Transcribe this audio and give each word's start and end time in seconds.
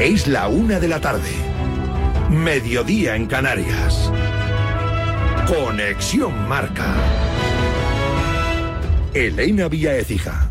Es 0.00 0.28
la 0.28 0.46
una 0.46 0.78
de 0.78 0.86
la 0.86 1.00
tarde. 1.00 1.28
Mediodía 2.30 3.16
en 3.16 3.26
Canarias. 3.26 4.12
Conexión 5.48 6.48
Marca. 6.48 6.94
Elena 9.12 9.66
Vía 9.66 9.96
Ecija. 9.96 10.48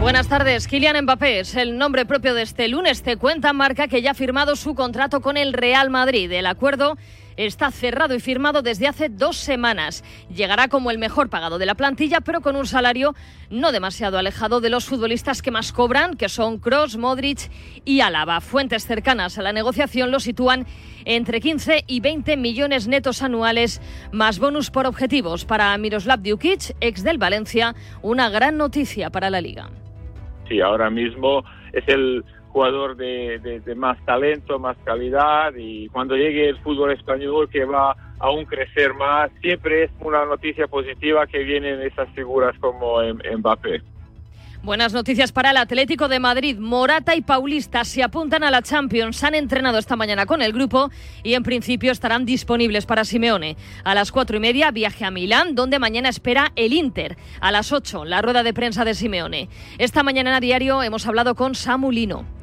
Buenas 0.00 0.26
tardes. 0.26 0.66
Kylian 0.66 1.04
Mbappé 1.04 1.38
es 1.38 1.54
el 1.54 1.78
nombre 1.78 2.04
propio 2.04 2.34
de 2.34 2.42
este 2.42 2.66
lunes. 2.66 3.04
Te 3.04 3.16
cuenta 3.16 3.52
Marca 3.52 3.86
que 3.86 4.02
ya 4.02 4.10
ha 4.10 4.14
firmado 4.14 4.56
su 4.56 4.74
contrato 4.74 5.20
con 5.20 5.36
el 5.36 5.52
Real 5.52 5.88
Madrid. 5.90 6.32
El 6.32 6.46
acuerdo 6.46 6.98
está 7.36 7.70
cerrado 7.70 8.14
y 8.14 8.20
firmado 8.20 8.62
desde 8.62 8.88
hace 8.88 9.08
dos 9.08 9.36
semanas. 9.36 10.04
Llegará 10.34 10.68
como 10.68 10.90
el 10.90 10.98
mejor 10.98 11.30
pagado 11.30 11.58
de 11.58 11.66
la 11.66 11.74
plantilla, 11.74 12.20
pero 12.20 12.40
con 12.40 12.56
un 12.56 12.66
salario 12.66 13.14
no 13.50 13.72
demasiado 13.72 14.18
alejado 14.18 14.60
de 14.60 14.70
los 14.70 14.86
futbolistas 14.86 15.42
que 15.42 15.50
más 15.50 15.72
cobran, 15.72 16.16
que 16.16 16.28
son 16.28 16.58
Cross, 16.58 16.96
Modric 16.96 17.50
y 17.84 18.00
Álava. 18.00 18.40
Fuentes 18.40 18.86
cercanas 18.86 19.38
a 19.38 19.42
la 19.42 19.52
negociación 19.52 20.10
lo 20.10 20.20
sitúan 20.20 20.66
entre 21.04 21.40
15 21.40 21.84
y 21.86 22.00
20 22.00 22.36
millones 22.36 22.88
netos 22.88 23.22
anuales, 23.22 23.80
más 24.12 24.38
bonus 24.38 24.70
por 24.70 24.86
objetivos. 24.86 25.44
Para 25.44 25.76
Miroslav 25.78 26.22
Djukic, 26.22 26.76
ex 26.80 27.02
del 27.02 27.18
Valencia, 27.18 27.74
una 28.02 28.28
gran 28.30 28.56
noticia 28.56 29.10
para 29.10 29.30
la 29.30 29.40
liga 29.40 29.70
sí, 30.52 30.60
ahora 30.60 30.90
mismo 30.90 31.44
es 31.72 31.84
el 31.88 32.24
jugador 32.52 32.96
de, 32.96 33.62
más 33.76 33.98
talento, 34.04 34.58
más 34.58 34.76
calidad 34.84 35.52
y 35.56 35.88
cuando 35.88 36.14
llegue 36.14 36.48
el 36.48 36.58
fútbol 36.58 36.92
español 36.92 37.48
que 37.48 37.64
va 37.64 37.96
aún 38.18 38.44
crecer 38.44 38.94
más, 38.94 39.30
siempre 39.40 39.84
es 39.84 39.90
una 40.00 40.24
noticia 40.24 40.68
positiva 40.68 41.26
que 41.26 41.38
vienen 41.38 41.80
esas 41.80 42.08
figuras 42.10 42.54
como 42.60 42.98
Mbappé. 43.02 43.82
Buenas 44.62 44.92
noticias 44.92 45.32
para 45.32 45.50
el 45.50 45.56
Atlético 45.56 46.06
de 46.06 46.20
Madrid. 46.20 46.56
Morata 46.56 47.16
y 47.16 47.22
Paulista 47.22 47.84
se 47.84 48.00
apuntan 48.00 48.44
a 48.44 48.50
la 48.52 48.62
Champions. 48.62 49.24
Han 49.24 49.34
entrenado 49.34 49.76
esta 49.76 49.96
mañana 49.96 50.24
con 50.24 50.40
el 50.40 50.52
grupo 50.52 50.88
y 51.24 51.34
en 51.34 51.42
principio 51.42 51.90
estarán 51.90 52.24
disponibles 52.24 52.86
para 52.86 53.04
Simeone. 53.04 53.56
A 53.82 53.96
las 53.96 54.12
cuatro 54.12 54.36
y 54.36 54.40
media 54.40 54.70
viaje 54.70 55.04
a 55.04 55.10
Milán, 55.10 55.56
donde 55.56 55.80
mañana 55.80 56.10
espera 56.10 56.52
el 56.54 56.74
Inter. 56.74 57.16
A 57.40 57.50
las 57.50 57.72
ocho, 57.72 58.04
la 58.04 58.22
rueda 58.22 58.44
de 58.44 58.54
prensa 58.54 58.84
de 58.84 58.94
Simeone. 58.94 59.48
Esta 59.78 60.04
mañana 60.04 60.36
a 60.36 60.40
diario 60.40 60.84
hemos 60.84 61.08
hablado 61.08 61.34
con 61.34 61.56
Samulino. 61.56 62.41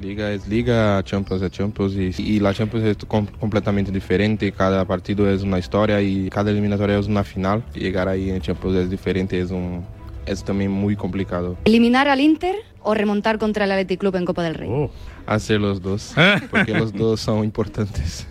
Liga 0.00 0.32
es 0.32 0.48
liga, 0.48 1.02
Champions 1.04 1.42
es 1.42 1.50
Champions 1.50 2.18
y, 2.18 2.40
la 2.40 2.54
Champions 2.54 2.86
es 2.86 2.96
completamente 3.38 3.92
diferente, 3.92 4.50
cada 4.50 4.84
partido 4.86 5.28
es 5.28 5.42
una 5.42 5.58
historia 5.58 6.00
y 6.00 6.30
cada 6.30 6.50
eliminatoria 6.50 6.98
es 6.98 7.06
una 7.06 7.22
final. 7.22 7.62
Llegar 7.74 8.08
ahí 8.08 8.30
en 8.30 8.40
Champions 8.40 8.76
es 8.76 8.90
diferente, 8.90 9.38
es 9.38 9.50
un, 9.50 9.84
es 10.24 10.42
también 10.42 10.70
muy 10.70 10.96
complicado. 10.96 11.58
¿Eliminar 11.66 12.08
al 12.08 12.20
Inter 12.20 12.56
o 12.82 12.94
remontar 12.94 13.38
contra 13.38 13.66
el 13.66 13.72
Athletic 13.72 14.00
Club 14.00 14.16
en 14.16 14.24
Copa 14.24 14.42
del 14.42 14.54
Rey? 14.54 14.70
Oh. 14.72 14.90
Hacer 15.26 15.60
los 15.60 15.82
dos, 15.82 16.14
porque 16.50 16.72
los 16.72 16.92
dos 16.94 17.20
son 17.20 17.44
importantes. 17.44 18.26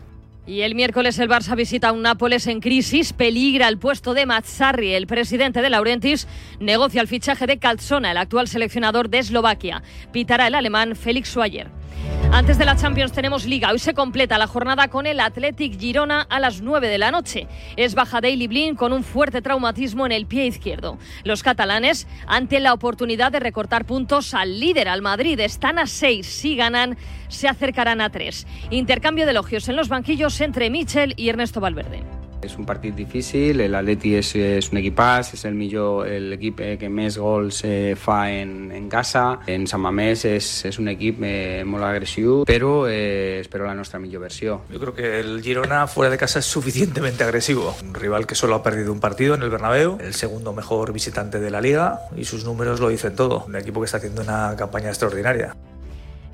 Y 0.49 0.63
el 0.63 0.73
miércoles 0.73 1.19
el 1.19 1.29
Barça 1.29 1.55
visita 1.55 1.89
a 1.89 1.91
un 1.91 2.01
Nápoles 2.01 2.47
en 2.47 2.59
crisis, 2.59 3.13
peligra 3.13 3.67
el 3.67 3.77
puesto 3.77 4.15
de 4.15 4.25
Mazzarri. 4.25 4.95
El 4.95 5.05
presidente 5.05 5.61
de 5.61 5.69
Laurentis 5.69 6.27
negocia 6.59 7.01
el 7.01 7.07
fichaje 7.07 7.45
de 7.45 7.59
Calzona, 7.59 8.09
el 8.09 8.17
actual 8.17 8.47
seleccionador 8.47 9.11
de 9.11 9.19
Eslovaquia. 9.19 9.83
Pitará 10.11 10.47
el 10.47 10.55
alemán 10.55 10.95
Félix 10.95 11.29
Schwayer. 11.29 11.78
Antes 12.31 12.57
de 12.57 12.65
la 12.65 12.75
Champions 12.75 13.11
tenemos 13.11 13.45
Liga. 13.45 13.71
Hoy 13.71 13.79
se 13.79 13.93
completa 13.93 14.37
la 14.37 14.47
jornada 14.47 14.87
con 14.87 15.05
el 15.05 15.19
Athletic 15.19 15.79
Girona 15.79 16.21
a 16.21 16.39
las 16.39 16.61
9 16.61 16.87
de 16.87 16.97
la 16.97 17.11
noche. 17.11 17.47
Es 17.75 17.95
baja 17.95 18.21
Daily 18.21 18.47
Blin 18.47 18.75
con 18.75 18.93
un 18.93 19.03
fuerte 19.03 19.41
traumatismo 19.41 20.05
en 20.05 20.11
el 20.11 20.25
pie 20.25 20.45
izquierdo. 20.45 20.97
Los 21.23 21.43
catalanes, 21.43 22.07
ante 22.27 22.59
la 22.59 22.73
oportunidad 22.73 23.31
de 23.31 23.39
recortar 23.39 23.85
puntos 23.85 24.33
al 24.33 24.59
líder, 24.59 24.89
al 24.89 25.01
Madrid, 25.01 25.39
están 25.39 25.79
a 25.79 25.87
6. 25.87 26.25
Si 26.25 26.55
ganan, 26.55 26.97
se 27.29 27.47
acercarán 27.47 27.99
a 27.99 28.09
3. 28.09 28.45
Intercambio 28.69 29.25
de 29.25 29.31
elogios 29.31 29.67
en 29.67 29.75
los 29.75 29.89
banquillos 29.89 30.39
entre 30.41 30.69
Michel 30.69 31.13
y 31.17 31.29
Ernesto 31.29 31.59
Valverde. 31.59 32.18
És 32.41 32.55
un 32.57 32.65
partit 32.65 32.95
difícil, 32.95 33.59
l'Atleti 33.67 34.13
és, 34.15 34.29
és 34.39 34.69
un 34.71 34.79
equipàs, 34.79 35.33
és 35.35 35.43
el 35.45 35.57
millor 35.59 36.07
el 36.07 36.31
equip 36.37 36.61
eh, 36.63 36.77
que 36.79 36.87
més 36.87 37.17
gols 37.19 37.63
eh, 37.67 37.95
fa 37.99 38.31
en, 38.31 38.71
en 38.71 38.87
casa. 38.91 39.41
En 39.47 39.67
Sant 39.67 39.83
Mamés 39.83 40.23
és, 40.29 40.47
és 40.69 40.79
un 40.79 40.87
equip 40.87 41.19
eh, 41.27 41.65
molt 41.67 41.83
agressiu, 41.83 42.43
però 42.47 42.85
eh, 42.87 43.39
espero 43.41 43.67
la 43.67 43.75
nostra 43.75 43.99
millor 43.99 44.23
versió. 44.23 44.61
Yo 44.71 44.79
creo 44.79 44.93
que 44.93 45.19
el 45.19 45.41
Girona 45.43 45.85
fuera 45.87 46.09
de 46.09 46.17
casa 46.17 46.39
es 46.39 46.45
suficientemente 46.45 47.23
agresivo. 47.23 47.75
Un 47.83 47.93
rival 47.93 48.25
que 48.25 48.35
solo 48.35 48.55
ha 48.55 48.63
perdido 48.63 48.93
un 48.93 49.01
partido 49.01 49.35
en 49.35 49.43
el 49.43 49.49
Bernabéu, 49.49 49.97
el 49.99 50.13
segundo 50.13 50.53
mejor 50.53 50.93
visitante 50.93 51.39
de 51.39 51.51
la 51.51 51.59
liga 51.59 51.99
y 52.15 52.23
sus 52.23 52.45
números 52.45 52.79
lo 52.79 52.87
dicen 52.89 53.15
todo. 53.15 53.43
Un 53.47 53.57
equipo 53.57 53.81
que 53.81 53.85
está 53.85 53.97
haciendo 53.97 54.21
una 54.21 54.55
campaña 54.55 54.87
extraordinaria. 54.89 55.55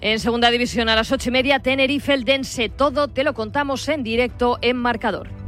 En 0.01 0.19
segunda 0.19 0.51
división 0.51 0.87
a 0.89 0.95
las 0.95 1.11
ocho 1.11 1.29
y 1.29 1.31
media, 1.31 1.59
Tenerife, 1.59 2.13
el 2.13 2.25
Dense. 2.25 2.69
Todo 2.69 3.07
te 3.07 3.23
lo 3.23 3.33
contamos 3.33 3.87
en 3.89 4.03
directo 4.03 4.59
en 4.61 4.77
marcador. 4.77 5.44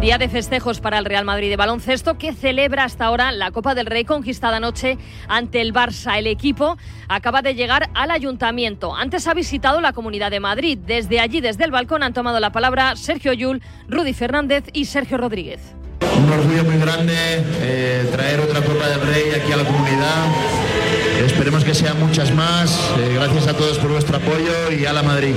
Día 0.00 0.16
de 0.16 0.30
festejos 0.30 0.80
para 0.80 0.96
el 0.98 1.04
Real 1.04 1.26
Madrid 1.26 1.50
de 1.50 1.56
baloncesto 1.56 2.16
que 2.16 2.32
celebra 2.32 2.84
hasta 2.84 3.04
ahora 3.04 3.32
la 3.32 3.50
Copa 3.50 3.74
del 3.74 3.84
Rey 3.84 4.04
conquistada 4.04 4.56
anoche 4.56 4.96
ante 5.28 5.60
el 5.60 5.74
Barça. 5.74 6.16
El 6.16 6.26
equipo 6.26 6.78
acaba 7.08 7.42
de 7.42 7.54
llegar 7.54 7.90
al 7.94 8.10
ayuntamiento. 8.10 8.96
Antes 8.96 9.26
ha 9.26 9.34
visitado 9.34 9.82
la 9.82 9.92
Comunidad 9.92 10.30
de 10.30 10.40
Madrid. 10.40 10.78
Desde 10.78 11.20
allí, 11.20 11.42
desde 11.42 11.64
el 11.64 11.70
balcón, 11.70 12.02
han 12.02 12.14
tomado 12.14 12.40
la 12.40 12.50
palabra 12.50 12.96
Sergio 12.96 13.34
Yul, 13.34 13.60
Rudy 13.88 14.14
Fernández 14.14 14.64
y 14.72 14.86
Sergio 14.86 15.18
Rodríguez. 15.18 15.60
Un 16.16 16.32
orgullo 16.32 16.64
muy 16.64 16.78
grande 16.78 17.14
eh, 17.60 18.08
traer 18.10 18.40
otra 18.40 18.62
Copa 18.62 18.88
del 18.88 19.02
Rey 19.02 19.32
aquí 19.38 19.52
a 19.52 19.56
la 19.56 19.64
comunidad. 19.64 20.26
Esperemos 21.26 21.62
que 21.62 21.74
sean 21.74 22.00
muchas 22.00 22.34
más. 22.34 22.90
Eh, 22.98 23.12
gracias 23.14 23.48
a 23.48 23.54
todos 23.54 23.78
por 23.78 23.90
vuestro 23.90 24.16
apoyo 24.16 24.72
y 24.72 24.86
a 24.86 24.94
la 24.94 25.02
Madrid. 25.02 25.34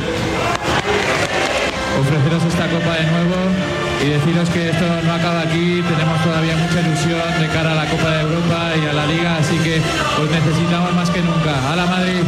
Ofreceros 2.00 2.44
esta 2.46 2.68
copa 2.70 2.96
de 2.96 3.12
nuevo 3.12 3.83
y 4.04 4.10
deciros 4.10 4.50
que 4.50 4.70
esto 4.70 4.86
no 5.06 5.14
acaba 5.14 5.42
aquí, 5.42 5.82
tenemos 5.82 6.22
todavía 6.24 6.58
mucha 6.58 6.82
ilusión 6.82 7.22
de 7.40 7.48
cara 7.48 7.72
a 7.72 7.76
la 7.76 7.86
Copa 7.86 8.10
de 8.10 8.22
Europa 8.22 8.72
y 8.76 8.86
a 8.86 8.94
la 8.94 9.06
Liga, 9.06 9.38
así 9.38 9.58
que 9.60 9.80
os 10.22 10.30
necesitamos 10.30 10.94
más 10.94 11.10
que 11.10 11.22
nunca. 11.22 11.72
¡A 11.72 11.76
la 11.76 11.86
Madrid! 11.86 12.24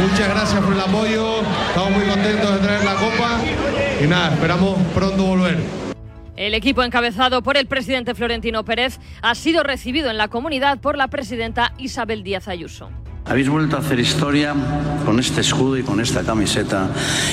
Muchas 0.00 0.28
gracias 0.28 0.60
por 0.60 0.72
el 0.72 0.80
apoyo, 0.80 1.40
estamos 1.68 1.90
muy 1.90 2.04
contentos 2.04 2.54
de 2.54 2.58
traer 2.58 2.84
la 2.84 2.94
Copa 2.94 3.40
y 4.02 4.06
nada, 4.06 4.34
esperamos 4.34 4.78
pronto 4.94 5.24
volver. 5.24 5.58
El 6.36 6.54
equipo 6.54 6.82
encabezado 6.82 7.42
por 7.42 7.56
el 7.56 7.66
presidente 7.66 8.14
Florentino 8.14 8.64
Pérez 8.64 9.00
ha 9.20 9.34
sido 9.34 9.62
recibido 9.64 10.10
en 10.10 10.16
la 10.16 10.28
comunidad 10.28 10.78
por 10.78 10.96
la 10.96 11.08
presidenta 11.08 11.72
Isabel 11.78 12.22
Díaz 12.22 12.48
Ayuso. 12.48 12.88
Habéis 13.32 13.48
vuelto 13.48 13.76
a 13.76 13.80
hacer 13.80 13.98
historia 13.98 14.54
con 15.06 15.18
este 15.18 15.40
escudo 15.40 15.78
y 15.78 15.82
con 15.82 16.00
esta 16.00 16.22
camiseta 16.22 16.90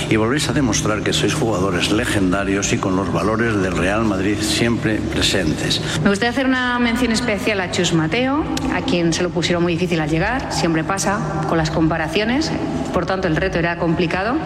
y 0.10 0.16
volvéis 0.16 0.48
a 0.48 0.54
demostrar 0.54 1.04
que 1.04 1.12
sois 1.12 1.34
jugadores 1.34 1.92
legendarios 1.92 2.72
y 2.72 2.78
con 2.78 2.96
los 2.96 3.12
valores 3.12 3.62
del 3.62 3.76
Real 3.76 4.06
Madrid 4.06 4.38
siempre 4.40 4.96
presentes. 4.96 5.82
Me 6.02 6.10
gustaría 6.10 6.30
hacer 6.30 6.46
una 6.46 6.80
mención 6.80 7.12
especial 7.12 7.60
a 7.60 7.70
Chus 7.72 7.92
Mateo, 7.92 8.46
a 8.74 8.80
quien 8.80 9.12
se 9.12 9.24
lo 9.24 9.30
pusieron 9.30 9.62
muy 9.62 9.74
difícil 9.74 10.00
al 10.00 10.10
llegar, 10.10 10.54
siempre 10.54 10.86
pasa 10.86 11.20
con 11.50 11.58
las 11.58 11.70
comparaciones, 11.70 12.50
por 12.94 13.06
tanto 13.06 13.28
el 13.28 13.36
reto 13.36 13.60
era 13.60 13.78
complicado 13.78 14.38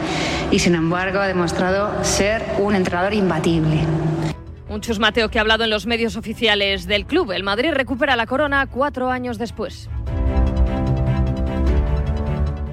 y 0.50 0.58
sin 0.58 0.74
embargo 0.74 1.20
ha 1.20 1.28
demostrado 1.28 2.04
ser 2.04 2.42
un 2.58 2.74
entrenador 2.74 3.14
imbatible. 3.14 3.82
Un 4.70 4.82
Chus 4.82 4.98
Mateo 4.98 5.30
que 5.30 5.38
ha 5.38 5.42
hablado 5.42 5.66
en 5.66 5.70
los 5.70 5.86
medios 5.86 6.16
oficiales 6.16 6.88
del 6.88 7.06
club. 7.06 7.32
El 7.32 7.44
Madrid 7.44 7.74
recupera 7.74 8.16
la 8.16 8.26
corona 8.26 8.66
cuatro 8.66 9.12
años 9.12 9.38
después. 9.38 9.88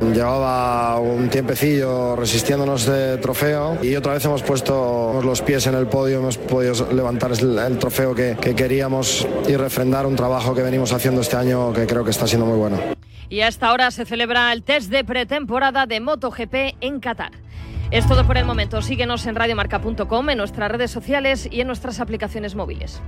Llevaba 0.01 0.99
un 0.99 1.29
tiempecillo 1.29 2.17
resistiéndonos 2.17 2.87
de 2.87 3.19
trofeo 3.19 3.79
y 3.83 3.95
otra 3.97 4.15
vez 4.15 4.25
hemos 4.25 4.43
puesto 4.43 5.21
los 5.23 5.43
pies 5.43 5.67
en 5.67 5.75
el 5.75 5.87
podio, 5.87 6.19
hemos 6.19 6.39
podido 6.39 6.91
levantar 6.93 7.33
el, 7.33 7.79
trofeo 7.79 8.15
que, 8.15 8.37
que 8.41 8.55
queríamos 8.55 9.29
y 9.47 9.57
refrendar 9.57 10.07
un 10.07 10.17
trabajo 10.17 10.55
que 10.55 10.63
venimos 10.63 10.93
haciendo 10.93 11.21
este 11.21 11.37
año 11.37 11.73
que 11.73 11.87
creo 11.87 12.03
que 12.03 12.11
está 12.11 12.27
siendo 12.27 12.47
muy 12.47 12.57
bueno. 12.57 12.79
Y 13.29 13.43
a 13.43 13.49
esta 13.49 13.73
hora 13.73 13.91
se 13.91 14.07
celebra 14.07 14.53
el 14.53 14.63
test 14.63 14.91
de 14.91 15.05
pretemporada 15.05 15.87
de 15.87 16.01
MotoGP 16.01 16.77
en 16.81 16.99
Qatar. 16.99 17.33
Es 17.91 18.07
todo 18.07 18.27
por 18.27 18.39
el 18.39 18.45
momento. 18.45 18.83
Síguenos 18.83 19.27
en 19.27 19.35
radiomarca.com, 19.35 20.31
en 20.31 20.39
nuestras 20.39 20.71
redes 20.71 20.91
sociales 20.91 21.49
y 21.51 21.61
en 21.61 21.67
nuestras 21.67 22.01
aplicaciones 22.01 22.55
móviles. 22.55 23.03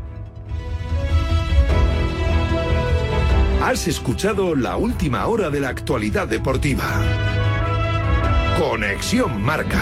Has 3.65 3.87
escuchado 3.87 4.57
la 4.57 4.77
última 4.77 5.25
hora 5.29 5.49
de 5.49 5.61
la 5.61 5.69
actualidad 5.69 6.27
deportiva. 6.27 6.83
Conexión 8.59 9.41
Marca. 9.41 9.81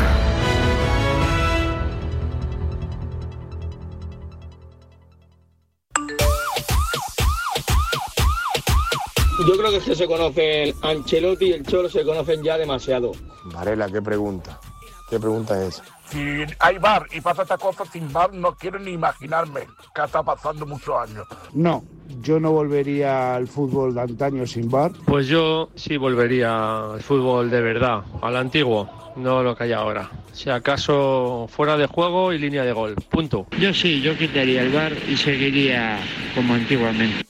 Yo 9.48 9.56
creo 9.56 9.72
que 9.72 9.96
se 9.96 10.06
conocen, 10.06 10.74
Ancelotti 10.82 11.46
y 11.46 11.52
el 11.52 11.64
Cholo 11.64 11.88
se 11.88 12.04
conocen 12.04 12.42
ya 12.42 12.58
demasiado. 12.58 13.12
Varela, 13.44 13.88
qué 13.90 14.02
pregunta. 14.02 14.60
¿Qué 15.08 15.18
pregunta 15.18 15.58
es 15.64 15.76
esa? 15.76 15.99
Si 16.10 16.44
hay 16.58 16.78
bar 16.78 17.06
y 17.12 17.20
pasa 17.20 17.42
esta 17.42 17.56
cosa 17.56 17.84
sin 17.84 18.12
bar, 18.12 18.32
no 18.34 18.54
quiero 18.56 18.78
ni 18.78 18.92
imaginarme 18.92 19.60
qué 19.94 20.02
está 20.04 20.22
pasando 20.22 20.66
muchos 20.66 20.94
años. 20.96 21.26
No, 21.52 21.84
yo 22.20 22.40
no 22.40 22.50
volvería 22.50 23.36
al 23.36 23.46
fútbol 23.46 23.94
de 23.94 24.00
antaño 24.00 24.46
sin 24.46 24.68
bar. 24.68 24.90
Pues 25.06 25.28
yo 25.28 25.70
sí 25.76 25.96
volvería 25.96 26.94
al 26.94 27.02
fútbol 27.02 27.48
de 27.48 27.60
verdad, 27.60 28.02
al 28.22 28.36
antiguo, 28.36 28.90
no 29.16 29.42
lo 29.42 29.54
que 29.54 29.64
hay 29.64 29.72
ahora. 29.72 30.10
Si 30.32 30.50
acaso 30.50 31.46
fuera 31.48 31.76
de 31.76 31.86
juego 31.86 32.32
y 32.32 32.38
línea 32.38 32.64
de 32.64 32.72
gol. 32.72 32.96
Punto. 33.08 33.46
Yo 33.58 33.72
sí, 33.72 34.00
yo 34.00 34.16
quitaría 34.16 34.62
el 34.62 34.72
bar 34.72 34.92
y 35.08 35.16
seguiría 35.16 35.98
como 36.34 36.54
antiguamente. 36.54 37.29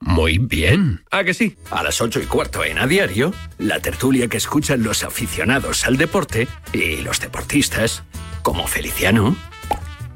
Muy 0.00 0.38
bien. 0.38 1.02
¿A 1.10 1.24
que 1.24 1.34
sí? 1.34 1.56
A 1.70 1.82
las 1.82 2.00
ocho 2.00 2.20
y 2.20 2.26
cuarto 2.26 2.64
en 2.64 2.78
A 2.78 2.86
Diario, 2.86 3.32
la 3.58 3.80
tertulia 3.80 4.28
que 4.28 4.36
escuchan 4.36 4.82
los 4.82 5.04
aficionados 5.04 5.84
al 5.86 5.96
deporte 5.96 6.48
y 6.72 6.98
los 6.98 7.20
deportistas, 7.20 8.04
como 8.42 8.66
Feliciano, 8.66 9.36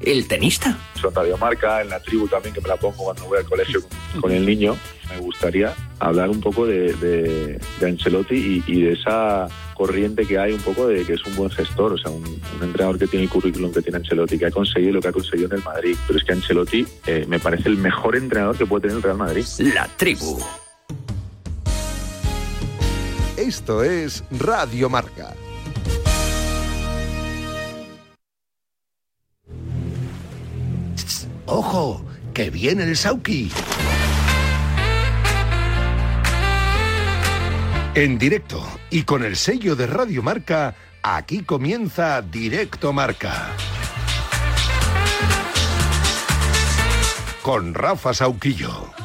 el 0.05 0.27
tenista. 0.27 0.77
Son 0.99 1.13
Radio 1.13 1.37
Marca, 1.37 1.81
en 1.81 1.89
la 1.89 1.99
tribu 1.99 2.27
también, 2.27 2.53
que 2.53 2.61
me 2.61 2.67
la 2.67 2.77
pongo 2.77 3.03
cuando 3.03 3.25
voy 3.25 3.39
al 3.39 3.45
colegio 3.45 3.81
con, 3.81 4.21
con 4.21 4.31
el 4.31 4.45
niño. 4.45 4.77
Me 5.09 5.19
gustaría 5.19 5.73
hablar 5.99 6.29
un 6.29 6.39
poco 6.39 6.65
de, 6.65 6.93
de, 6.93 7.59
de 7.79 7.87
Ancelotti 7.87 8.35
y, 8.35 8.63
y, 8.71 8.81
de 8.81 8.93
esa 8.93 9.47
corriente 9.75 10.25
que 10.25 10.37
hay 10.37 10.53
un 10.53 10.61
poco 10.61 10.87
de 10.87 11.03
que 11.03 11.13
es 11.13 11.25
un 11.25 11.35
buen 11.35 11.49
gestor, 11.49 11.93
o 11.93 11.97
sea, 11.97 12.09
un, 12.09 12.23
un, 12.23 12.63
entrenador 12.63 12.97
que 12.97 13.07
tiene 13.07 13.25
el 13.25 13.29
currículum 13.29 13.71
que 13.73 13.81
tiene 13.81 13.97
Ancelotti, 13.97 14.37
que 14.37 14.45
ha 14.45 14.51
conseguido 14.51 14.93
lo 14.93 15.01
que 15.01 15.09
ha 15.09 15.11
conseguido 15.11 15.47
en 15.49 15.57
el 15.57 15.63
Madrid. 15.63 15.95
Pero 16.07 16.19
es 16.19 16.25
que 16.25 16.33
Ancelotti 16.33 16.87
eh, 17.05 17.25
me 17.27 17.39
parece 17.39 17.69
el 17.69 17.77
mejor 17.77 18.15
entrenador 18.15 18.57
que 18.57 18.65
puede 18.65 18.83
tener 18.83 18.97
el 18.97 19.03
Real 19.03 19.17
Madrid. 19.17 19.45
La 19.59 19.87
tribu. 19.97 20.39
Esto 23.37 23.83
es 23.83 24.23
Radio 24.31 24.89
Marca. 24.89 25.33
¡Ojo! 31.45 32.05
¡Que 32.33 32.49
viene 32.49 32.83
el 32.83 32.97
Sauki! 32.97 33.51
En 37.95 38.17
directo 38.17 38.65
y 38.89 39.03
con 39.03 39.23
el 39.23 39.35
sello 39.35 39.75
de 39.75 39.85
Radio 39.85 40.23
Marca, 40.23 40.73
aquí 41.03 41.43
comienza 41.43 42.21
Directo 42.23 42.91
Marca. 42.91 43.49
Con 47.43 47.75
Rafa 47.75 48.15
Sauquillo. 48.15 49.02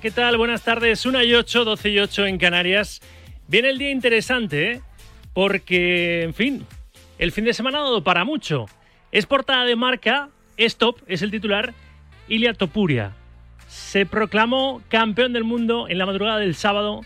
¿Qué 0.00 0.10
tal? 0.10 0.38
Buenas 0.38 0.62
tardes. 0.62 1.04
1 1.04 1.24
y 1.24 1.34
8, 1.34 1.64
12 1.64 1.90
y 1.90 1.98
8 1.98 2.26
en 2.26 2.38
Canarias. 2.38 3.02
Viene 3.48 3.68
el 3.68 3.78
día 3.78 3.90
interesante, 3.90 4.72
¿eh? 4.72 4.80
Porque, 5.34 6.22
en 6.22 6.32
fin, 6.32 6.66
el 7.18 7.32
fin 7.32 7.44
de 7.44 7.52
semana 7.52 7.78
ha 7.78 7.82
dado 7.82 8.02
para 8.02 8.24
mucho. 8.24 8.66
Es 9.12 9.26
portada 9.26 9.64
de 9.64 9.76
marca, 9.76 10.30
Stop, 10.56 11.00
es 11.06 11.20
el 11.20 11.30
titular, 11.30 11.74
Ilia 12.28 12.54
Topuria. 12.54 13.12
Se 13.68 14.06
proclamó 14.06 14.82
campeón 14.88 15.34
del 15.34 15.44
mundo 15.44 15.86
en 15.88 15.98
la 15.98 16.06
madrugada 16.06 16.38
del 16.38 16.54
sábado, 16.54 17.02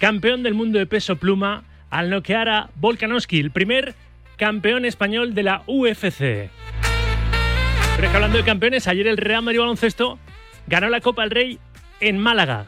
campeón 0.00 0.42
del 0.42 0.54
mundo 0.54 0.78
de 0.78 0.86
peso 0.86 1.16
pluma, 1.16 1.64
al 1.90 2.10
noquear 2.10 2.48
a 2.48 2.70
Volkanovski, 2.74 3.38
el 3.38 3.52
primer 3.52 3.94
campeón 4.36 4.84
español 4.84 5.34
de 5.34 5.42
la 5.44 5.62
UFC. 5.66 6.18
Pero 6.18 8.06
es 8.06 8.10
que 8.10 8.16
hablando 8.16 8.38
de 8.38 8.44
campeones, 8.44 8.88
ayer 8.88 9.06
el 9.06 9.16
Real 9.16 9.42
Madrid 9.42 9.60
Baloncesto 9.60 10.18
ganó 10.66 10.88
la 10.88 11.00
Copa 11.00 11.22
del 11.22 11.30
Rey 11.30 11.58
en 12.02 12.18
Málaga. 12.18 12.66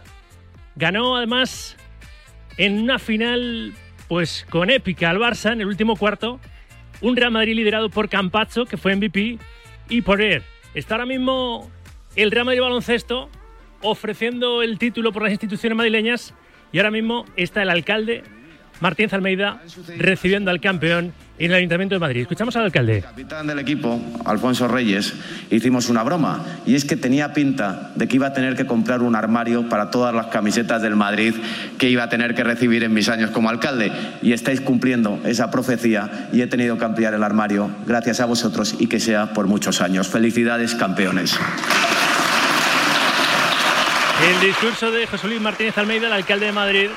Ganó 0.76 1.16
además 1.16 1.76
en 2.56 2.80
una 2.80 2.98
final 2.98 3.74
pues 4.08 4.46
con 4.48 4.70
épica 4.70 5.10
al 5.10 5.18
Barça 5.18 5.52
en 5.52 5.60
el 5.60 5.66
último 5.66 5.96
cuarto. 5.96 6.40
Un 7.00 7.16
Real 7.16 7.32
Madrid 7.32 7.54
liderado 7.54 7.90
por 7.90 8.08
Campazzo, 8.08 8.64
que 8.64 8.76
fue 8.76 8.94
MVP, 8.94 9.38
y 9.88 10.02
por 10.02 10.22
él. 10.22 10.42
Está 10.74 10.94
ahora 10.94 11.06
mismo 11.06 11.70
el 12.16 12.30
Real 12.30 12.46
Madrid 12.46 12.60
baloncesto 12.60 13.28
ofreciendo 13.82 14.62
el 14.62 14.78
título 14.78 15.12
por 15.12 15.22
las 15.22 15.32
instituciones 15.32 15.76
madrileñas 15.76 16.32
y 16.72 16.78
ahora 16.78 16.90
mismo 16.90 17.26
está 17.36 17.62
el 17.62 17.70
alcalde 17.70 18.22
Martín 18.84 19.08
Almeida 19.12 19.62
recibiendo 19.96 20.50
al 20.50 20.60
campeón 20.60 21.14
en 21.38 21.50
el 21.50 21.54
Ayuntamiento 21.54 21.94
de 21.94 22.00
Madrid. 22.00 22.20
Escuchamos 22.20 22.54
al 22.56 22.64
alcalde. 22.64 23.00
capitán 23.00 23.46
del 23.46 23.58
equipo, 23.58 23.98
Alfonso 24.26 24.68
Reyes, 24.68 25.14
hicimos 25.50 25.88
una 25.88 26.02
broma 26.02 26.44
y 26.66 26.74
es 26.74 26.84
que 26.84 26.94
tenía 26.94 27.32
pinta 27.32 27.92
de 27.94 28.06
que 28.06 28.16
iba 28.16 28.26
a 28.26 28.34
tener 28.34 28.56
que 28.56 28.66
comprar 28.66 29.00
un 29.00 29.16
armario 29.16 29.70
para 29.70 29.90
todas 29.90 30.14
las 30.14 30.26
camisetas 30.26 30.82
del 30.82 30.96
Madrid 30.96 31.32
que 31.78 31.88
iba 31.88 32.02
a 32.02 32.10
tener 32.10 32.34
que 32.34 32.44
recibir 32.44 32.84
en 32.84 32.92
mis 32.92 33.08
años 33.08 33.30
como 33.30 33.48
alcalde 33.48 33.90
y 34.20 34.34
estáis 34.34 34.60
cumpliendo 34.60 35.18
esa 35.24 35.50
profecía 35.50 36.28
y 36.30 36.42
he 36.42 36.46
tenido 36.46 36.76
que 36.76 36.84
ampliar 36.84 37.14
el 37.14 37.22
armario 37.22 37.70
gracias 37.86 38.20
a 38.20 38.26
vosotros 38.26 38.76
y 38.78 38.86
que 38.86 39.00
sea 39.00 39.32
por 39.32 39.46
muchos 39.46 39.80
años. 39.80 40.08
Felicidades, 40.08 40.74
campeones. 40.74 41.38
El 44.22 44.46
discurso 44.46 44.90
de 44.90 45.06
José 45.06 45.28
Luis 45.28 45.40
Martínez 45.40 45.78
Almeida, 45.78 46.06
el 46.06 46.12
alcalde 46.12 46.46
de 46.46 46.52
Madrid, 46.52 46.90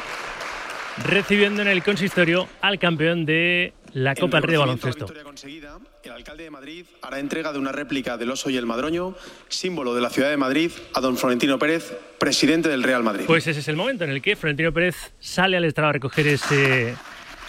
recibiendo 1.06 1.62
en 1.62 1.68
el 1.68 1.84
consistorio 1.84 2.48
al 2.62 2.80
campeón 2.80 3.26
de 3.26 3.74
la 3.94 4.16
Copa 4.16 4.38
del 4.38 4.44
Rey 4.44 4.52
de 4.54 4.58
Baloncesto. 4.58 5.08
El 6.04 6.12
alcalde 6.12 6.44
de 6.44 6.52
Madrid 6.52 6.86
hará 7.02 7.20
entrega 7.20 7.52
de 7.52 7.60
una 7.60 7.72
réplica 7.72 8.18
del 8.18 8.32
oso 8.32 8.50
y 8.50 8.58
el 8.58 8.66
madroño, 8.66 9.16
símbolo 9.50 9.94
de 9.94 10.02
la 10.02 10.10
ciudad 10.10 10.30
de 10.30 10.38
Madrid, 10.38 10.72
a 10.94 11.02
don 11.02 11.18
Florentino 11.18 11.60
Pérez, 11.60 11.94
presidente 12.18 12.70
del 12.70 12.84
Real 12.84 13.04
Madrid. 13.04 13.26
Pues 13.28 13.46
ese 13.48 13.60
es 13.60 13.68
el 13.68 13.76
momento 13.76 14.04
en 14.04 14.12
el 14.12 14.22
que 14.22 14.36
Florentino 14.36 14.72
Pérez 14.72 15.14
sale 15.20 15.58
al 15.58 15.66
estrado 15.66 15.90
a 15.90 15.94
recoger 15.94 16.28
ese 16.28 16.96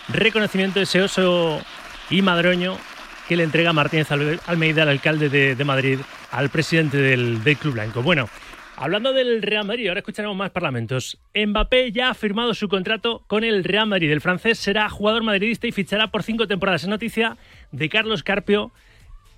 reconocimiento, 0.08 0.80
ese 0.80 1.02
oso 1.02 1.60
y 2.10 2.22
madroño 2.22 2.76
que 3.28 3.36
le 3.36 3.44
entrega 3.44 3.72
Martínez 3.72 4.08
Almeida, 4.46 4.82
el 4.84 4.88
alcalde 4.88 5.28
de, 5.28 5.54
de 5.54 5.64
Madrid, 5.64 5.98
al 6.30 6.48
presidente 6.48 6.96
del, 6.96 7.44
del 7.44 7.56
Club 7.58 7.74
Blanco. 7.74 8.02
Bueno, 8.02 8.28
Hablando 8.80 9.12
del 9.12 9.42
Real 9.42 9.66
Madrid, 9.66 9.88
ahora 9.88 9.98
escucharemos 9.98 10.36
más 10.36 10.52
parlamentos. 10.52 11.18
Mbappé 11.34 11.90
ya 11.90 12.10
ha 12.10 12.14
firmado 12.14 12.54
su 12.54 12.68
contrato 12.68 13.24
con 13.26 13.42
el 13.42 13.64
Real 13.64 13.88
Madrid. 13.88 14.12
El 14.12 14.20
francés 14.20 14.56
será 14.56 14.88
jugador 14.88 15.24
madridista 15.24 15.66
y 15.66 15.72
fichará 15.72 16.12
por 16.12 16.22
cinco 16.22 16.46
temporadas. 16.46 16.84
Es 16.84 16.88
noticia 16.88 17.36
de 17.72 17.88
Carlos 17.88 18.22
Carpio 18.22 18.70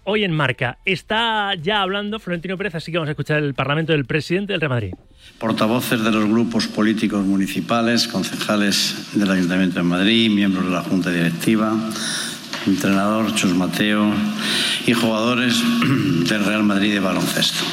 hoy 0.05 0.25
en 0.25 0.33
Marca. 0.33 0.77
Está 0.85 1.55
ya 1.55 1.81
hablando 1.81 2.19
Florentino 2.19 2.59
Pérez, 2.59 2.75
así 2.75 2.93
que 2.93 2.99
vamos 2.99 3.09
a 3.09 3.13
escuchar 3.13 3.43
el 3.43 3.55
parlamento 3.55 3.93
del 3.93 4.05
presidente 4.05 4.53
del 4.53 4.61
Real 4.61 4.71
Madrid. 4.73 4.93
Portavoces 5.39 6.05
de 6.05 6.11
los 6.11 6.29
grupos 6.29 6.69
políticos 6.69 7.25
municipales, 7.25 8.09
concejales 8.09 9.09
del 9.15 9.31
Ayuntamiento 9.31 9.77
de 9.77 9.85
Madrid, 9.85 10.31
miembros 10.31 10.67
de 10.67 10.71
la 10.73 10.83
Junta 10.83 11.11
Directiva, 11.11 11.75
entrenador 12.67 13.35
Chus 13.35 13.55
Mateo 13.55 14.13
y 14.87 14.93
jugadores 14.93 15.55
del 16.29 16.45
Real 16.45 16.63
Madrid 16.63 16.93
de 16.93 17.01
baloncesto. 17.01 17.65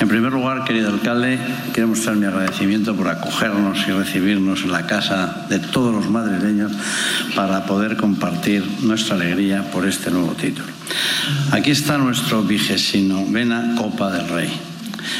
En 0.00 0.08
primer 0.08 0.32
lugar, 0.32 0.64
querido 0.64 0.90
alcalde, 0.90 1.38
quiero 1.72 1.88
mostrar 1.88 2.16
mi 2.16 2.26
agradecimiento 2.26 2.94
por 2.94 3.08
acogernos 3.08 3.78
y 3.88 3.90
recibirnos 3.90 4.62
en 4.62 4.72
la 4.72 4.86
casa 4.86 5.46
de 5.48 5.58
todos 5.58 5.94
los 5.94 6.08
madrileños 6.08 6.72
para 7.34 7.66
poder 7.66 7.96
compartir 7.96 8.64
nuestra 8.82 9.16
alegría 9.16 9.70
por 9.70 9.86
este 9.86 10.10
nuevo 10.10 10.32
título. 10.34 10.68
Aquí 11.50 11.72
está 11.72 11.98
nuestro 11.98 12.42
vigésimo 12.42 13.26
vena 13.30 13.74
Copa 13.76 14.10
del 14.12 14.28
Rey. 14.28 14.50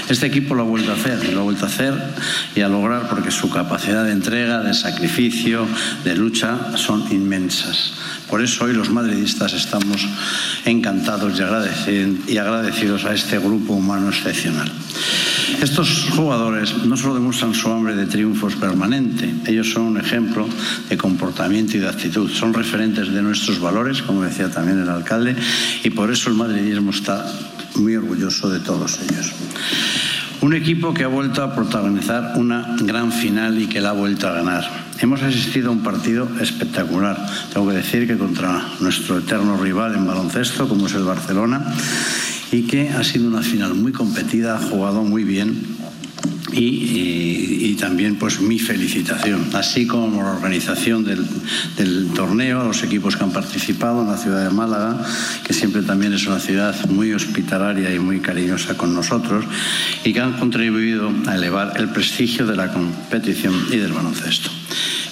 Este 0.09 0.27
equipo 0.27 0.55
lo 0.55 0.63
ha 0.63 0.67
vuelto 0.67 0.91
a 0.91 0.95
hacer, 0.95 1.33
lo 1.33 1.41
ha 1.41 1.45
vuelto 1.45 1.65
a 1.65 1.69
hacer 1.69 1.95
y 2.55 2.61
a 2.61 2.69
lograr 2.69 3.09
porque 3.09 3.31
su 3.31 3.51
capacidad 3.51 4.05
de 4.05 4.13
entrega, 4.13 4.63
de 4.63 4.75
sacrificio, 4.75 5.67
de 6.05 6.15
lucha 6.15 6.77
son 6.77 7.05
inmensas. 7.11 7.93
Por 8.29 8.43
eso 8.43 8.65
hoy 8.65 8.75
los 8.75 8.91
madridistas 8.91 9.53
estamos 9.55 10.07
encantados 10.65 11.39
y 11.39 12.37
agradecidos 12.37 13.05
a 13.05 13.15
este 13.15 13.39
grupo 13.39 13.73
humano 13.73 14.11
excepcional. 14.11 14.71
Estos 15.63 16.09
jugadores 16.15 16.77
no 16.85 16.97
solo 16.97 17.15
demuestran 17.15 17.55
su 17.55 17.71
hambre 17.73 17.97
de 17.97 18.07
triunfos 18.07 18.55
permanente, 18.57 19.35
ellos 19.47 19.71
son 19.71 19.85
un 19.85 19.99
ejemplo 19.99 20.47
de 20.89 20.97
comportamiento 20.97 21.77
y 21.77 21.81
de 21.81 21.89
actitud, 21.89 22.31
son 22.31 22.53
referentes 22.53 23.09
de 23.09 23.23
nuestros 23.23 23.59
valores, 23.59 24.03
como 24.03 24.23
decía 24.23 24.51
también 24.51 24.79
el 24.79 24.89
alcalde, 24.89 25.35
y 25.83 25.91
por 25.91 26.13
eso 26.13 26.29
el 26.29 26.37
madridismo 26.37 26.91
está 26.91 27.27
muy 27.77 27.97
orgulloso 27.97 28.51
de 28.51 28.61
todos 28.61 29.01
ellos. 29.01 29.33
Un 30.41 30.55
equipo 30.55 30.95
que 30.95 31.03
ha 31.03 31.09
vuelto 31.09 31.43
a 31.43 31.53
protagonizar 31.53 32.35
una 32.37 32.77
gran 32.81 33.11
final 33.11 33.61
y 33.61 33.67
que 33.67 33.81
la 33.81 33.91
ha 33.91 33.93
vuelto 33.93 34.29
a 34.29 34.33
ganar. 34.33 34.65
Hemos 35.01 35.21
asistido 35.23 35.71
a 35.71 35.73
un 35.73 35.83
partido 35.83 36.29
espectacular. 36.41 37.19
Tengo 37.53 37.69
que 37.69 37.77
decir 37.77 38.07
que 38.07 38.17
contra 38.17 38.65
nuestro 38.79 39.19
eterno 39.19 39.57
rival 39.57 39.97
en 39.97 40.07
baloncesto, 40.07 40.69
como 40.69 40.87
es 40.87 40.95
el 40.95 41.03
Barcelona, 41.03 41.65
y 42.53 42.63
que 42.63 42.89
ha 42.91 43.03
sido 43.03 43.27
una 43.27 43.43
final 43.43 43.75
muy 43.75 43.91
competida, 43.91 44.57
ha 44.57 44.61
jugado 44.61 45.03
muy 45.03 45.25
bien 45.25 45.78
y, 46.61 47.77
también 47.79 48.17
pues 48.17 48.41
mi 48.41 48.59
felicitación, 48.59 49.51
así 49.55 49.87
como 49.87 50.21
la 50.23 50.33
organización 50.33 51.05
del, 51.05 51.25
del, 51.77 52.09
torneo, 52.09 52.65
los 52.65 52.83
equipos 52.83 53.17
que 53.17 53.23
han 53.23 53.31
participado 53.31 54.03
en 54.03 54.09
la 54.09 54.17
ciudad 54.17 54.43
de 54.43 54.51
Málaga, 54.51 55.01
que 55.45 55.55
siempre 55.55 55.83
también 55.83 56.13
es 56.13 56.27
una 56.27 56.41
ciudad 56.41 56.75
muy 56.89 57.13
hospitalaria 57.13 57.95
y 57.95 58.01
muy 58.01 58.19
cariñosa 58.19 58.77
con 58.77 58.95
nosotros 58.95 59.45
y 60.05 60.13
que 60.13 60.21
han 60.21 60.33
contribuido 60.39 61.13
a 61.29 61.37
elevar 61.37 61.75
el 61.77 61.91
prestigio 61.91 62.47
de 62.47 62.57
la 62.57 62.73
competición 62.73 63.55
y 63.71 63.77
del 63.77 63.93
baloncesto. 63.93 64.51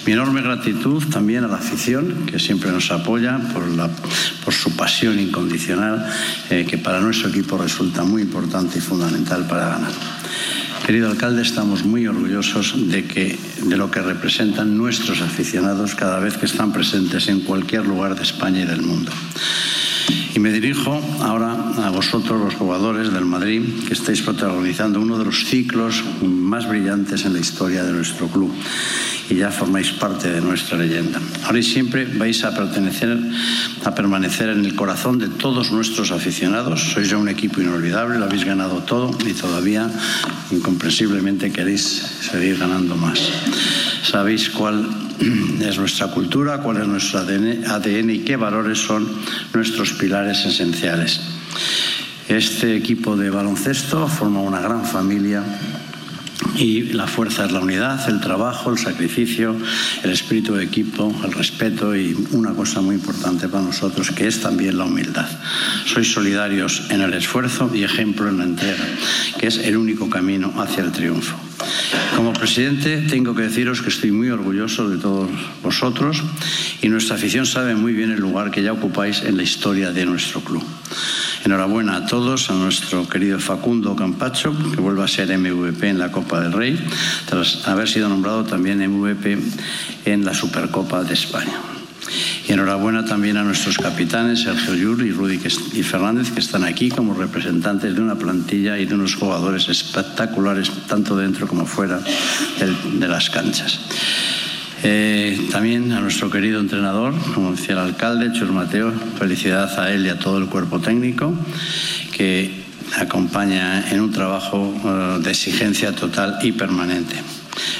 Mi 0.05 0.13
enorme 0.13 0.41
gratitud 0.41 1.03
también 1.09 1.43
a 1.43 1.47
la 1.47 1.57
afición, 1.57 2.25
que 2.25 2.39
siempre 2.39 2.71
nos 2.71 2.91
apoya 2.91 3.39
por, 3.53 4.53
su 4.53 4.75
pasión 4.75 5.19
incondicional, 5.19 6.09
eh, 6.49 6.65
que 6.65 6.77
para 6.77 7.01
nuestro 7.01 7.29
equipo 7.29 7.57
resulta 7.57 8.03
muy 8.03 8.21
importante 8.21 8.77
y 8.77 8.81
fundamental 8.81 9.45
para 9.47 9.67
ganar. 9.67 10.16
Querido 10.85 11.09
alcalde, 11.09 11.41
estamos 11.41 11.83
muy 11.83 12.07
orgullosos 12.07 12.73
de, 12.89 13.05
que, 13.05 13.37
de 13.63 13.77
lo 13.77 13.91
que 13.91 14.01
representan 14.01 14.77
nuestros 14.77 15.21
aficionados 15.21 15.95
cada 15.95 16.19
vez 16.19 16.37
que 16.37 16.45
están 16.45 16.71
presentes 16.71 17.27
en 17.27 17.41
cualquier 17.41 17.85
lugar 17.85 18.15
de 18.15 18.23
España 18.23 18.61
y 18.61 18.65
del 18.65 18.81
mundo. 18.81 19.11
Y 20.33 20.39
me 20.39 20.51
dirijo 20.51 21.01
ahora 21.19 21.57
a 21.83 21.89
vosotros, 21.89 22.39
los 22.39 22.53
jugadores 22.53 23.11
del 23.11 23.25
Madrid, 23.25 23.63
que 23.87 23.93
estáis 23.93 24.21
protagonizando 24.21 25.01
uno 25.01 25.17
de 25.17 25.25
los 25.25 25.45
ciclos 25.45 26.03
más 26.21 26.69
brillantes 26.69 27.25
en 27.25 27.33
la 27.33 27.39
historia 27.39 27.83
de 27.83 27.91
nuestro 27.91 28.27
club 28.27 28.53
y 29.29 29.35
ya 29.35 29.51
formáis 29.51 29.91
parte 29.91 30.29
de 30.29 30.41
nuestra 30.41 30.77
leyenda. 30.77 31.19
Ahora 31.43 31.59
y 31.59 31.63
siempre 31.63 32.05
vais 32.05 32.43
a 32.43 32.55
pertenecer, 32.55 33.17
a 33.83 33.95
permanecer 33.95 34.49
en 34.49 34.63
el 34.63 34.75
corazón 34.75 35.19
de 35.19 35.27
todos 35.27 35.71
nuestros 35.71 36.11
aficionados. 36.11 36.93
Sois 36.93 37.09
ya 37.09 37.17
un 37.17 37.29
equipo 37.29 37.59
inolvidable, 37.59 38.19
lo 38.19 38.25
habéis 38.25 38.45
ganado 38.45 38.83
todo 38.83 39.11
y 39.25 39.33
todavía 39.33 39.89
incomprensiblemente 40.51 41.51
queréis 41.51 41.81
seguir 42.21 42.57
ganando 42.57 42.95
más. 42.95 43.19
Sabéis 44.03 44.49
cuál 44.49 44.87
es 45.61 45.77
nuestra 45.77 46.07
cultura, 46.07 46.59
cuál 46.59 46.77
es 46.77 46.87
nuestro 46.87 47.19
ADN 47.19 48.09
y 48.09 48.19
qué 48.19 48.35
valores 48.35 48.79
son 48.79 49.07
nuestros 49.53 49.93
pilares 49.93 50.45
esenciales. 50.45 51.19
Este 52.27 52.75
equipo 52.75 53.15
de 53.15 53.29
baloncesto 53.29 54.07
forma 54.07 54.41
una 54.41 54.59
gran 54.59 54.85
familia 54.85 55.43
y 56.55 56.83
la 56.93 57.07
fuerza 57.07 57.45
es 57.45 57.51
la 57.51 57.59
unidad, 57.59 58.09
el 58.09 58.19
trabajo, 58.19 58.71
el 58.71 58.77
sacrificio, 58.77 59.55
el 60.03 60.11
espíritu 60.11 60.55
de 60.55 60.63
equipo, 60.63 61.13
el 61.23 61.31
respeto 61.31 61.95
y 61.95 62.15
una 62.31 62.53
cosa 62.53 62.81
muy 62.81 62.95
importante 62.95 63.47
para 63.47 63.63
nosotros 63.63 64.11
que 64.11 64.27
es 64.27 64.41
también 64.41 64.77
la 64.77 64.85
humildad. 64.85 65.27
Sois 65.85 66.11
solidarios 66.11 66.83
en 66.89 67.01
el 67.01 67.13
esfuerzo 67.13 67.71
y 67.73 67.83
ejemplo 67.83 68.29
en 68.29 68.37
la 68.37 68.43
entrega, 68.43 68.85
que 69.39 69.47
es 69.47 69.57
el 69.57 69.77
único 69.77 70.09
camino 70.09 70.53
hacia 70.57 70.83
el 70.83 70.91
triunfo. 70.91 71.46
Como 72.15 72.33
presidente 72.33 73.05
tengo 73.09 73.35
que 73.35 73.43
deciros 73.43 73.81
que 73.81 73.89
estoy 73.89 74.11
muy 74.11 74.29
orgulloso 74.29 74.89
de 74.89 74.97
todos 74.97 75.29
vosotros 75.61 76.23
y 76.81 76.89
nuestra 76.89 77.15
afición 77.15 77.45
sabe 77.45 77.75
muy 77.75 77.93
bien 77.93 78.11
el 78.11 78.19
lugar 78.19 78.51
que 78.51 78.63
ya 78.63 78.73
ocupáis 78.73 79.23
en 79.23 79.37
la 79.37 79.43
historia 79.43 79.91
de 79.91 80.05
nuestro 80.05 80.41
club. 80.41 80.63
Enhorabuena 81.45 81.95
a 81.97 82.05
todos, 82.05 82.49
a 82.49 82.53
nuestro 82.53 83.07
querido 83.07 83.39
Facundo 83.39 83.95
Campacho, 83.95 84.53
que 84.73 84.81
vuelve 84.81 85.03
a 85.03 85.07
ser 85.07 85.35
MVP 85.37 85.87
en 85.87 85.99
la 85.99 86.11
Copa 86.11 86.41
del 86.41 86.53
Rey, 86.53 86.79
tras 87.25 87.67
haber 87.67 87.87
sido 87.87 88.09
nombrado 88.09 88.43
también 88.43 88.79
MVP 88.79 89.37
en 90.05 90.25
la 90.25 90.33
Supercopa 90.33 91.03
de 91.03 91.13
España. 91.13 91.61
Y 92.47 92.53
enhorabuena 92.53 93.03
también 93.03 93.35
a 93.35 93.43
nuestros 93.43 93.77
capitanes, 93.77 94.43
Sergio 94.43 94.73
Llull 94.73 95.05
y 95.05 95.11
Rudy 95.11 95.39
y 95.73 95.83
Fernández, 95.83 96.31
que 96.31 96.39
están 96.39 96.63
aquí 96.63 96.89
como 96.89 97.13
representantes 97.13 97.93
de 97.93 98.01
una 98.01 98.15
plantilla 98.15 98.77
y 98.77 98.85
de 98.85 98.95
unos 98.95 99.15
jugadores 99.15 99.67
espectaculares, 99.67 100.71
tanto 100.87 101.17
dentro 101.17 101.45
como 101.47 101.65
fuera 101.65 101.99
de 101.99 103.07
las 103.07 103.29
canchas. 103.29 103.81
Eh, 104.83 105.47
también 105.51 105.91
a 105.91 105.99
nuestro 105.99 106.29
querido 106.29 106.61
entrenador, 106.61 107.13
como 107.33 107.51
decía 107.51 107.73
el 107.73 107.79
alcalde, 107.79 108.31
Chus 108.31 108.51
Mateo, 108.51 108.93
felicidad 109.17 109.77
a 109.79 109.91
él 109.91 110.05
y 110.05 110.09
a 110.09 110.19
todo 110.19 110.37
el 110.37 110.45
cuerpo 110.45 110.79
técnico 110.79 111.33
que 112.15 112.63
acompaña 112.95 113.89
en 113.89 113.99
un 113.99 114.11
trabajo 114.11 114.73
eh, 114.85 115.19
de 115.21 115.31
exigencia 115.31 115.93
total 115.93 116.37
y 116.41 116.53
permanente. 116.53 117.15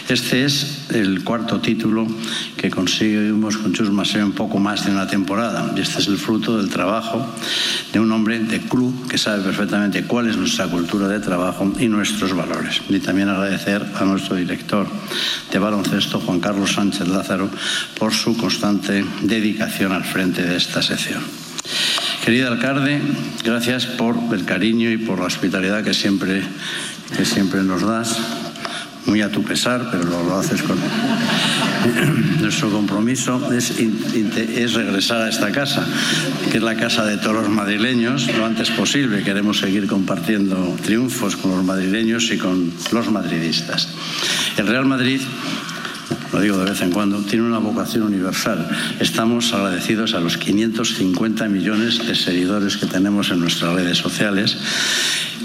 Este 0.10 0.46
es 0.46 0.86
el 0.94 1.24
cuarto 1.24 1.60
título 1.60 2.08
que 2.56 2.70
conseguimos 2.70 3.58
con 3.58 3.74
Chus 3.74 3.92
Maseo 3.92 4.26
en 4.26 4.32
poco 4.32 4.58
más 4.58 4.86
de 4.86 4.92
una 4.92 5.08
temporada. 5.08 5.74
Y 5.76 5.82
este 5.82 6.00
es 6.00 6.08
el 6.08 6.18
fruto 6.18 6.58
del 6.58 6.70
trabajo 6.70 7.26
de 7.92 8.00
un 8.00 8.12
hombre 8.12 8.40
de 8.40 8.60
club 8.60 9.08
que 9.08 9.18
sabe 9.18 9.44
perfectamente 9.44 10.04
cuál 10.04 10.30
es 10.30 10.38
nuestra 10.38 10.68
cultura 10.68 11.08
de 11.08 11.20
trabajo 11.20 11.72
y 11.80 11.88
nuestros 11.88 12.34
valores. 12.34 12.82
Y 12.90 13.00
también 13.00 13.30
agradecer 13.30 13.86
a 14.00 14.06
nuestro 14.06 14.36
director 14.36 14.88
de 15.52 15.60
baloncesto, 15.60 16.20
Juan 16.20 16.40
Carlos 16.40 16.74
Sánchez 16.74 17.08
Lázaro, 17.08 17.50
por 18.00 18.14
su 18.14 18.38
constante 18.38 19.04
dedicación 19.22 19.92
al 19.92 20.04
frente 20.04 20.42
de 20.42 20.56
esta 20.56 20.82
sección. 20.82 21.22
Querido 22.24 22.50
alcalde, 22.50 23.02
gracias 23.44 23.86
por 23.86 24.18
el 24.34 24.44
cariño 24.46 24.92
y 24.92 24.98
por 24.98 25.20
la 25.20 25.26
hospitalidad 25.26 25.84
que 25.84 25.94
siempre, 25.94 26.44
que 27.16 27.26
siempre 27.26 27.64
nos 27.64 27.84
das 27.84 28.20
muy 29.08 29.22
a 29.22 29.30
tu 29.30 29.44
pesar, 29.44 29.90
pero 29.92 30.04
lo, 30.04 30.38
haces 30.38 30.62
con... 30.62 30.78
Nuestro 32.42 32.70
compromiso 32.70 33.52
es, 33.52 33.72
es, 33.80 34.74
regresar 34.74 35.22
a 35.22 35.30
esta 35.30 35.52
casa, 35.52 35.86
que 36.52 36.58
es 36.58 36.64
la 36.64 36.76
casa 36.76 37.06
de 37.06 37.18
todos 37.18 37.36
los 37.36 37.50
madrileños, 37.50 38.28
lo 38.38 38.46
antes 38.46 38.70
posible. 38.72 39.24
Queremos 39.24 39.60
seguir 39.60 39.88
compartiendo 39.88 40.76
triunfos 40.84 41.36
con 41.36 41.52
los 41.52 41.64
madrileños 41.64 42.32
y 42.32 42.38
con 42.38 42.72
los 42.92 43.12
madridistas. 43.12 43.90
El 44.58 44.68
Real 44.68 44.86
Madrid 44.86 45.22
lo 46.32 46.42
digo 46.42 46.58
de 46.58 46.70
vez 46.70 46.82
en 46.82 46.92
cuando, 46.92 47.22
tiene 47.22 47.46
una 47.46 47.60
vocación 47.60 48.04
universal. 48.04 48.70
Estamos 49.00 49.54
agradecidos 49.54 50.14
a 50.14 50.20
los 50.20 50.38
550 50.38 51.48
millones 51.48 52.06
de 52.06 52.16
seguidores 52.16 52.78
que 52.78 52.86
tenemos 52.86 53.32
en 53.32 53.40
nuestras 53.40 53.74
redes 53.74 53.98
sociales 53.98 54.58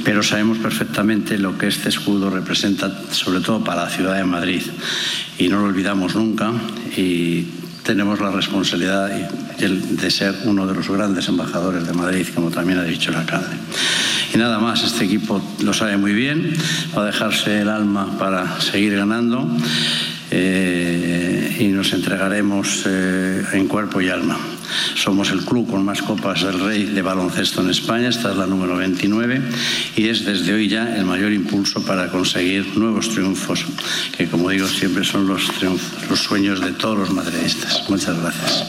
pero 0.05 0.23
sabemos 0.23 0.59
perfectamente 0.59 1.39
lo 1.39 1.57
que 1.57 1.69
este 1.69 1.89
escudo 1.89 2.31
representa, 2.31 2.91
sobre 3.11 3.41
todo 3.41 3.63
para 3.63 3.85
la 3.85 3.91
ciudad 3.91 4.17
de 4.17 4.25
Madrid. 4.25 4.63
Y 5.39 5.49
no 5.49 5.61
lo 5.61 5.67
olvidamos 5.67 6.15
nunca 6.15 6.53
y 6.97 7.47
tenemos 7.83 8.21
la 8.21 8.31
responsabilidad 8.31 9.09
de 9.09 10.11
ser 10.11 10.35
uno 10.45 10.67
de 10.67 10.75
los 10.75 10.89
grandes 10.89 11.29
embajadores 11.29 11.87
de 11.87 11.93
Madrid, 11.93 12.27
como 12.35 12.51
también 12.51 12.79
ha 12.79 12.85
dicho 12.85 13.11
el 13.11 13.17
alcalde. 13.17 13.57
Y 14.35 14.39
nada 14.39 14.59
más, 14.59 14.83
este 14.83 15.05
equipo 15.05 15.43
lo 15.63 15.75
sabe 15.75 15.97
muy 15.97 16.13
bien, 16.13 16.55
va 16.97 17.03
a 17.03 17.07
dejarse 17.07 17.61
el 17.61 17.69
alma 17.69 18.19
para 18.19 18.61
seguir 18.61 18.97
ganando 18.97 19.49
eh, 20.35 21.57
y 21.59 21.69
nos 21.69 21.93
entregaremos 21.93 22.85
eh, 22.87 23.43
en 23.53 23.69
cuerpo 23.69 24.01
y 24.01 24.09
alma. 24.09 24.39
Somos 24.95 25.31
el 25.31 25.45
club 25.45 25.71
con 25.71 25.85
más 25.85 26.01
copas 26.01 26.43
del 26.43 26.59
Rey 26.59 26.85
de 26.85 27.03
baloncesto 27.03 27.61
en 27.61 27.69
España, 27.69 28.09
esta 28.09 28.31
es 28.31 28.37
la 28.39 28.47
número 28.47 28.77
29 28.77 29.43
y 29.97 30.09
es 30.09 30.25
desde 30.25 30.55
hoy 30.55 30.69
ya 30.69 30.97
el 30.97 31.05
mayor 31.05 31.33
impulso 31.33 31.85
para 31.85 32.09
conseguir 32.09 32.79
nuevos 32.79 33.11
triunfos, 33.11 33.67
que 34.17 34.27
como 34.27 34.49
digo 34.49 34.67
siempre 34.67 35.05
son 35.05 35.29
los, 35.29 35.51
los 35.63 36.19
sueños 36.19 36.61
de 36.61 36.73
todos 36.73 36.99
los 36.99 37.11
madridistas. 37.11 37.85
Muchas 37.91 38.19
gracias. 38.19 38.65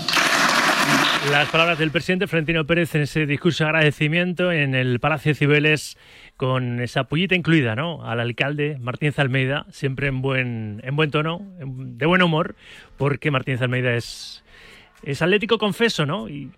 Las 1.31 1.47
palabras 1.49 1.79
del 1.79 1.91
presidente 1.91 2.27
Florentino 2.27 2.65
Pérez 2.65 2.93
en 2.95 3.03
ese 3.03 3.25
discurso 3.25 3.63
de 3.63 3.69
agradecimiento 3.69 4.51
en 4.51 4.75
el 4.75 4.99
Palacio 4.99 5.31
de 5.31 5.35
Cibeles 5.35 5.97
con 6.37 6.79
esa 6.81 7.05
pullita 7.05 7.35
incluida, 7.35 7.75
¿no? 7.75 8.05
Al 8.05 8.19
alcalde 8.19 8.77
Martínez 8.79 9.19
Almeida, 9.19 9.65
siempre 9.69 10.07
en 10.07 10.21
buen, 10.21 10.81
en 10.83 10.95
buen 10.95 11.11
tono, 11.11 11.41
de 11.59 12.05
buen 12.05 12.21
humor, 12.21 12.55
porque 12.97 13.31
Martínez 13.31 13.61
Almeida 13.61 13.93
es, 13.93 14.43
es 15.03 15.21
atlético 15.21 15.57
confeso, 15.57 16.05
¿no? 16.05 16.29
Y, 16.29 16.51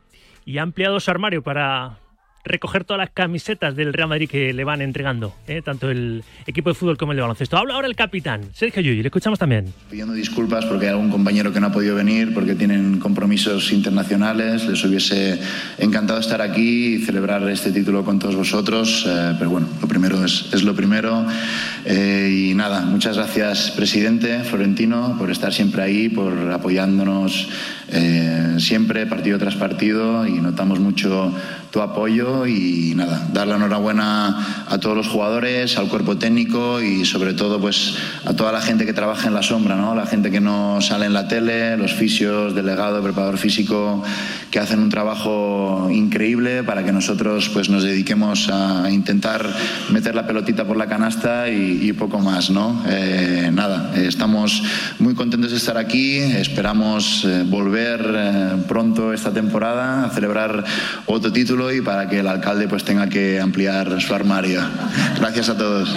y 0.46 0.58
ha 0.58 0.62
ampliado 0.62 1.00
su 1.00 1.12
armario 1.12 1.44
para, 1.44 1.98
recoger 2.46 2.84
todas 2.84 3.00
las 3.00 3.10
camisetas 3.10 3.76
del 3.76 3.92
Real 3.92 4.08
Madrid 4.08 4.30
que 4.30 4.54
le 4.54 4.64
van 4.64 4.82
entregando, 4.82 5.36
¿eh? 5.48 5.62
tanto 5.62 5.90
el 5.90 6.24
equipo 6.46 6.70
de 6.70 6.76
fútbol 6.76 6.98
como 6.98 7.12
el 7.12 7.18
de 7.18 7.22
baloncesto. 7.22 7.58
Habla 7.58 7.74
ahora 7.74 7.88
el 7.88 7.96
capitán, 7.96 8.42
Sergio 8.54 8.82
Llull, 8.82 9.02
le 9.02 9.08
escuchamos 9.08 9.40
también. 9.40 9.74
Pidiendo 9.90 10.14
disculpas 10.14 10.66
porque 10.66 10.86
hay 10.86 10.92
algún 10.92 11.10
compañero 11.10 11.52
que 11.52 11.60
no 11.60 11.68
ha 11.68 11.72
podido 11.72 11.96
venir, 11.96 12.34
porque 12.34 12.56
tienen 12.56 13.00
compromisos 13.00 13.72
internacionales. 13.72 14.66
Les 14.66 14.84
hubiese 14.86 15.40
encantado 15.78 16.20
estar 16.20 16.42
aquí 16.42 16.96
y 16.96 17.00
celebrar 17.00 17.48
este 17.50 17.72
título 17.72 18.06
con 18.06 18.20
todos 18.20 18.36
vosotros, 18.36 19.06
eh, 19.08 19.36
pero 19.38 19.50
bueno, 19.50 19.68
lo 19.82 19.88
primero 19.88 20.24
es, 20.24 20.50
es 20.54 20.64
lo 20.64 20.76
primero. 20.76 21.26
Eh, 21.86 22.50
y 22.50 22.54
nada, 22.54 22.82
muchas 22.82 23.18
gracias, 23.18 23.72
presidente 23.72 24.44
Florentino, 24.44 25.16
por 25.18 25.32
estar 25.32 25.54
siempre 25.54 25.82
ahí, 25.82 26.10
por 26.10 26.52
apoyándonos 26.52 27.50
eh, 27.90 28.56
siempre, 28.60 29.06
partido 29.06 29.38
tras 29.38 29.56
partido, 29.56 30.28
y 30.28 30.34
notamos 30.34 30.80
mucho 30.80 31.34
tu 31.76 31.82
apoyo 31.82 32.48
y 32.48 32.94
nada, 32.96 33.28
dar 33.34 33.50
la 33.50 33.58
enhorabuena 33.58 34.64
a 34.70 34.78
todos 34.78 34.96
los 34.96 35.10
jugadores, 35.10 35.78
al 35.78 35.90
cuerpo 35.90 36.18
técnico 36.18 36.82
y 36.82 37.04
sobre 37.04 37.34
todo 37.34 37.60
pues 37.60 37.96
a 38.24 38.34
toda 38.34 38.54
la 38.54 38.62
gente 38.62 38.86
que 38.86 38.94
trabaja 38.94 39.28
en 39.28 39.34
la 39.34 39.44
sombra, 39.44 39.76
¿no? 39.76 39.94
la 39.94 40.06
gente 40.06 40.32
que 40.32 40.40
no 40.40 40.80
sale 40.80 41.06
en 41.06 41.12
la 41.12 41.28
tele, 41.28 41.76
los 41.76 41.94
fisios, 41.94 42.56
delegado, 42.56 43.04
preparador 43.04 43.38
físico, 43.38 44.02
que 44.56 44.62
hacen 44.62 44.80
un 44.80 44.90
trabajo 44.90 45.90
increíble 45.92 46.64
para 46.64 46.86
que 46.86 46.94
nosotros 46.94 47.50
pues 47.50 47.70
nos 47.70 47.84
dediquemos 47.84 48.48
a 48.48 48.90
intentar 48.90 49.46
meter 49.90 50.16
la 50.16 50.26
pelotita 50.26 50.64
por 50.64 50.78
la 50.78 50.88
canasta 50.88 51.50
y, 51.50 51.90
y 51.90 51.92
poco 51.92 52.20
más, 52.20 52.50
¿no? 52.50 52.82
Eh, 52.88 53.52
nada, 53.54 53.92
estamos 53.98 54.64
muy 55.00 55.14
contentos 55.14 55.52
de 55.52 55.58
estar 55.58 55.78
aquí, 55.78 56.20
esperamos 56.20 57.26
eh, 57.26 57.44
volver 57.46 58.00
eh, 58.16 58.64
pronto 58.66 59.12
esta 59.12 59.34
temporada 59.34 60.06
a 60.06 60.10
celebrar 60.12 60.64
otro 61.06 61.34
título 61.34 61.74
y 61.74 61.82
para 61.82 62.08
que 62.08 62.22
el 62.22 62.28
alcalde 62.28 62.70
pues 62.70 62.86
tenga 62.86 63.10
que 63.10 63.42
ampliar 63.42 64.00
su 64.00 64.16
armario. 64.16 64.62
Gracias 65.20 65.50
a 65.50 65.58
todos. 65.58 65.94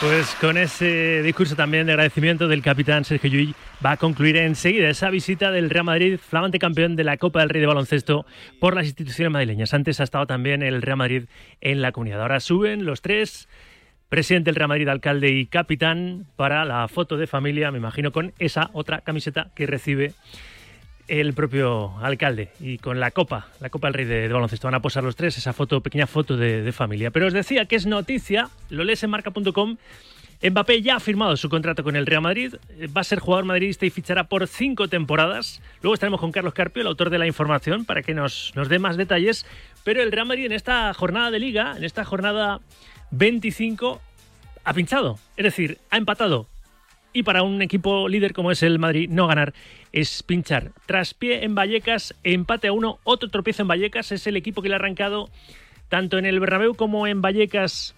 Pues 0.00 0.32
con 0.40 0.56
ese 0.56 1.22
discurso 1.24 1.56
también 1.56 1.86
de 1.86 1.92
agradecimiento 1.92 2.46
del 2.46 2.62
capitán 2.62 3.04
Sergio 3.04 3.30
Llull 3.30 3.54
va 3.84 3.92
a 3.92 3.96
concluir 3.96 4.36
enseguida 4.36 4.88
esa 4.88 5.10
visita 5.10 5.50
del 5.50 5.70
Real 5.70 5.86
Madrid, 5.86 6.18
flamante 6.18 6.60
campeón 6.60 6.94
de 6.94 7.02
la 7.02 7.16
Copa 7.16 7.40
del 7.40 7.48
Rey 7.48 7.60
de 7.60 7.66
Baloncesto 7.66 8.24
por 8.60 8.76
las 8.76 8.86
instituciones 8.86 9.32
madrileñas. 9.32 9.74
Antes 9.74 9.98
ha 9.98 10.04
estado 10.04 10.24
también 10.28 10.62
el 10.62 10.82
Real 10.82 10.98
Madrid 10.98 11.24
en 11.60 11.82
la 11.82 11.90
comunidad. 11.90 12.22
Ahora 12.22 12.38
suben 12.38 12.84
los 12.84 13.02
tres, 13.02 13.48
presidente 14.08 14.50
del 14.50 14.54
Real 14.54 14.68
Madrid, 14.68 14.86
alcalde 14.86 15.30
y 15.30 15.46
capitán, 15.46 16.26
para 16.36 16.64
la 16.64 16.86
foto 16.86 17.16
de 17.16 17.26
familia, 17.26 17.72
me 17.72 17.78
imagino, 17.78 18.12
con 18.12 18.34
esa 18.38 18.70
otra 18.74 19.00
camiseta 19.00 19.50
que 19.56 19.66
recibe 19.66 20.12
el 21.08 21.32
propio 21.32 21.96
alcalde 22.00 22.50
y 22.60 22.78
con 22.78 23.00
la 23.00 23.10
copa, 23.10 23.48
la 23.60 23.70
copa 23.70 23.88
del 23.88 23.94
rey 23.94 24.04
de, 24.04 24.28
baloncesto. 24.28 24.68
Van 24.68 24.74
a 24.74 24.82
posar 24.82 25.02
los 25.02 25.16
tres 25.16 25.36
esa 25.38 25.52
foto, 25.52 25.80
pequeña 25.80 26.06
foto 26.06 26.36
de, 26.36 26.70
familia. 26.72 27.10
Pero 27.10 27.26
os 27.26 27.32
decía 27.32 27.64
que 27.64 27.76
es 27.76 27.86
noticia, 27.86 28.50
lo 28.70 28.84
lees 28.84 29.02
en 29.02 29.10
marca.com. 29.10 29.76
Mbappé 30.40 30.82
ya 30.82 30.96
ha 30.96 31.00
firmado 31.00 31.36
su 31.36 31.48
contrato 31.48 31.82
con 31.82 31.96
el 31.96 32.06
Real 32.06 32.22
Madrid, 32.22 32.54
va 32.96 33.00
a 33.00 33.04
ser 33.04 33.18
jugador 33.18 33.44
madridista 33.44 33.86
y 33.86 33.90
fichará 33.90 34.28
por 34.28 34.46
cinco 34.46 34.86
temporadas. 34.86 35.60
Luego 35.82 35.94
estaremos 35.94 36.20
con 36.20 36.30
Carlos 36.30 36.54
Carpio, 36.54 36.82
el 36.82 36.86
autor 36.86 37.10
de 37.10 37.18
la 37.18 37.26
información, 37.26 37.84
para 37.84 38.02
que 38.02 38.14
nos, 38.14 38.52
nos 38.54 38.68
dé 38.68 38.78
más 38.78 38.96
detalles. 38.96 39.46
Pero 39.82 40.00
el 40.02 40.12
Real 40.12 40.26
Madrid 40.26 40.46
en 40.46 40.52
esta 40.52 40.94
jornada 40.94 41.32
de 41.32 41.40
liga, 41.40 41.74
en 41.76 41.82
esta 41.82 42.04
jornada 42.04 42.60
25, 43.10 44.00
ha 44.62 44.74
pinchado. 44.74 45.18
Es 45.36 45.44
decir, 45.44 45.78
ha 45.90 45.96
empatado 45.96 46.46
y 47.12 47.22
para 47.22 47.42
un 47.42 47.62
equipo 47.62 48.08
líder 48.08 48.32
como 48.32 48.50
es 48.50 48.62
el 48.62 48.78
Madrid, 48.78 49.08
no 49.10 49.26
ganar 49.26 49.54
es 49.92 50.22
pinchar. 50.22 50.72
Traspié 50.86 51.44
en 51.44 51.54
Vallecas, 51.54 52.14
empate 52.22 52.68
a 52.68 52.72
uno, 52.72 52.98
otro 53.04 53.28
tropiezo 53.28 53.62
en 53.62 53.68
Vallecas. 53.68 54.12
Es 54.12 54.26
el 54.26 54.36
equipo 54.36 54.62
que 54.62 54.68
le 54.68 54.74
ha 54.74 54.78
arrancado 54.78 55.30
tanto 55.88 56.18
en 56.18 56.26
el 56.26 56.40
Bernabéu 56.40 56.74
como 56.74 57.06
en 57.06 57.22
Vallecas 57.22 57.94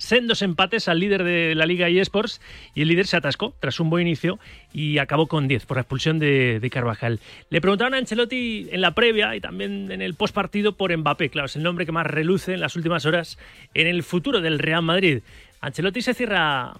sendos 0.00 0.40
empates 0.40 0.88
al 0.88 0.98
líder 0.98 1.24
de 1.24 1.54
la 1.54 1.66
Liga 1.66 1.88
eSports 1.88 2.40
y 2.74 2.82
el 2.82 2.88
líder 2.88 3.06
se 3.06 3.18
atascó 3.18 3.54
tras 3.60 3.80
un 3.80 3.90
buen 3.90 4.06
inicio 4.06 4.38
y 4.72 4.96
acabó 4.96 5.26
con 5.26 5.46
10 5.46 5.66
por 5.66 5.76
la 5.76 5.82
expulsión 5.82 6.18
de, 6.18 6.58
de, 6.58 6.70
Carvajal. 6.70 7.20
Le 7.50 7.60
preguntaron 7.60 7.92
a 7.92 7.98
Ancelotti 7.98 8.68
en 8.72 8.80
la 8.80 8.94
previa 8.94 9.36
y 9.36 9.42
también 9.42 9.92
en 9.92 10.00
el 10.00 10.14
postpartido 10.14 10.72
por 10.72 10.96
Mbappé, 10.96 11.28
claro, 11.28 11.46
es 11.46 11.56
el 11.56 11.62
nombre 11.62 11.84
que 11.84 11.92
más 11.92 12.06
reluce 12.06 12.54
en 12.54 12.60
las 12.60 12.76
últimas 12.76 13.04
horas 13.04 13.38
en 13.74 13.86
el 13.86 14.02
futuro 14.02 14.40
del 14.40 14.58
Real 14.58 14.82
Madrid. 14.82 15.20
Ancelotti 15.60 16.00
se 16.00 16.14
cierra 16.14 16.72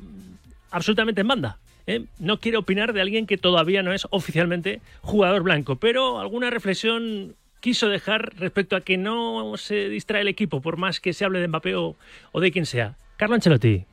absolutamente 0.70 1.20
en 1.20 1.28
banda. 1.28 1.58
¿eh? 1.86 2.04
No 2.18 2.38
quiere 2.38 2.58
opinar 2.58 2.92
de 2.92 3.00
alguien 3.00 3.26
que 3.26 3.38
todavía 3.38 3.82
no 3.82 3.92
es 3.92 4.06
oficialmente 4.10 4.80
jugador 5.02 5.42
blanco, 5.42 5.76
pero 5.76 6.20
alguna 6.20 6.50
reflexión 6.50 7.34
quiso 7.60 7.88
dejar 7.88 8.34
respecto 8.38 8.76
a 8.76 8.80
que 8.80 8.96
no 8.96 9.56
se 9.56 9.88
distrae 9.88 10.22
el 10.22 10.28
equipo, 10.28 10.60
por 10.60 10.76
más 10.76 11.00
que 11.00 11.12
se 11.12 11.24
hable 11.24 11.40
de 11.40 11.48
Mbappé 11.48 11.74
o, 11.76 11.96
de 12.34 12.52
quien 12.52 12.66
sea. 12.66 12.96
Carlo 13.16 13.34
Ancelotti. 13.34 13.84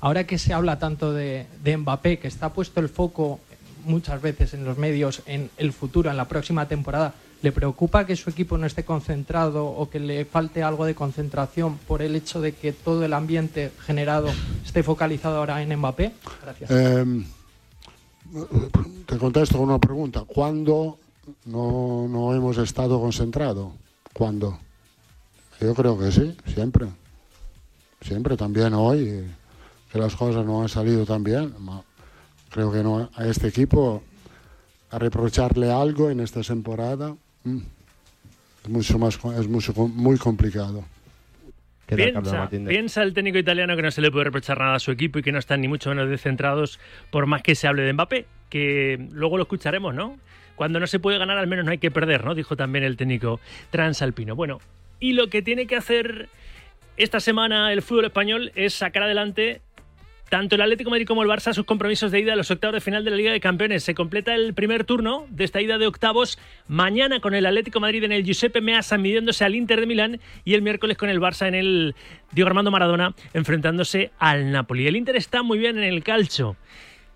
Ahora 0.00 0.24
que 0.24 0.38
se 0.38 0.52
habla 0.52 0.78
tanto 0.78 1.12
de, 1.12 1.46
de 1.64 1.76
Mbappé, 1.76 2.20
que 2.20 2.28
está 2.28 2.52
puesto 2.52 2.80
el 2.80 2.88
foco 2.88 3.40
muchas 3.84 4.22
veces 4.22 4.54
en 4.54 4.64
los 4.64 4.78
medios 4.78 5.22
en 5.26 5.50
el 5.56 5.72
futuro, 5.72 6.10
en 6.10 6.16
la 6.16 6.28
próxima 6.28 6.68
temporada, 6.68 7.14
¿Le 7.40 7.52
preocupa 7.52 8.04
que 8.04 8.16
su 8.16 8.30
equipo 8.30 8.58
no 8.58 8.66
esté 8.66 8.84
concentrado 8.84 9.66
o 9.66 9.88
que 9.88 10.00
le 10.00 10.24
falte 10.24 10.62
algo 10.62 10.84
de 10.84 10.96
concentración 10.96 11.78
por 11.78 12.02
el 12.02 12.16
hecho 12.16 12.40
de 12.40 12.52
que 12.52 12.72
todo 12.72 13.04
el 13.04 13.12
ambiente 13.12 13.70
generado 13.86 14.28
esté 14.64 14.82
focalizado 14.82 15.38
ahora 15.38 15.62
en 15.62 15.76
Mbappé? 15.76 16.12
Gracias. 16.42 16.70
Eh, 16.70 17.24
te 19.06 19.18
contesto 19.18 19.58
con 19.58 19.68
una 19.68 19.78
pregunta. 19.78 20.24
¿Cuándo 20.26 20.98
no, 21.44 22.08
no 22.08 22.34
hemos 22.34 22.58
estado 22.58 23.00
concentrados? 23.00 23.72
¿Cuándo? 24.12 24.58
Yo 25.60 25.74
creo 25.74 25.96
que 25.96 26.10
sí, 26.10 26.36
siempre. 26.52 26.88
Siempre, 28.00 28.36
también 28.36 28.74
hoy, 28.74 29.24
que 29.92 29.98
las 29.98 30.16
cosas 30.16 30.44
no 30.44 30.62
han 30.62 30.68
salido 30.68 31.06
tan 31.06 31.22
bien. 31.22 31.54
Creo 32.50 32.72
que 32.72 32.82
no, 32.82 33.08
a 33.14 33.26
este 33.26 33.46
equipo 33.46 34.02
a 34.90 34.98
reprocharle 34.98 35.70
algo 35.70 36.10
en 36.10 36.20
esta 36.20 36.40
temporada 36.42 37.14
es 38.64 38.68
mucho 38.68 38.98
más 38.98 39.18
es 39.38 39.48
mucho 39.48 39.72
muy 39.74 40.18
complicado. 40.18 40.84
Piensa, 41.86 42.50
piensa, 42.50 43.02
el 43.02 43.14
técnico 43.14 43.38
italiano 43.38 43.74
que 43.74 43.80
no 43.80 43.90
se 43.90 44.02
le 44.02 44.10
puede 44.10 44.24
reprochar 44.24 44.58
nada 44.58 44.74
a 44.74 44.78
su 44.78 44.90
equipo 44.90 45.18
y 45.18 45.22
que 45.22 45.32
no 45.32 45.38
están 45.38 45.62
ni 45.62 45.68
mucho 45.68 45.88
menos 45.88 46.10
descentrados 46.10 46.78
por 47.10 47.24
más 47.24 47.42
que 47.42 47.54
se 47.54 47.66
hable 47.66 47.82
de 47.82 47.94
Mbappé, 47.94 48.26
que 48.50 49.08
luego 49.10 49.38
lo 49.38 49.44
escucharemos, 49.44 49.94
¿no? 49.94 50.18
Cuando 50.54 50.80
no 50.80 50.86
se 50.86 50.98
puede 50.98 51.16
ganar 51.16 51.38
al 51.38 51.46
menos 51.46 51.64
no 51.64 51.70
hay 51.70 51.78
que 51.78 51.90
perder, 51.90 52.24
¿no? 52.24 52.34
Dijo 52.34 52.56
también 52.56 52.84
el 52.84 52.98
técnico 52.98 53.40
transalpino. 53.70 54.36
Bueno, 54.36 54.60
y 55.00 55.14
lo 55.14 55.28
que 55.28 55.40
tiene 55.40 55.66
que 55.66 55.76
hacer 55.76 56.28
esta 56.98 57.20
semana 57.20 57.72
el 57.72 57.80
fútbol 57.80 58.06
español 58.06 58.52
es 58.54 58.74
sacar 58.74 59.04
adelante 59.04 59.62
tanto 60.28 60.56
el 60.56 60.62
Atlético 60.62 60.90
Madrid 60.90 61.06
como 61.06 61.22
el 61.22 61.28
Barça 61.28 61.52
sus 61.52 61.64
compromisos 61.64 62.10
de 62.10 62.20
ida 62.20 62.34
a 62.34 62.36
los 62.36 62.50
octavos 62.50 62.74
de 62.74 62.80
final 62.80 63.04
de 63.04 63.10
la 63.10 63.16
Liga 63.16 63.32
de 63.32 63.40
Campeones. 63.40 63.84
Se 63.84 63.94
completa 63.94 64.34
el 64.34 64.54
primer 64.54 64.84
turno 64.84 65.26
de 65.30 65.44
esta 65.44 65.60
ida 65.60 65.78
de 65.78 65.86
octavos 65.86 66.38
mañana 66.66 67.20
con 67.20 67.34
el 67.34 67.46
Atlético 67.46 67.80
Madrid 67.80 68.04
en 68.04 68.12
el 68.12 68.24
Giuseppe 68.24 68.60
Meazza 68.60 68.98
midiéndose 68.98 69.44
al 69.44 69.54
Inter 69.54 69.80
de 69.80 69.86
Milán 69.86 70.20
y 70.44 70.54
el 70.54 70.62
miércoles 70.62 70.96
con 70.96 71.08
el 71.08 71.20
Barça 71.20 71.48
en 71.48 71.54
el 71.54 71.94
Diego 72.32 72.48
Armando 72.48 72.70
Maradona 72.70 73.14
enfrentándose 73.32 74.10
al 74.18 74.52
Napoli. 74.52 74.86
El 74.86 74.96
Inter 74.96 75.16
está 75.16 75.42
muy 75.42 75.58
bien 75.58 75.78
en 75.78 75.84
el 75.84 76.02
calcio. 76.02 76.56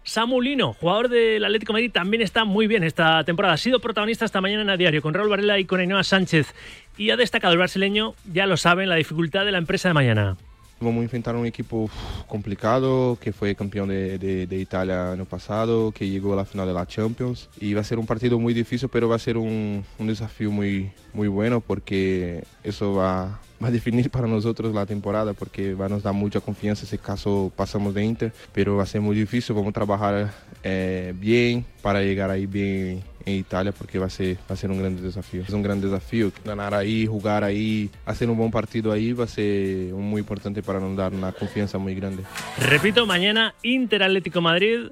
Samulino, 0.04 0.72
jugador 0.72 1.08
del 1.08 1.44
Atlético 1.44 1.72
Madrid, 1.72 1.92
también 1.92 2.22
está 2.22 2.44
muy 2.44 2.66
bien 2.66 2.82
esta 2.82 3.22
temporada. 3.24 3.54
Ha 3.54 3.58
sido 3.58 3.78
protagonista 3.78 4.24
esta 4.24 4.40
mañana 4.40 4.62
en 4.62 4.70
a 4.70 4.76
diario 4.76 5.00
con 5.00 5.14
Raúl 5.14 5.28
Varela 5.28 5.58
y 5.60 5.64
con 5.64 5.78
Ainhoa 5.78 6.02
Sánchez. 6.02 6.54
Y 6.96 7.10
ha 7.10 7.16
destacado 7.16 7.52
el 7.52 7.58
brasileño, 7.58 8.14
ya 8.32 8.46
lo 8.46 8.56
saben, 8.56 8.88
la 8.88 8.96
dificultad 8.96 9.44
de 9.44 9.52
la 9.52 9.58
empresa 9.58 9.88
de 9.88 9.94
mañana. 9.94 10.36
Vamos 10.82 11.00
a 11.00 11.02
enfrentar 11.04 11.36
un 11.36 11.46
equipo 11.46 11.88
complicado 12.26 13.16
que 13.20 13.32
fue 13.32 13.54
campeón 13.54 13.88
de, 13.88 14.18
de, 14.18 14.58
Italia 14.58 15.12
año 15.12 15.24
pasado, 15.24 15.92
que 15.92 16.08
llegó 16.08 16.32
a 16.32 16.36
la 16.36 16.44
final 16.44 16.66
de 16.66 16.74
la 16.74 16.86
Champions. 16.86 17.48
Y 17.60 17.74
va 17.74 17.82
a 17.82 17.84
ser 17.84 17.98
un 17.98 18.06
partido 18.06 18.38
muy 18.38 18.52
difícil, 18.52 18.88
pero 18.88 19.08
va 19.08 19.16
a 19.16 19.18
ser 19.18 19.36
un, 19.36 19.84
desafío 19.98 20.50
muy, 20.50 20.90
muy 21.12 21.28
bueno 21.28 21.60
porque 21.60 22.44
eso 22.64 22.94
va 22.94 23.40
a 23.60 23.70
definir 23.70 24.10
para 24.10 24.26
nosotros 24.26 24.74
la 24.74 24.86
temporada 24.86 25.34
porque 25.34 25.74
va 25.74 25.86
a 25.86 25.88
nos 25.88 26.02
dar 26.02 26.12
mucha 26.12 26.40
confianza 26.40 26.84
si 26.84 26.98
caso 26.98 27.52
pasamos 27.54 27.94
de 27.94 28.04
Inter, 28.04 28.32
pero 28.52 28.76
va 28.76 28.82
a 28.82 28.86
ser 28.86 29.00
muy 29.00 29.16
difícil, 29.16 29.54
vamos 29.54 29.70
a 29.70 29.74
trabajar 29.74 30.32
eh, 30.64 31.14
bien 31.16 31.64
para 31.80 32.02
llegar 32.02 32.30
ahí 32.30 32.46
bien 32.46 33.02
en 33.24 33.34
Italia 33.34 33.72
porque 33.72 33.98
va 33.98 34.06
a 34.06 34.10
ser 34.10 34.36
va 34.50 34.54
a 34.54 34.56
ser 34.56 34.70
un 34.70 34.78
gran 34.78 35.00
desafío. 35.00 35.42
Es 35.42 35.50
un 35.50 35.62
gran 35.62 35.80
desafío 35.80 36.32
ganar 36.44 36.74
ahí, 36.74 37.06
jugar 37.06 37.44
ahí, 37.44 37.90
hacer 38.04 38.28
un 38.30 38.36
buen 38.36 38.50
partido 38.50 38.92
ahí 38.92 39.12
va 39.12 39.24
a 39.24 39.28
ser 39.28 39.92
muy 39.92 40.20
importante 40.20 40.62
para 40.62 40.80
nos 40.80 40.96
dar 40.96 41.12
una 41.12 41.32
confianza 41.32 41.78
muy 41.78 41.94
grande. 41.94 42.22
Repito, 42.58 43.06
mañana 43.06 43.54
Inter 43.62 44.02
Atlético 44.02 44.40
Madrid, 44.40 44.90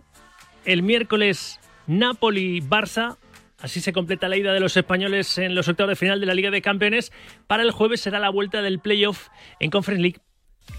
el 0.64 0.82
miércoles 0.82 1.58
Napoli 1.86 2.60
Barça 2.60 3.16
Así 3.62 3.80
se 3.80 3.92
completa 3.92 4.28
la 4.28 4.38
ida 4.38 4.54
de 4.54 4.60
los 4.60 4.76
españoles 4.76 5.36
en 5.36 5.54
los 5.54 5.68
octavos 5.68 5.90
de 5.90 5.96
final 5.96 6.18
de 6.18 6.24
la 6.24 6.32
Liga 6.32 6.50
de 6.50 6.62
Campeones. 6.62 7.12
Para 7.46 7.62
el 7.62 7.72
jueves 7.72 8.00
será 8.00 8.18
la 8.18 8.30
vuelta 8.30 8.62
del 8.62 8.78
playoff 8.78 9.28
en 9.58 9.70
Conference 9.70 10.00
League 10.00 10.20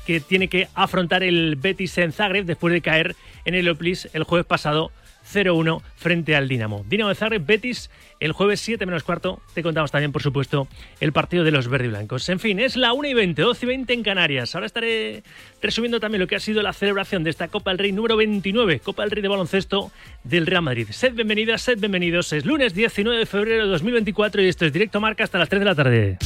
que 0.05 0.19
tiene 0.19 0.47
que 0.47 0.67
afrontar 0.73 1.23
el 1.23 1.57
Betis 1.57 1.97
en 1.97 2.11
Zagreb 2.11 2.45
después 2.45 2.73
de 2.73 2.81
caer 2.81 3.15
en 3.45 3.55
el 3.55 3.69
Oplis 3.69 4.09
el 4.13 4.23
jueves 4.23 4.45
pasado 4.45 4.91
0-1 5.33 5.81
frente 5.95 6.35
al 6.35 6.47
Dinamo. 6.47 6.85
Dinamo 6.87 7.09
de 7.09 7.15
Zagreb, 7.15 7.45
Betis, 7.45 7.89
el 8.19 8.31
jueves 8.31 8.59
7 8.61 8.85
menos 8.85 9.03
cuarto. 9.03 9.41
Te 9.53 9.63
contamos 9.63 9.91
también, 9.91 10.11
por 10.11 10.21
supuesto, 10.21 10.67
el 10.99 11.13
partido 11.13 11.43
de 11.43 11.51
los 11.51 11.67
verde 11.67 11.85
y 11.85 11.89
blancos. 11.89 12.27
En 12.29 12.39
fin, 12.39 12.59
es 12.59 12.75
la 12.75 12.93
1 12.93 13.07
y 13.07 13.13
20, 13.13 13.41
12 13.41 13.65
y 13.65 13.67
20 13.67 13.93
en 13.93 14.03
Canarias. 14.03 14.55
Ahora 14.55 14.67
estaré 14.67 15.23
resumiendo 15.61 15.99
también 15.99 16.21
lo 16.21 16.27
que 16.27 16.35
ha 16.35 16.39
sido 16.39 16.61
la 16.61 16.73
celebración 16.73 17.23
de 17.23 17.29
esta 17.29 17.47
Copa 17.47 17.71
del 17.71 17.79
Rey 17.79 17.91
número 17.91 18.17
29, 18.17 18.79
Copa 18.79 19.03
del 19.03 19.11
Rey 19.11 19.21
de 19.21 19.27
baloncesto 19.27 19.91
del 20.23 20.45
Real 20.45 20.63
Madrid. 20.63 20.87
Sed 20.91 21.13
bienvenidas, 21.13 21.61
sed 21.61 21.79
bienvenidos. 21.79 22.33
Es 22.33 22.45
lunes 22.45 22.73
19 22.73 23.19
de 23.19 23.25
febrero 23.25 23.65
de 23.65 23.71
2024 23.71 24.41
y 24.41 24.47
esto 24.47 24.65
es 24.65 24.73
Directo 24.73 24.99
Marca 24.99 25.23
hasta 25.23 25.39
las 25.39 25.49
3 25.49 25.59
de 25.59 25.65
la 25.65 25.75
tarde. 25.75 26.17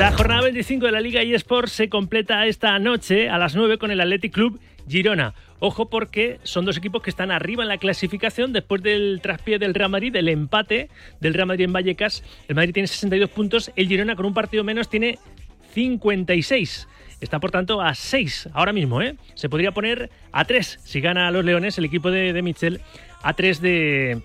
La 0.00 0.12
jornada 0.12 0.40
25 0.44 0.86
de 0.86 0.92
la 0.92 1.00
Liga 1.02 1.20
eSports 1.20 1.72
se 1.72 1.90
completa 1.90 2.46
esta 2.46 2.78
noche 2.78 3.28
a 3.28 3.36
las 3.36 3.54
9 3.54 3.76
con 3.76 3.90
el 3.90 4.00
Athletic 4.00 4.32
Club 4.32 4.58
Girona. 4.88 5.34
Ojo 5.58 5.90
porque 5.90 6.40
son 6.42 6.64
dos 6.64 6.78
equipos 6.78 7.02
que 7.02 7.10
están 7.10 7.30
arriba 7.30 7.64
en 7.64 7.68
la 7.68 7.76
clasificación 7.76 8.54
después 8.54 8.82
del 8.82 9.20
traspié 9.22 9.58
del 9.58 9.74
Real 9.74 9.90
Madrid, 9.90 10.10
del 10.10 10.30
empate 10.30 10.88
del 11.20 11.34
Real 11.34 11.48
Madrid 11.48 11.66
en 11.66 11.74
Vallecas. 11.74 12.24
El 12.48 12.54
Madrid 12.54 12.72
tiene 12.72 12.86
62 12.86 13.28
puntos, 13.28 13.72
el 13.76 13.88
Girona 13.88 14.16
con 14.16 14.24
un 14.24 14.32
partido 14.32 14.64
menos 14.64 14.88
tiene 14.88 15.18
56. 15.74 16.88
Está 17.20 17.38
por 17.38 17.50
tanto 17.50 17.82
a 17.82 17.94
6 17.94 18.48
ahora 18.54 18.72
mismo, 18.72 19.02
¿eh? 19.02 19.16
Se 19.34 19.50
podría 19.50 19.72
poner 19.72 20.08
a 20.32 20.46
3 20.46 20.80
si 20.82 21.02
gana 21.02 21.28
a 21.28 21.30
los 21.30 21.44
Leones 21.44 21.76
el 21.76 21.84
equipo 21.84 22.10
de, 22.10 22.32
de 22.32 22.40
Michel, 22.40 22.80
a 23.22 23.34
3 23.34 23.60
de, 23.60 24.22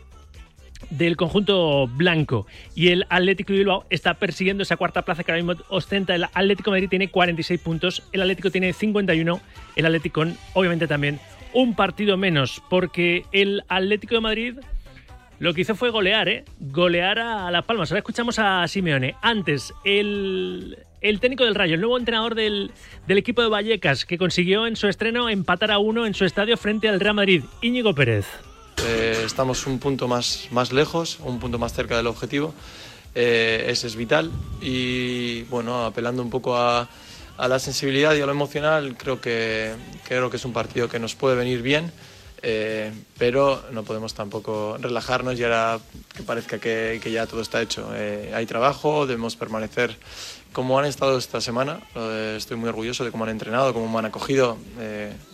del 0.90 1.16
conjunto 1.18 1.88
blanco. 1.88 2.48
Y 2.76 2.90
el 2.90 3.06
Atlético 3.10 3.54
de 3.54 3.60
Bilbao 3.60 3.86
está 3.90 4.16
persiguiendo 4.16 4.64
esa 4.64 4.78
cuarta 4.78 5.04
plaza 5.04 5.24
que 5.24 5.32
ahora 5.32 5.44
mismo 5.44 5.64
ostenta. 5.70 6.16
El 6.16 6.26
Atlético 6.26 6.72
de 6.72 6.78
Madrid 6.78 6.90
tiene 6.90 7.10
46 7.10 7.60
puntos, 7.62 8.04
el 8.12 8.22
Atlético 8.22 8.52
tiene 8.52 8.74
51, 8.74 9.42
el 9.76 9.86
Atlético 9.86 10.26
obviamente 10.54 10.88
también, 10.88 11.20
un 11.54 11.76
partido 11.76 12.18
menos, 12.18 12.62
porque 12.70 13.26
el 13.32 13.64
Atlético 13.68 14.16
de 14.16 14.22
Madrid 14.22 14.56
lo 15.40 15.54
que 15.54 15.62
hizo 15.62 15.76
fue 15.76 15.90
golear, 15.90 16.30
¿eh? 16.30 16.46
Golear 16.60 17.20
a 17.20 17.52
Las 17.52 17.66
Palmas. 17.66 17.92
Ahora 17.92 18.00
escuchamos 18.00 18.40
a 18.40 18.66
Simeone. 18.68 19.16
Antes, 19.22 19.74
el, 19.84 20.78
el 21.02 21.20
técnico 21.20 21.44
del 21.44 21.56
Rayo, 21.56 21.76
el 21.76 21.82
nuevo 21.82 21.98
entrenador 21.98 22.36
del, 22.36 22.72
del, 23.06 23.18
equipo 23.18 23.42
de 23.42 23.50
Vallecas, 23.50 24.06
que 24.06 24.18
consiguió 24.18 24.66
en 24.66 24.78
su 24.78 24.88
estreno 24.88 25.30
empatar 25.30 25.72
a 25.72 25.78
uno 25.78 26.06
en 26.06 26.14
su 26.14 26.24
estadio 26.24 26.56
frente 26.56 26.88
al 26.88 27.02
Real 27.02 27.16
Madrid, 27.16 27.44
Íñigo 27.62 27.94
Pérez. 27.94 28.26
Eh, 28.88 29.24
estamos 29.26 29.66
un 29.66 29.80
punto 29.80 30.08
más, 30.08 30.48
más 30.52 30.72
lejos, 30.72 31.18
un 31.24 31.40
punto 31.40 31.58
más 31.58 31.74
cerca 31.74 31.98
del 31.98 32.06
objetivo. 32.06 32.54
Eh, 33.16 33.66
ese 33.70 33.88
es 33.88 33.96
vital 33.96 34.32
y 34.62 35.44
bueno, 35.44 35.86
apelando 35.86 36.22
un 36.22 36.30
poco 36.30 36.56
a, 36.56 36.88
a, 37.38 37.48
la 37.48 37.58
sensibilidad 37.58 38.14
y 38.14 38.22
a 38.22 38.26
lo 38.26 38.32
emocional, 38.32 38.96
creo 38.96 39.20
que, 39.20 39.74
creo 40.08 40.30
que 40.30 40.38
es 40.38 40.46
un 40.46 40.54
partido 40.54 40.88
que 40.88 41.00
nos 41.00 41.16
puede 41.16 41.36
venir 41.36 41.64
bien. 41.64 41.92
Eh, 42.48 42.92
pero 43.18 43.64
no 43.72 43.82
podemos 43.82 44.14
tampoco 44.14 44.78
relajarnos 44.80 45.40
y 45.40 45.44
ahora 45.44 45.80
que 46.16 46.22
parezca 46.22 46.60
que, 46.60 47.00
que 47.02 47.12
ya 47.12 47.26
todo 47.26 47.42
está 47.42 47.62
hecho. 47.62 47.90
hay 47.92 48.46
trabajo, 48.46 49.08
debemos 49.08 49.36
permanecer 49.36 49.98
como 50.54 50.78
han 50.78 50.86
estado 50.86 51.18
esta 51.18 51.42
semana. 51.42 51.80
estoy 52.38 52.58
muy 52.58 52.70
orgulloso 52.70 53.04
de 53.04 53.10
cómo 53.10 53.24
han 53.24 53.32
entrenado, 53.32 53.74
cómo 53.74 53.90
me 53.92 53.98
han 53.98 54.06
acogido. 54.06 54.58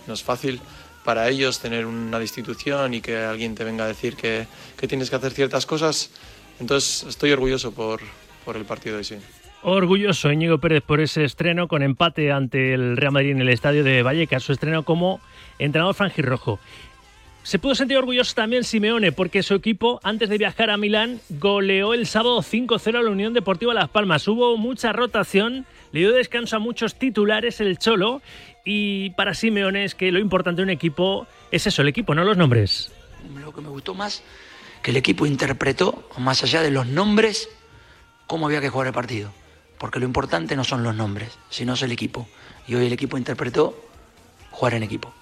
no 0.07 0.13
es 0.13 0.23
fácil, 0.23 0.61
para 1.03 1.27
ellos 1.29 1.59
tener 1.59 1.85
una 1.85 2.21
institución 2.21 2.93
y 2.93 3.01
que 3.01 3.17
alguien 3.17 3.55
te 3.55 3.63
venga 3.63 3.85
a 3.85 3.87
decir 3.87 4.15
que, 4.15 4.47
que 4.77 4.87
tienes 4.87 5.09
que 5.09 5.15
hacer 5.15 5.31
ciertas 5.31 5.65
cosas. 5.65 6.11
Entonces 6.59 7.03
estoy 7.07 7.31
orgulloso 7.31 7.71
por, 7.71 8.01
por 8.45 8.55
el 8.55 8.65
partido 8.65 8.97
de 8.97 9.03
sí. 9.03 9.15
Orgulloso 9.63 10.31
Íñigo 10.31 10.57
Pérez 10.57 10.81
por 10.81 11.01
ese 11.01 11.23
estreno 11.23 11.67
con 11.67 11.83
empate 11.83 12.31
ante 12.31 12.73
el 12.73 12.97
Real 12.97 13.13
Madrid 13.13 13.31
en 13.31 13.41
el 13.41 13.49
estadio 13.49 13.83
de 13.83 14.01
Vallecas, 14.01 14.41
su 14.43 14.53
estreno 14.53 14.83
como 14.83 15.21
entrenador 15.59 15.93
franjirrojo. 15.93 16.59
Se 17.43 17.57
pudo 17.57 17.73
sentir 17.73 17.97
orgulloso 17.97 18.35
también 18.35 18.63
Simeone 18.63 19.11
porque 19.11 19.41
su 19.41 19.55
equipo, 19.55 19.99
antes 20.03 20.29
de 20.29 20.37
viajar 20.37 20.69
a 20.69 20.77
Milán, 20.77 21.19
goleó 21.29 21.95
el 21.95 22.05
sábado 22.05 22.39
5-0 22.39 22.99
a 22.99 23.01
la 23.01 23.09
Unión 23.09 23.33
Deportiva 23.33 23.73
Las 23.73 23.89
Palmas. 23.89 24.27
Hubo 24.27 24.57
mucha 24.57 24.93
rotación, 24.93 25.65
le 25.91 26.01
dio 26.01 26.11
descanso 26.11 26.55
a 26.55 26.59
muchos 26.59 26.95
titulares 26.95 27.59
el 27.59 27.79
Cholo 27.79 28.21
y 28.63 29.11
para 29.11 29.33
Simeone 29.33 29.83
es 29.83 29.95
que 29.95 30.11
lo 30.11 30.19
importante 30.19 30.61
de 30.61 30.63
un 30.63 30.69
equipo 30.69 31.27
es 31.51 31.67
eso, 31.67 31.81
el 31.81 31.87
equipo, 31.87 32.13
no 32.15 32.23
los 32.23 32.37
nombres. 32.37 32.91
Lo 33.39 33.53
que 33.53 33.61
me 33.61 33.69
gustó 33.69 33.93
más, 33.93 34.23
que 34.81 34.91
el 34.91 34.97
equipo 34.97 35.25
interpretó, 35.25 36.07
más 36.17 36.43
allá 36.43 36.61
de 36.61 36.71
los 36.71 36.87
nombres, 36.87 37.49
cómo 38.27 38.45
había 38.45 38.61
que 38.61 38.69
jugar 38.69 38.87
el 38.87 38.93
partido. 38.93 39.31
Porque 39.77 39.99
lo 39.99 40.05
importante 40.05 40.55
no 40.55 40.63
son 40.63 40.83
los 40.83 40.95
nombres, 40.95 41.37
sino 41.49 41.73
es 41.73 41.81
el 41.81 41.91
equipo. 41.91 42.27
Y 42.67 42.75
hoy 42.75 42.85
el 42.85 42.93
equipo 42.93 43.17
interpretó 43.17 43.75
jugar 44.51 44.75
en 44.75 44.83
equipo. 44.83 45.13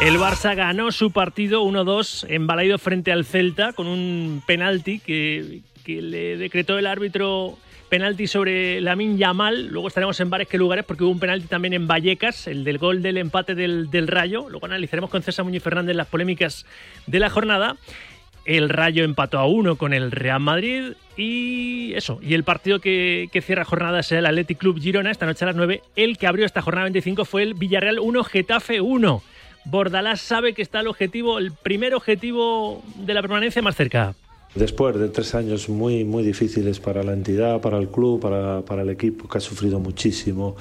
El 0.00 0.18
Barça 0.18 0.54
ganó 0.54 0.92
su 0.92 1.12
partido 1.12 1.62
1-2 1.64 2.26
en 2.28 2.78
frente 2.78 3.12
al 3.12 3.24
Celta 3.24 3.72
con 3.72 3.86
un 3.86 4.42
penalti 4.46 4.98
que, 4.98 5.62
que 5.84 6.02
le 6.02 6.36
decretó 6.36 6.78
el 6.78 6.86
árbitro 6.86 7.56
penalti 7.94 8.26
sobre 8.26 8.80
Lamin 8.80 9.16
Yamal. 9.16 9.68
Luego 9.68 9.86
estaremos 9.86 10.18
en 10.18 10.28
varios 10.28 10.52
lugares 10.54 10.84
porque 10.84 11.04
hubo 11.04 11.12
un 11.12 11.20
penalti 11.20 11.46
también 11.46 11.74
en 11.74 11.86
Vallecas, 11.86 12.48
el 12.48 12.64
del 12.64 12.78
gol 12.78 13.02
del 13.02 13.18
empate 13.18 13.54
del, 13.54 14.08
Rayo. 14.08 14.48
Luego 14.50 14.66
analizaremos 14.66 15.10
con 15.10 15.22
César 15.22 15.44
Muñoz 15.44 15.62
Fernández 15.62 15.94
las 15.94 16.08
polémicas 16.08 16.66
de 17.06 17.20
la 17.20 17.30
jornada. 17.30 17.76
El 18.46 18.68
Rayo 18.68 19.04
empató 19.04 19.38
a 19.38 19.46
uno 19.46 19.76
con 19.76 19.92
el 19.92 20.10
Real 20.10 20.40
Madrid 20.40 20.94
y 21.16 21.92
eso. 21.94 22.18
Y 22.20 22.34
el 22.34 22.42
partido 22.42 22.80
que, 22.80 23.28
que 23.30 23.40
cierra 23.40 23.64
jornada 23.64 24.02
será 24.02 24.18
el 24.18 24.26
Athletic 24.26 24.58
Club 24.58 24.80
Girona 24.80 25.12
esta 25.12 25.26
noche 25.26 25.44
a 25.44 25.46
las 25.46 25.56
9. 25.56 25.80
El 25.94 26.18
que 26.18 26.26
abrió 26.26 26.46
esta 26.46 26.62
jornada 26.62 26.86
25 26.86 27.24
fue 27.24 27.44
el 27.44 27.54
Villarreal 27.54 28.00
1, 28.00 28.24
Getafe 28.24 28.80
1. 28.80 29.22
Bordalás 29.66 30.20
sabe 30.20 30.52
que 30.52 30.62
está 30.62 30.80
el 30.80 30.88
objetivo, 30.88 31.38
el 31.38 31.52
primer 31.52 31.94
objetivo 31.94 32.82
de 32.96 33.14
la 33.14 33.22
permanencia 33.22 33.62
más 33.62 33.76
cerca. 33.76 34.16
Después 34.54 34.96
de 34.96 35.08
tres 35.08 35.34
años 35.34 35.68
muy, 35.68 36.04
muy 36.04 36.22
difíciles 36.22 36.78
para 36.78 37.02
la 37.02 37.12
entidad, 37.12 37.60
para 37.60 37.78
el 37.78 37.88
club, 37.88 38.20
para, 38.20 38.62
para, 38.62 38.82
el 38.82 38.90
equipo, 38.90 39.28
que 39.28 39.38
ha 39.38 39.40
sufrido 39.40 39.80
muchísimo, 39.80 40.54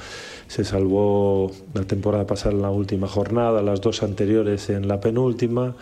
se 0.48 0.64
salvó 0.64 1.52
la 1.76 1.84
temporada 1.84 2.26
pasada 2.26 2.56
en 2.56 2.64
la 2.64 2.72
última 2.72 3.08
jornada, 3.08 3.62
las 3.62 3.82
dos 3.82 4.02
anteriores 4.02 4.70
en 4.72 4.88
la 4.88 5.00
penúltima. 5.00 5.76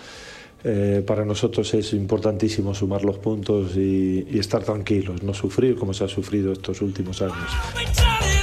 Eh, 0.64 1.04
para 1.08 1.26
nosotros 1.26 1.74
es 1.74 1.94
importantísimo 1.94 2.76
sumar 2.76 3.04
los 3.04 3.18
puntos 3.18 3.76
y, 3.78 4.28
y 4.30 4.40
estar 4.40 4.64
tranquilos, 4.64 5.24
no 5.24 5.34
sufrir 5.34 5.76
como 5.76 5.94
se 5.94 6.04
ha 6.04 6.08
sufrido 6.08 6.52
estos 6.52 6.82
últimos 6.82 7.22
años. 7.22 8.41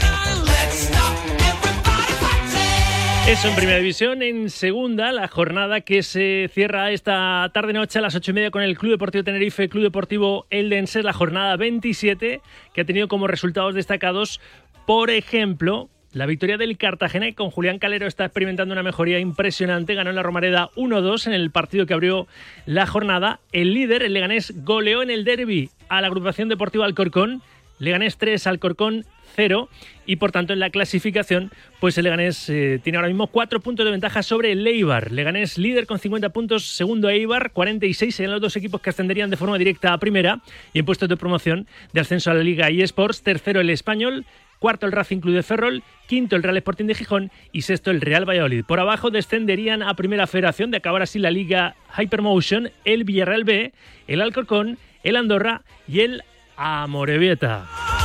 Eso 3.28 3.48
en 3.48 3.56
primera 3.56 3.76
división. 3.76 4.22
En 4.22 4.48
segunda, 4.48 5.12
la 5.12 5.28
jornada 5.28 5.82
que 5.82 6.02
se 6.02 6.48
cierra 6.54 6.92
esta 6.92 7.50
tarde-noche 7.52 7.98
a 7.98 8.02
las 8.02 8.14
ocho 8.14 8.30
y 8.30 8.34
media 8.34 8.50
con 8.50 8.62
el 8.62 8.78
Club 8.78 8.92
Deportivo 8.92 9.22
Tenerife, 9.22 9.68
Club 9.68 9.82
Deportivo 9.82 10.46
Eldense, 10.48 11.02
la 11.02 11.12
jornada 11.12 11.54
27, 11.56 12.40
que 12.72 12.80
ha 12.80 12.84
tenido 12.86 13.06
como 13.06 13.26
resultados 13.26 13.74
destacados, 13.74 14.40
por 14.86 15.10
ejemplo, 15.10 15.90
la 16.10 16.24
victoria 16.24 16.56
del 16.56 16.78
Cartagena 16.78 17.30
con 17.34 17.50
Julián 17.50 17.78
Calero 17.78 18.06
está 18.06 18.24
experimentando 18.24 18.72
una 18.72 18.82
mejoría 18.82 19.18
impresionante. 19.18 19.94
Ganó 19.94 20.08
en 20.08 20.16
la 20.16 20.22
Romareda 20.22 20.70
1-2 20.76 21.26
en 21.26 21.34
el 21.34 21.50
partido 21.50 21.84
que 21.84 21.92
abrió 21.92 22.26
la 22.64 22.86
jornada. 22.86 23.40
El 23.52 23.74
líder, 23.74 24.04
el 24.04 24.14
Leganés, 24.14 24.64
goleó 24.64 25.02
en 25.02 25.10
el 25.10 25.24
derby 25.24 25.68
a 25.90 26.00
la 26.00 26.06
agrupación 26.06 26.48
deportiva 26.48 26.86
Alcorcón 26.86 27.42
Leganés 27.78 28.18
3, 28.18 28.46
Alcorcón 28.46 29.04
0 29.38 29.68
y 30.04 30.16
por 30.16 30.32
tanto 30.32 30.52
en 30.52 30.58
la 30.58 30.70
clasificación 30.70 31.52
pues 31.78 31.96
el 31.96 32.04
Leganés 32.04 32.50
eh, 32.50 32.80
tiene 32.82 32.98
ahora 32.98 33.06
mismo 33.08 33.28
4 33.28 33.60
puntos 33.60 33.84
de 33.84 33.92
ventaja 33.92 34.24
sobre 34.24 34.50
el 34.50 34.66
Eibar. 34.66 35.12
Leganés 35.12 35.58
líder 35.58 35.86
con 35.86 36.00
50 36.00 36.30
puntos, 36.30 36.64
segundo 36.64 37.08
Eibar, 37.08 37.52
46 37.52 38.14
serían 38.14 38.32
los 38.32 38.40
dos 38.40 38.56
equipos 38.56 38.80
que 38.80 38.90
ascenderían 38.90 39.30
de 39.30 39.36
forma 39.36 39.56
directa 39.56 39.92
a 39.92 39.98
primera 39.98 40.40
y 40.72 40.80
en 40.80 40.84
puestos 40.84 41.08
de 41.08 41.16
promoción 41.16 41.68
de 41.92 42.00
ascenso 42.00 42.32
a 42.32 42.34
la 42.34 42.42
Liga 42.42 42.68
eSports, 42.68 43.22
tercero 43.22 43.60
el 43.60 43.70
Español, 43.70 44.26
cuarto 44.58 44.86
el 44.86 44.92
Racing 44.92 45.20
Club 45.20 45.36
de 45.36 45.44
Ferrol, 45.44 45.84
quinto 46.08 46.34
el 46.34 46.42
Real 46.42 46.56
Sporting 46.56 46.86
de 46.86 46.96
Gijón 46.96 47.30
y 47.52 47.62
sexto 47.62 47.92
el 47.92 48.00
Real 48.00 48.28
Valladolid. 48.28 48.64
Por 48.64 48.80
abajo 48.80 49.10
descenderían 49.10 49.84
a 49.84 49.94
Primera 49.94 50.26
Federación 50.26 50.72
de 50.72 50.78
acabar 50.78 51.02
así 51.02 51.20
la 51.20 51.30
Liga 51.30 51.76
Hypermotion, 51.96 52.70
el 52.84 53.04
Villarreal 53.04 53.44
B, 53.44 53.72
el 54.08 54.20
Alcorcón, 54.20 54.78
el 55.04 55.14
Andorra 55.14 55.62
y 55.86 56.00
el 56.00 56.24
Amorebieta. 56.56 57.97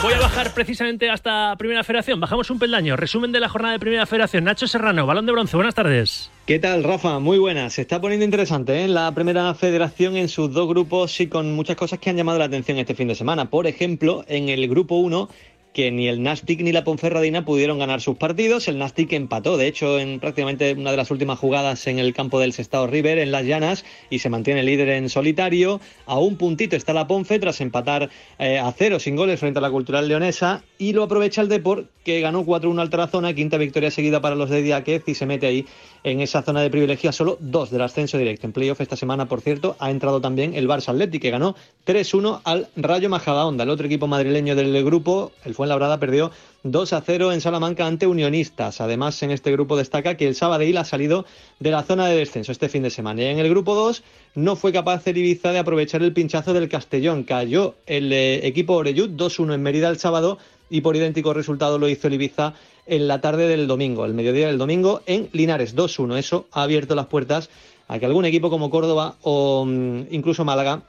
Voy 0.00 0.12
a 0.12 0.20
bajar 0.20 0.54
precisamente 0.54 1.10
hasta 1.10 1.56
Primera 1.56 1.82
Federación. 1.82 2.20
Bajamos 2.20 2.48
un 2.50 2.60
peldaño. 2.60 2.94
Resumen 2.96 3.32
de 3.32 3.40
la 3.40 3.48
jornada 3.48 3.72
de 3.72 3.80
Primera 3.80 4.06
Federación. 4.06 4.44
Nacho 4.44 4.68
Serrano, 4.68 5.06
balón 5.06 5.26
de 5.26 5.32
bronce. 5.32 5.56
Buenas 5.56 5.74
tardes. 5.74 6.30
¿Qué 6.46 6.60
tal, 6.60 6.84
Rafa? 6.84 7.18
Muy 7.18 7.38
buenas. 7.38 7.72
Se 7.72 7.82
está 7.82 8.00
poniendo 8.00 8.24
interesante 8.24 8.84
¿eh? 8.84 8.86
la 8.86 9.10
Primera 9.12 9.52
Federación 9.54 10.16
en 10.16 10.28
sus 10.28 10.52
dos 10.52 10.68
grupos 10.68 11.20
y 11.20 11.26
con 11.26 11.52
muchas 11.52 11.74
cosas 11.74 11.98
que 11.98 12.10
han 12.10 12.16
llamado 12.16 12.38
la 12.38 12.44
atención 12.44 12.78
este 12.78 12.94
fin 12.94 13.08
de 13.08 13.16
semana. 13.16 13.50
Por 13.50 13.66
ejemplo, 13.66 14.24
en 14.28 14.48
el 14.48 14.68
grupo 14.68 14.94
1 14.98 15.28
que 15.72 15.90
ni 15.90 16.08
el 16.08 16.22
Nastic 16.22 16.60
ni 16.60 16.72
la 16.72 16.84
Ponferradina 16.84 17.44
pudieron 17.44 17.78
ganar 17.78 18.00
sus 18.00 18.16
partidos. 18.16 18.68
El 18.68 18.78
Nastic 18.78 19.12
empató, 19.12 19.56
de 19.56 19.66
hecho, 19.66 19.98
en 19.98 20.20
prácticamente 20.20 20.72
una 20.72 20.90
de 20.90 20.96
las 20.96 21.10
últimas 21.10 21.38
jugadas 21.38 21.86
en 21.86 21.98
el 21.98 22.14
campo 22.14 22.40
del 22.40 22.52
Sestao 22.52 22.86
River, 22.86 23.18
en 23.18 23.32
Las 23.32 23.44
Llanas, 23.44 23.84
y 24.10 24.18
se 24.18 24.30
mantiene 24.30 24.62
líder 24.62 24.88
en 24.90 25.08
solitario. 25.08 25.80
A 26.06 26.18
un 26.18 26.36
puntito 26.36 26.76
está 26.76 26.92
la 26.92 27.06
Ponfe 27.06 27.38
tras 27.38 27.60
empatar 27.60 28.10
eh, 28.38 28.58
a 28.58 28.72
cero 28.72 28.98
sin 28.98 29.16
goles 29.16 29.40
frente 29.40 29.58
a 29.58 29.62
la 29.62 29.70
Cultural 29.70 30.08
Leonesa. 30.08 30.62
Y 30.78 30.92
lo 30.92 31.04
aprovecha 31.04 31.42
el 31.42 31.48
Deport, 31.48 31.90
que 32.04 32.20
ganó 32.20 32.44
4-1 32.44 32.80
al 32.80 32.90
Tarazona, 32.90 33.34
quinta 33.34 33.58
victoria 33.58 33.90
seguida 33.90 34.20
para 34.20 34.34
los 34.34 34.50
de 34.50 34.62
Diáquez 34.62 35.04
y 35.06 35.14
se 35.14 35.26
mete 35.26 35.46
ahí 35.46 35.66
en 36.04 36.20
esa 36.20 36.42
zona 36.42 36.62
de 36.62 36.70
privilegio 36.70 37.12
solo 37.12 37.36
dos 37.40 37.70
del 37.70 37.82
ascenso 37.82 38.16
directo. 38.16 38.46
En 38.46 38.52
playoff 38.52 38.80
esta 38.80 38.96
semana, 38.96 39.26
por 39.26 39.40
cierto, 39.40 39.76
ha 39.78 39.90
entrado 39.90 40.20
también 40.20 40.54
el 40.54 40.68
Barça 40.68 40.88
Athletic, 40.88 41.22
que 41.22 41.30
ganó 41.30 41.54
3-1 41.86 42.40
al 42.44 42.68
Rayo 42.76 43.08
Majadahonda, 43.08 43.64
el 43.64 43.70
otro 43.70 43.86
equipo 43.86 44.06
madrileño 44.06 44.56
del 44.56 44.84
grupo. 44.84 45.32
El 45.44 45.54
Fuenlabrada 45.58 45.98
perdió 45.98 46.30
2 46.62 46.94
0 47.04 47.32
en 47.32 47.40
Salamanca 47.40 47.84
ante 47.84 48.06
Unionistas. 48.06 48.80
Además, 48.80 49.20
en 49.24 49.32
este 49.32 49.50
grupo 49.50 49.76
destaca 49.76 50.16
que 50.16 50.28
el 50.28 50.36
Sabadell 50.36 50.76
ha 50.76 50.84
salido 50.84 51.26
de 51.58 51.72
la 51.72 51.82
zona 51.82 52.06
de 52.06 52.14
descenso 52.14 52.52
este 52.52 52.68
fin 52.68 52.84
de 52.84 52.90
semana. 52.90 53.22
Y 53.22 53.24
en 53.24 53.40
el 53.40 53.50
grupo 53.50 53.74
2 53.74 54.04
no 54.36 54.54
fue 54.54 54.72
capaz 54.72 55.04
el 55.08 55.16
Ibiza 55.16 55.50
de 55.50 55.58
aprovechar 55.58 56.00
el 56.04 56.12
pinchazo 56.12 56.52
del 56.52 56.68
Castellón. 56.68 57.24
Cayó 57.24 57.74
el 57.86 58.12
eh, 58.12 58.46
equipo 58.46 58.74
Oreyud 58.74 59.10
2-1 59.10 59.54
en 59.54 59.62
Mérida 59.64 59.88
el 59.88 59.98
sábado 59.98 60.38
y 60.70 60.80
por 60.80 60.94
idéntico 60.94 61.34
resultado 61.34 61.76
lo 61.76 61.88
hizo 61.88 62.06
el 62.06 62.14
Ibiza 62.14 62.54
en 62.86 63.08
la 63.08 63.20
tarde 63.20 63.48
del 63.48 63.66
domingo, 63.66 64.04
el 64.04 64.14
mediodía 64.14 64.46
del 64.46 64.58
domingo, 64.58 65.02
en 65.06 65.28
Linares 65.32 65.74
2-1. 65.74 66.18
Eso 66.18 66.46
ha 66.52 66.62
abierto 66.62 66.94
las 66.94 67.06
puertas 67.06 67.50
a 67.88 67.98
que 67.98 68.06
algún 68.06 68.26
equipo 68.26 68.48
como 68.48 68.70
Córdoba 68.70 69.16
o 69.22 69.64
mm, 69.66 70.02
incluso 70.12 70.44
Málaga 70.44 70.84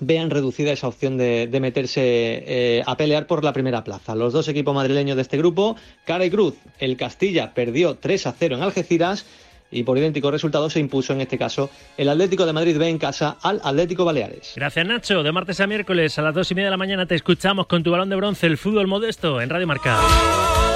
vean 0.00 0.30
reducida 0.30 0.72
esa 0.72 0.88
opción 0.88 1.16
de, 1.16 1.48
meterse 1.60 2.00
eh, 2.02 2.82
a 2.86 2.96
pelear 2.96 3.26
por 3.26 3.44
la 3.44 3.52
primera 3.52 3.84
plaza. 3.84 4.14
Los 4.14 4.32
dos 4.32 4.48
equipos 4.48 4.74
madrileños 4.74 5.16
de 5.16 5.22
este 5.22 5.38
grupo, 5.38 5.76
cara 6.04 6.24
y 6.24 6.30
cruz, 6.30 6.54
el 6.78 6.96
Castilla 6.96 7.54
perdió 7.54 7.96
3 7.96 8.26
a 8.26 8.34
0 8.38 8.56
en 8.56 8.62
Algeciras 8.62 9.26
y 9.70 9.82
por 9.82 9.98
idéntico 9.98 10.30
resultado 10.30 10.70
se 10.70 10.80
impuso 10.80 11.12
en 11.12 11.20
este 11.20 11.38
caso 11.38 11.70
el 11.96 12.08
Atlético 12.08 12.46
de 12.46 12.52
Madrid 12.52 12.78
B 12.78 12.88
en 12.88 12.98
casa 12.98 13.36
al 13.42 13.60
Atlético 13.62 14.04
Baleares. 14.04 14.54
Gracias 14.56 14.86
Nacho, 14.86 15.22
de 15.22 15.32
martes 15.32 15.60
a 15.60 15.66
miércoles 15.66 16.18
a 16.18 16.22
las 16.22 16.34
dos 16.34 16.50
y 16.50 16.54
media 16.54 16.66
de 16.66 16.72
la 16.72 16.76
mañana 16.76 17.06
te 17.06 17.14
escuchamos 17.14 17.66
con 17.66 17.82
tu 17.82 17.90
balón 17.90 18.08
de 18.08 18.16
bronce, 18.16 18.46
el 18.46 18.58
fútbol 18.58 18.86
modesto 18.86 19.40
en 19.40 19.50
Radio 19.50 19.66
Marca. 19.66 19.98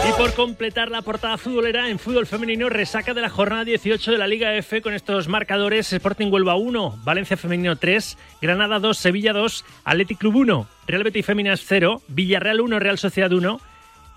Y 0.08 0.12
por 0.14 0.34
completar 0.34 0.90
la 0.90 1.02
portada 1.02 1.38
futbolera 1.38 1.88
en 1.88 2.00
fútbol 2.00 2.26
femenino, 2.26 2.68
resaca 2.68 3.14
de 3.14 3.20
la 3.20 3.30
jornada 3.30 3.64
18 3.64 4.10
de 4.10 4.18
la 4.18 4.26
Liga 4.26 4.52
F 4.56 4.82
con 4.82 4.94
estos 4.94 5.28
marcadores: 5.28 5.92
Sporting 5.92 6.26
Huelva 6.32 6.56
1, 6.56 7.02
Valencia 7.04 7.36
Femenino 7.36 7.76
3, 7.76 8.18
Granada 8.40 8.80
2, 8.80 8.98
Sevilla 8.98 9.32
2, 9.32 9.64
Athletic 9.84 10.18
Club 10.18 10.36
1, 10.36 10.66
Real 10.88 11.04
Betis 11.04 11.24
Féminas 11.24 11.62
0, 11.66 12.02
Villarreal 12.08 12.60
1, 12.60 12.80
Real 12.80 12.98
Sociedad 12.98 13.32
1, 13.32 13.60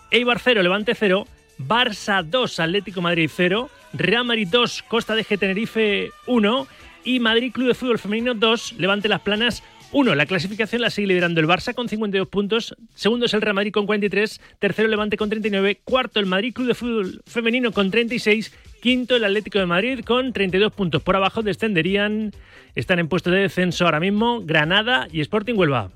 Eibar 0.09 0.39
0, 0.39 0.63
Levante 0.63 0.95
0, 0.95 1.27
Barça 1.59 2.23
2, 2.23 2.59
Atlético 2.59 3.01
Madrid 3.01 3.29
0, 3.31 3.69
Real 3.97 4.25
Madrid 4.25 4.47
2, 4.51 4.83
Costa 4.83 5.15
de 5.15 5.23
G 5.23 5.39
Tenerife 5.39 6.11
1 6.27 6.67
y 7.03 7.19
Madrid 7.19 7.51
Club 7.51 7.67
de 7.67 7.73
Fútbol 7.73 7.99
Femenino 7.99 8.33
2, 8.33 8.73
Levante 8.73 9.07
Las 9.07 9.21
Planas 9.21 9.63
1. 9.91 10.15
La 10.15 10.25
clasificación 10.25 10.81
la 10.81 10.89
sigue 10.89 11.07
liderando 11.07 11.39
el 11.39 11.47
Barça 11.47 11.73
con 11.73 11.87
52 11.87 12.27
puntos. 12.27 12.75
Segundo 12.93 13.27
es 13.27 13.33
el 13.33 13.41
Real 13.41 13.55
Madrid 13.55 13.71
con 13.71 13.85
43. 13.85 14.41
Tercero 14.59 14.87
Levante 14.89 15.15
con 15.17 15.29
39. 15.29 15.81
Cuarto 15.83 16.19
el 16.19 16.25
Madrid 16.25 16.53
Club 16.53 16.67
de 16.67 16.75
Fútbol 16.75 17.21
Femenino 17.25 17.71
con 17.71 17.91
36. 17.91 18.53
Quinto 18.81 19.15
el 19.15 19.23
Atlético 19.23 19.59
de 19.59 19.65
Madrid 19.65 20.01
con 20.03 20.33
32 20.33 20.73
puntos. 20.73 21.01
Por 21.01 21.15
abajo 21.15 21.41
descenderían, 21.41 22.31
están 22.75 22.99
en 22.99 23.07
puesto 23.07 23.31
de 23.31 23.41
descenso 23.41 23.85
ahora 23.85 23.99
mismo 23.99 24.41
Granada 24.43 25.07
y 25.11 25.21
Sporting 25.21 25.55
Huelva. 25.55 25.91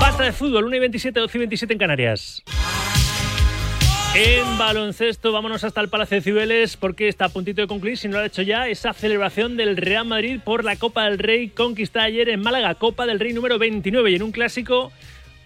Basta 0.00 0.24
de 0.24 0.32
fútbol, 0.32 0.66
1 0.66 0.76
y 0.76 0.80
27, 0.80 1.20
12 1.20 1.38
y 1.38 1.40
27 1.40 1.72
en 1.72 1.78
Canarias. 1.78 2.44
En 4.16 4.58
baloncesto, 4.58 5.32
vámonos 5.32 5.64
hasta 5.64 5.80
el 5.80 5.88
Palacio 5.88 6.18
de 6.18 6.22
Cibeles 6.22 6.76
porque 6.76 7.08
está 7.08 7.24
a 7.24 7.28
puntito 7.30 7.62
de 7.62 7.66
concluir, 7.66 7.98
si 7.98 8.06
no 8.06 8.18
lo 8.18 8.20
ha 8.22 8.26
hecho 8.26 8.42
ya, 8.42 8.68
esa 8.68 8.92
celebración 8.92 9.56
del 9.56 9.76
Real 9.76 10.06
Madrid 10.06 10.38
por 10.44 10.62
la 10.62 10.76
Copa 10.76 11.02
del 11.06 11.18
Rey 11.18 11.48
conquistada 11.48 12.06
ayer 12.06 12.28
en 12.28 12.40
Málaga, 12.40 12.76
Copa 12.76 13.06
del 13.06 13.18
Rey 13.18 13.32
número 13.32 13.58
29 13.58 14.12
y 14.12 14.14
en 14.14 14.22
un 14.22 14.30
clásico 14.30 14.92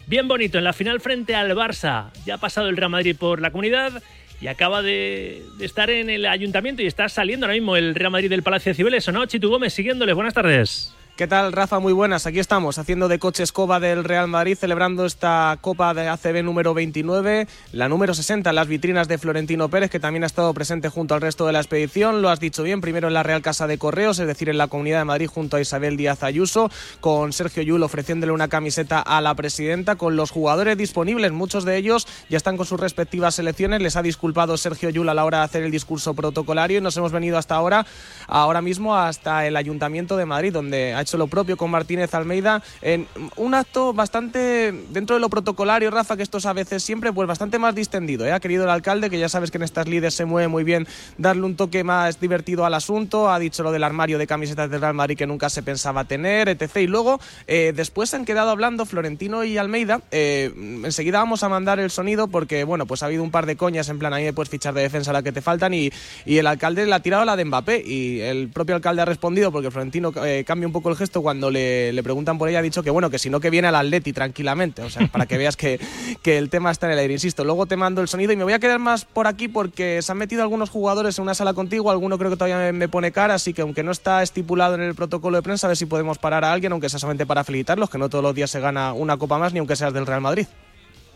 bien 0.07 0.29
bonito, 0.29 0.59
en 0.59 0.65
la 0.65 0.75
final 0.75 1.01
frente 1.01 1.35
al 1.35 1.57
Barça. 1.57 2.11
Ya 2.27 2.35
ha 2.35 2.39
pasado 2.39 2.69
el 2.69 2.77
Real 2.77 2.91
Madrid 2.91 3.17
por 3.19 3.41
la 3.41 3.53
comunidad 3.53 4.03
y 4.39 4.49
acaba 4.49 4.83
de, 4.83 5.43
estar 5.61 5.89
en 5.89 6.11
el 6.11 6.27
ayuntamiento 6.27 6.83
y 6.83 6.87
está 6.87 7.09
saliendo 7.09 7.47
ahora 7.47 7.55
mismo 7.55 7.75
el 7.75 7.95
Real 7.95 8.11
Madrid 8.11 8.29
del 8.29 8.43
Palacio 8.43 8.73
de 8.73 8.77
Cibeles, 8.77 9.09
¿o 9.09 9.13
no? 9.13 9.25
Chitu 9.25 9.49
Gómez, 9.49 9.73
siguiéndole, 9.73 10.13
buenas 10.13 10.35
tardes. 10.35 10.95
¿Qué 11.19 11.27
tal, 11.27 11.51
Rafa? 11.51 11.81
Muy 11.81 11.93
buenas. 11.93 12.29
Aquí 12.29 12.39
estamos 12.39 12.79
haciendo 12.79 13.09
de 13.09 13.19
coche 13.19 13.43
escoba 13.43 13.81
del 13.81 14.05
Real 14.05 14.29
Madrid, 14.29 14.57
celebrando 14.57 15.05
esta 15.05 15.59
Copa 15.61 15.93
de 15.93 16.07
ACB 16.07 16.45
número 16.45 16.75
29, 16.75 17.49
la 17.73 17.89
número 17.89 18.15
60 18.15 18.49
en 18.49 18.55
las 18.55 18.69
vitrinas 18.69 19.09
de 19.09 19.19
Florentino 19.19 19.69
Pérez, 19.69 19.91
que 19.91 19.99
también 19.99 20.23
ha 20.23 20.29
estado 20.29 20.55
presente 20.55 20.91
junto 20.91 21.15
al 21.17 21.21
resto 21.21 21.45
de 21.45 21.53
la 21.53 21.59
expedición. 21.59 22.23
Lo 22.23 22.31
has 22.31 22.39
dicho 22.39 22.63
bien, 22.63 22.81
primero 22.81 23.09
en 23.09 23.15
la 23.15 23.25
Real 23.25 23.43
Casa 23.43 23.67
de 23.67 23.79
Correos, 23.79 24.21
es 24.21 24.29
decir, 24.29 24.49
en 24.49 24.59
la 24.59 24.69
Comunidad 24.69 24.99
de 24.99 25.07
Madrid 25.07 25.27
junto 25.27 25.57
a 25.57 25.61
Isabel 25.61 25.97
Díaz 25.97 26.23
Ayuso, 26.23 26.71
con 27.01 27.33
Sergio 27.33 27.65
Yul 27.65 27.83
ofreciéndole 27.83 28.31
una 28.31 28.47
camiseta 28.47 29.01
a 29.01 29.21
la 29.21 29.35
presidenta, 29.35 29.97
con 29.97 30.15
los 30.15 30.31
jugadores 30.31 30.79
disponibles, 30.79 31.33
muchos 31.33 31.65
de 31.65 31.79
ellos 31.79 32.07
ya 32.29 32.37
están 32.37 32.57
con 32.57 32.65
sus 32.65 32.79
respectivas 32.79 33.35
selecciones. 33.35 33.83
Les 33.83 33.97
ha 33.97 34.03
disculpado 34.03 34.57
Sergio 34.57 34.89
Yul 34.91 35.09
a 35.09 35.15
la 35.15 35.25
hora 35.25 35.39
de 35.39 35.45
hacer 35.47 35.65
el 35.65 35.73
discurso 35.73 36.15
protocolario 36.15 36.79
y 36.79 36.81
nos 36.81 36.97
hemos 36.97 37.11
venido 37.11 37.39
hasta 37.39 37.57
ahora, 37.57 37.87
ahora 38.29 38.63
mismo 38.63 38.97
hasta 38.97 39.49
el 39.49 39.57
Ayuntamiento 39.57 40.17
de 40.17 40.25
Madrid, 40.25 40.53
donde 40.53 40.95
ha 40.95 41.08
hecho 41.09 41.19
lo 41.19 41.27
propio 41.27 41.57
con 41.57 41.71
Martínez 41.71 42.15
Almeida 42.15 42.63
en 42.83 43.07
un 43.37 43.55
acto 43.55 43.95
bastante 43.95 44.73
dentro 44.91 45.17
de 45.17 45.21
lo 45.21 45.31
protocolario, 45.31 45.91
Rafa, 45.91 46.17
que 46.17 46.23
esto 46.23 46.39
es 46.39 46.47
a 46.47 46.53
veces 46.53 46.83
siempre 46.83 47.13
pues 47.13 47.27
bastante 47.27 47.59
más 47.59 47.75
distendido. 47.75 48.27
¿eh? 48.27 48.33
Ha 48.33 48.41
querido 48.41 48.65
el 48.65 48.71
alcalde, 48.71 49.09
que 49.09 49.19
ya 49.19 49.29
sabes 49.29 49.51
que 49.51 49.57
en 49.57 49.63
estas 49.63 49.89
líderes 49.89 50.15
se 50.15 50.27
mueve 50.27 50.49
muy 50.49 50.65
bien, 50.65 50.87
darle 51.17 51.43
un 51.45 51.57
toque 51.57 51.83
más 51.83 52.21
divertido 52.21 52.67
al 52.67 52.75
asunto. 52.75 53.31
Ha 53.31 53.39
dicho 53.39 53.63
lo 53.63 53.73
del 53.73 53.85
armario 53.85 54.19
de 54.19 54.27
camisetas 54.27 54.71
del 54.71 54.81
Real 54.81 54.95
Madrid 54.95 55.17
que 55.17 55.27
nunca 55.27 55.49
se 55.49 55.63
pensaba 55.63 56.05
tener, 56.05 56.49
etc. 56.49 56.77
Y 56.77 56.87
luego, 56.87 57.21
eh, 57.47 57.73
después 57.75 58.11
se 58.11 58.17
han 58.17 58.27
quedado 58.27 58.51
hablando 58.51 58.85
Florentino 58.85 59.45
y 59.45 59.57
Almeida. 59.57 60.03
Eh, 60.11 60.53
enseguida 60.85 61.19
vamos 61.19 61.43
a 61.43 61.49
mandar 61.49 61.81
el 61.81 61.91
sonido 61.91 62.29
porque, 62.29 62.65
bueno, 62.65 62.87
pues 62.87 63.03
ha 63.03 63.07
habido 63.07 63.23
un 63.23 63.31
par 63.31 63.47
de 63.47 63.57
coñas 63.57 63.89
en 63.89 63.99
plan, 63.99 64.13
ahí 64.13 64.31
puedes 64.33 64.51
fichar 64.51 64.75
de 64.75 64.83
defensa 64.83 65.13
la 65.13 65.23
que 65.23 65.33
te 65.33 65.41
faltan 65.41 65.73
y, 65.73 65.91
y 66.27 66.37
el 66.37 66.47
alcalde 66.47 66.85
le 66.85 66.95
ha 66.95 67.01
tirado 67.01 67.25
la 67.25 67.37
de 67.37 67.47
Mbappé 67.47 67.83
y 67.87 68.21
el 68.21 68.49
propio 68.51 68.75
alcalde 68.75 69.03
ha 69.03 69.07
respondido 69.07 69.51
porque 69.51 69.71
Florentino 69.71 70.13
cambia 70.13 70.67
un 70.67 70.73
poco 70.73 70.91
el 70.91 70.97
gesto 70.99 71.23
cuando 71.23 71.51
le, 71.51 71.99
preguntan 72.03 72.37
por 72.37 72.49
ella 72.49 72.59
ha 72.59 72.63
dicho 72.63 72.83
que 72.83 72.91
bueno, 72.91 73.09
que 73.09 73.19
si 73.19 73.31
no 73.31 73.41
que 73.41 73.49
viene 73.49 73.69
al 73.69 73.75
Atleti 73.75 74.13
tranquilamente, 74.13 74.83
o 74.83 74.91
sea, 74.91 75.07
para 75.07 75.27
que 75.27 75.39
veas 75.39 75.57
que, 75.57 75.81
que, 76.23 76.37
el 76.37 76.51
tema 76.51 76.71
está 76.71 76.87
en 76.87 76.93
el 76.93 76.99
aire, 76.99 77.15
insisto. 77.15 77.45
Luego 77.45 77.67
te 77.67 77.77
mando 77.77 78.03
el 78.03 78.09
sonido 78.09 78.33
y 78.33 78.37
me 78.37 78.45
voy 78.45 78.53
a 78.53 78.59
quedar 78.59 78.79
más 78.79 79.05
por 79.05 79.27
aquí 79.27 79.49
porque 79.49 80.03
se 80.03 80.13
han 80.13 80.19
metido 80.19 80.43
algunos 80.43 80.69
jugadores 80.69 81.19
en 81.19 81.23
una 81.23 81.35
sala 81.35 81.55
contigo, 81.55 81.91
alguno 81.91 82.19
creo 82.19 82.31
que 82.31 82.37
todavía 82.37 82.73
me, 82.73 82.89
pone 82.89 83.13
cara, 83.13 83.35
así 83.35 83.55
que 83.55 83.63
aunque 83.63 83.83
no 83.83 83.93
está 83.93 84.23
estipulado 84.23 84.75
en 84.75 84.83
el 84.83 84.95
protocolo 84.95 85.37
de 85.37 85.43
prensa, 85.43 85.67
a 85.67 85.69
ver 85.69 85.77
si 85.77 85.87
podemos 85.87 86.19
parar 86.19 86.45
a 86.45 86.53
alguien, 86.53 86.73
aunque 86.73 86.89
sea 86.89 86.99
solamente 86.99 87.25
para 87.25 87.45
felicitarlos, 87.45 87.89
que 87.89 87.99
no 87.99 88.09
todos 88.09 88.25
los 88.25 88.35
días 88.35 88.51
se 88.51 88.61
gana 88.61 88.93
una 88.93 89.17
copa 89.17 89.39
más, 89.39 89.53
ni 89.53 89.59
aunque 89.59 89.77
seas 89.77 89.93
del 89.93 90.07
Real 90.07 90.21
Madrid. 90.21 90.47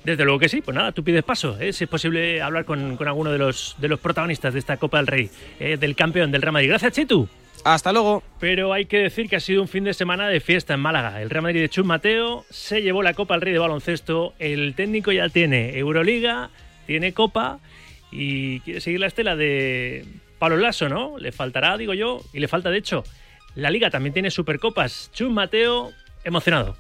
Desde 0.04 0.24
luego 0.24 0.40
que 0.40 0.48
sí, 0.48 0.60
pues 0.62 0.74
nada, 0.74 0.90
tú 0.92 1.04
pides 1.04 1.22
paso, 1.22 1.56
¿eh? 1.60 1.72
si 1.72 1.84
es 1.84 1.90
posible 1.90 2.42
hablar 2.42 2.64
con, 2.64 2.96
con, 2.96 3.06
alguno 3.06 3.30
de 3.30 3.38
los, 3.38 3.76
de 3.78 3.88
los 3.88 4.00
protagonistas 4.00 4.52
de 4.52 4.58
esta 4.58 4.76
Copa 4.76 4.98
del 4.98 5.06
Rey, 5.06 5.30
eh, 5.60 5.76
del 5.76 5.94
campeón 5.94 6.32
del 6.32 6.42
Real 6.42 6.52
Madrid. 6.52 6.70
Gracias, 6.70 6.92
Chitu. 6.92 7.28
Hasta 7.64 7.92
luego. 7.92 8.22
Pero 8.40 8.72
hay 8.72 8.86
que 8.86 8.98
decir 8.98 9.28
que 9.28 9.36
ha 9.36 9.40
sido 9.40 9.62
un 9.62 9.68
fin 9.68 9.84
de 9.84 9.94
semana 9.94 10.28
de 10.28 10.40
fiesta 10.40 10.74
en 10.74 10.80
Málaga. 10.80 11.22
El 11.22 11.30
Real 11.30 11.42
Madrid 11.42 11.60
de 11.60 11.68
Chus 11.68 11.86
Mateo 11.86 12.44
se 12.50 12.82
llevó 12.82 13.02
la 13.02 13.14
Copa 13.14 13.34
al 13.34 13.40
Rey 13.40 13.52
de 13.52 13.58
Baloncesto. 13.58 14.34
El 14.38 14.74
técnico 14.74 15.12
ya 15.12 15.28
tiene 15.28 15.78
Euroliga, 15.78 16.50
tiene 16.86 17.12
Copa 17.12 17.60
y 18.10 18.60
quiere 18.60 18.80
seguir 18.80 19.00
la 19.00 19.06
estela 19.06 19.36
de 19.36 20.04
Pablo 20.38 20.56
Lasso, 20.56 20.88
¿no? 20.88 21.18
Le 21.18 21.30
faltará, 21.30 21.76
digo 21.76 21.94
yo, 21.94 22.20
y 22.32 22.40
le 22.40 22.48
falta 22.48 22.70
de 22.70 22.78
hecho. 22.78 23.04
La 23.54 23.70
Liga 23.70 23.90
también 23.90 24.12
tiene 24.12 24.30
Supercopas. 24.30 25.10
Chus 25.12 25.30
Mateo, 25.30 25.92
emocionado. 26.24 26.76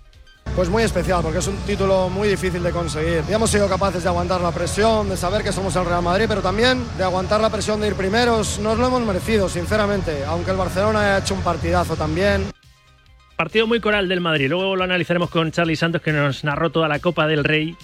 Pues 0.54 0.68
muy 0.68 0.82
especial 0.82 1.20
porque 1.22 1.38
es 1.38 1.46
un 1.46 1.56
título 1.58 2.08
muy 2.08 2.28
difícil 2.28 2.62
de 2.62 2.70
conseguir. 2.70 3.22
Y 3.28 3.32
hemos 3.32 3.50
sido 3.50 3.68
capaces 3.68 4.02
de 4.02 4.08
aguantar 4.08 4.40
la 4.40 4.52
presión, 4.52 5.08
de 5.08 5.16
saber 5.16 5.42
que 5.42 5.52
somos 5.52 5.74
el 5.76 5.84
Real 5.84 6.02
Madrid, 6.02 6.26
pero 6.28 6.42
también 6.42 6.84
de 6.98 7.04
aguantar 7.04 7.40
la 7.40 7.50
presión 7.50 7.80
de 7.80 7.88
ir 7.88 7.94
primeros. 7.94 8.58
Nos 8.58 8.78
lo 8.78 8.86
hemos 8.86 9.02
merecido, 9.02 9.48
sinceramente, 9.48 10.24
aunque 10.26 10.50
el 10.50 10.56
Barcelona 10.56 11.00
haya 11.00 11.18
hecho 11.18 11.34
un 11.34 11.42
partidazo 11.42 11.96
también. 11.96 12.44
Partido 13.36 13.66
muy 13.66 13.80
coral 13.80 14.08
del 14.08 14.20
Madrid. 14.20 14.48
Luego 14.50 14.76
lo 14.76 14.84
analizaremos 14.84 15.30
con 15.30 15.50
Charlie 15.50 15.76
Santos 15.76 16.02
que 16.02 16.12
nos 16.12 16.44
narró 16.44 16.70
toda 16.70 16.86
la 16.86 16.98
Copa 16.98 17.26
del 17.26 17.44
Rey 17.44 17.76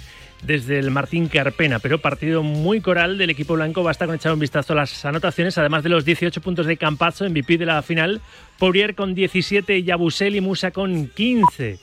desde 0.42 0.78
el 0.78 0.90
Martín 0.90 1.28
Carpena, 1.28 1.78
pero 1.78 1.98
partido 1.98 2.42
muy 2.42 2.80
coral 2.80 3.18
del 3.18 3.30
equipo 3.30 3.54
blanco. 3.54 3.82
Basta 3.82 4.06
con 4.06 4.14
echar 4.14 4.32
un 4.32 4.38
vistazo 4.38 4.72
a 4.72 4.76
las 4.76 5.04
anotaciones, 5.04 5.58
además 5.58 5.82
de 5.82 5.88
los 5.88 6.04
18 6.04 6.40
puntos 6.40 6.66
de 6.66 6.76
Campazzo, 6.76 7.28
MVP 7.28 7.58
de 7.58 7.66
la 7.66 7.82
final. 7.82 8.20
Pourier 8.58 8.94
con 8.94 9.14
17 9.14 9.78
y 9.78 9.90
y 9.90 10.40
Musa 10.40 10.70
con 10.70 11.08
15, 11.08 11.78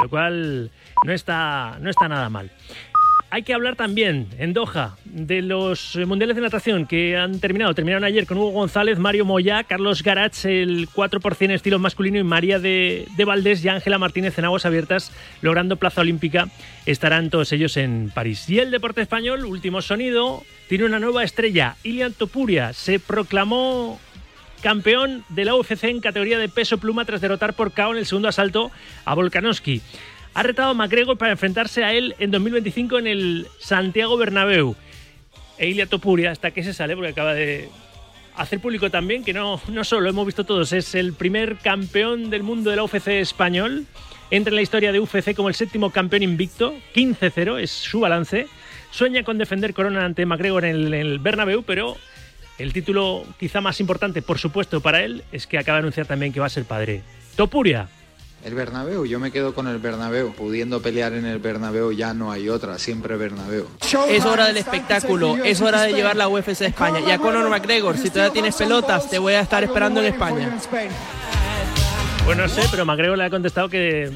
lo 0.00 0.08
cual 0.08 0.70
no 1.04 1.12
está, 1.12 1.78
no 1.80 1.90
está 1.90 2.08
nada 2.08 2.28
mal. 2.28 2.50
Hay 3.34 3.44
que 3.44 3.54
hablar 3.54 3.76
también 3.76 4.28
en 4.36 4.52
Doha 4.52 4.98
de 5.06 5.40
los 5.40 5.98
mundiales 6.06 6.36
de 6.36 6.42
natación 6.42 6.84
que 6.84 7.16
han 7.16 7.40
terminado. 7.40 7.74
Terminaron 7.74 8.04
ayer 8.04 8.26
con 8.26 8.36
Hugo 8.36 8.50
González, 8.50 8.98
Mario 8.98 9.24
Moya, 9.24 9.64
Carlos 9.64 10.02
Garach, 10.02 10.44
el 10.44 10.86
4% 10.86 11.50
estilo 11.50 11.78
masculino 11.78 12.18
y 12.18 12.24
María 12.24 12.58
de, 12.58 13.06
de 13.16 13.24
Valdés 13.24 13.64
y 13.64 13.70
Ángela 13.70 13.96
Martínez 13.96 14.38
en 14.38 14.44
aguas 14.44 14.66
abiertas, 14.66 15.12
logrando 15.40 15.76
plaza 15.76 16.02
olímpica. 16.02 16.48
Estarán 16.84 17.30
todos 17.30 17.50
ellos 17.52 17.78
en 17.78 18.12
París. 18.14 18.50
Y 18.50 18.58
el 18.58 18.70
deporte 18.70 19.00
español, 19.00 19.46
último 19.46 19.80
sonido, 19.80 20.42
tiene 20.68 20.84
una 20.84 20.98
nueva 20.98 21.24
estrella. 21.24 21.76
Ilian 21.84 22.12
Topuria 22.12 22.74
se 22.74 22.98
proclamó 22.98 23.98
campeón 24.62 25.24
de 25.28 25.44
la 25.44 25.54
UFC 25.54 25.84
en 25.84 26.00
categoría 26.00 26.38
de 26.38 26.48
peso 26.48 26.78
pluma 26.78 27.04
tras 27.04 27.20
derrotar 27.20 27.54
por 27.54 27.72
KO 27.72 27.92
en 27.92 27.98
el 27.98 28.06
segundo 28.06 28.28
asalto 28.28 28.70
a 29.04 29.14
Volkanovski 29.14 29.82
ha 30.34 30.42
retado 30.42 30.70
a 30.70 30.74
McGregor 30.74 31.18
para 31.18 31.32
enfrentarse 31.32 31.84
a 31.84 31.92
él 31.92 32.14
en 32.18 32.30
2025 32.30 32.98
en 32.98 33.06
el 33.06 33.46
Santiago 33.58 34.16
Bernabéu. 34.16 34.76
Eilia 35.58 35.86
Topuria, 35.86 36.30
hasta 36.30 36.50
que 36.50 36.62
se 36.62 36.72
sale, 36.72 36.94
porque 36.94 37.10
acaba 37.10 37.34
de 37.34 37.68
hacer 38.36 38.60
público 38.60 38.90
también 38.90 39.24
que 39.24 39.34
no, 39.34 39.60
no 39.68 39.84
solo, 39.84 40.08
hemos 40.08 40.24
visto 40.24 40.44
todos, 40.44 40.72
es 40.72 40.94
el 40.94 41.12
primer 41.12 41.56
campeón 41.58 42.30
del 42.30 42.42
mundo 42.42 42.70
de 42.70 42.76
la 42.76 42.84
UFC 42.84 43.08
español. 43.08 43.86
Entra 44.30 44.50
en 44.50 44.56
la 44.56 44.62
historia 44.62 44.92
de 44.92 45.00
UFC 45.00 45.34
como 45.34 45.50
el 45.50 45.54
séptimo 45.54 45.90
campeón 45.90 46.22
invicto, 46.22 46.74
15-0 46.94 47.60
es 47.60 47.70
su 47.70 48.00
balance. 48.00 48.46
Sueña 48.90 49.24
con 49.24 49.36
defender 49.36 49.74
corona 49.74 50.04
ante 50.04 50.24
McGregor 50.24 50.64
en 50.64 50.76
el, 50.76 50.94
en 50.94 51.06
el 51.06 51.18
Bernabéu, 51.18 51.62
pero 51.62 51.98
el 52.58 52.72
título 52.72 53.24
quizá 53.38 53.60
más 53.60 53.80
importante, 53.80 54.22
por 54.22 54.38
supuesto, 54.38 54.80
para 54.80 55.02
él 55.02 55.24
es 55.32 55.46
que 55.46 55.58
acaba 55.58 55.78
de 55.78 55.80
anunciar 55.80 56.06
también 56.06 56.32
que 56.32 56.40
va 56.40 56.46
a 56.46 56.50
ser 56.50 56.64
padre. 56.64 57.02
Topuria, 57.36 57.88
el 58.44 58.54
Bernabéu, 58.54 59.06
yo 59.06 59.20
me 59.20 59.30
quedo 59.30 59.54
con 59.54 59.68
el 59.68 59.78
Bernabéu. 59.78 60.32
Pudiendo 60.32 60.82
pelear 60.82 61.12
en 61.12 61.24
el 61.26 61.38
Bernabéu 61.38 61.92
ya 61.92 62.12
no 62.12 62.32
hay 62.32 62.48
otra, 62.48 62.78
siempre 62.78 63.16
Bernabéu. 63.16 63.68
Es 64.08 64.24
hora 64.24 64.48
del 64.48 64.56
espectáculo, 64.56 65.36
es 65.44 65.60
hora 65.60 65.82
de 65.82 65.92
llevar 65.92 66.16
la 66.16 66.28
UFC 66.28 66.62
a 66.62 66.66
España. 66.66 67.00
Y 67.06 67.10
a 67.10 67.18
Conor 67.18 67.48
McGregor, 67.48 67.96
si 67.96 68.10
todavía 68.10 68.32
tienes 68.32 68.56
pelotas, 68.56 69.08
te 69.08 69.18
voy 69.20 69.34
a 69.34 69.40
estar 69.40 69.62
esperando 69.62 70.00
en 70.00 70.06
España. 70.06 70.58
Bueno, 72.24 72.42
no 72.42 72.48
sé, 72.48 72.62
pero 72.70 72.84
McGregor 72.84 73.16
le 73.16 73.24
ha 73.24 73.30
contestado 73.30 73.68
que 73.68 74.10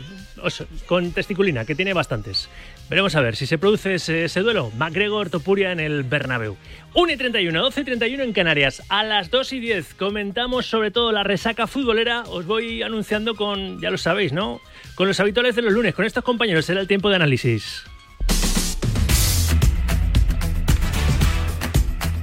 con 0.86 1.12
testiculina, 1.12 1.64
que 1.64 1.74
tiene 1.74 1.92
bastantes. 1.92 2.48
Veremos 2.88 3.16
a 3.16 3.20
ver 3.20 3.34
si 3.34 3.46
se 3.46 3.58
produce 3.58 3.94
ese, 3.94 4.40
duelo. 4.40 4.70
McGregor 4.76 5.28
Topuria 5.28 5.72
en 5.72 5.80
el 5.80 6.04
Bernabéu. 6.04 6.56
1 6.94 7.12
y 7.12 7.16
31, 7.16 7.60
12 7.60 7.80
y 7.80 7.84
31 7.84 8.22
en 8.22 8.32
Canarias. 8.32 8.82
A 8.88 9.02
las 9.02 9.30
2 9.30 9.54
y 9.54 9.60
10 9.60 9.94
comentamos 9.94 10.66
sobre 10.66 10.92
todo 10.92 11.10
la 11.10 11.24
resaca 11.24 11.66
futbolera. 11.66 12.22
Os 12.28 12.46
voy 12.46 12.82
anunciando 12.82 13.34
con, 13.34 13.80
ya 13.80 13.90
lo 13.90 13.98
sabéis, 13.98 14.32
¿no? 14.32 14.60
Con 14.94 15.08
los 15.08 15.18
habituales 15.18 15.56
de 15.56 15.62
los 15.62 15.72
lunes. 15.72 15.94
Con 15.94 16.04
estos 16.04 16.22
compañeros 16.22 16.64
será 16.64 16.80
el 16.80 16.86
tiempo 16.86 17.10
de 17.10 17.16
análisis. 17.16 17.82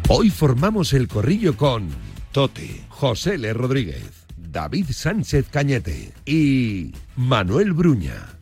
Hoy 0.07 0.29
formamos 0.29 0.93
el 0.93 1.09
corrillo 1.09 1.57
con 1.57 1.89
Tote, 2.31 2.83
José 2.87 3.35
L. 3.35 3.51
Rodríguez, 3.53 4.25
David 4.37 4.85
Sánchez 4.91 5.49
Cañete 5.49 6.13
y 6.25 6.93
Manuel 7.17 7.73
Bruña. 7.73 8.33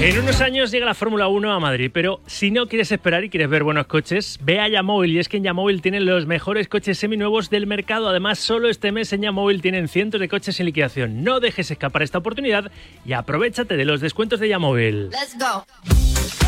En 0.00 0.18
unos 0.18 0.40
años 0.40 0.70
llega 0.70 0.86
la 0.86 0.94
Fórmula 0.94 1.26
1 1.28 1.52
a 1.52 1.58
Madrid, 1.58 1.90
pero 1.92 2.20
si 2.26 2.50
no 2.50 2.68
quieres 2.68 2.92
esperar 2.92 3.24
y 3.24 3.30
quieres 3.30 3.50
ver 3.50 3.64
buenos 3.64 3.86
coches, 3.88 4.38
ve 4.42 4.60
a 4.60 4.68
Yamóvil. 4.68 5.12
Y 5.12 5.18
es 5.18 5.28
que 5.28 5.38
en 5.38 5.42
Yamóvil 5.42 5.82
tienen 5.82 6.06
los 6.06 6.24
mejores 6.24 6.68
coches 6.68 6.98
seminuevos 6.98 7.50
del 7.50 7.66
mercado. 7.66 8.08
Además, 8.08 8.38
solo 8.38 8.68
este 8.68 8.92
mes 8.92 9.12
en 9.12 9.22
Yamóvil 9.22 9.60
tienen 9.60 9.88
cientos 9.88 10.20
de 10.20 10.28
coches 10.28 10.60
en 10.60 10.66
liquidación. 10.66 11.24
No 11.24 11.40
dejes 11.40 11.70
escapar 11.70 12.02
esta 12.02 12.18
oportunidad 12.18 12.70
y 13.04 13.12
aprovechate 13.12 13.76
de 13.76 13.84
los 13.84 14.00
descuentos 14.00 14.38
de 14.40 14.48
Yamóvil. 14.48 15.10
Let's 15.10 15.36
go. 15.38 16.47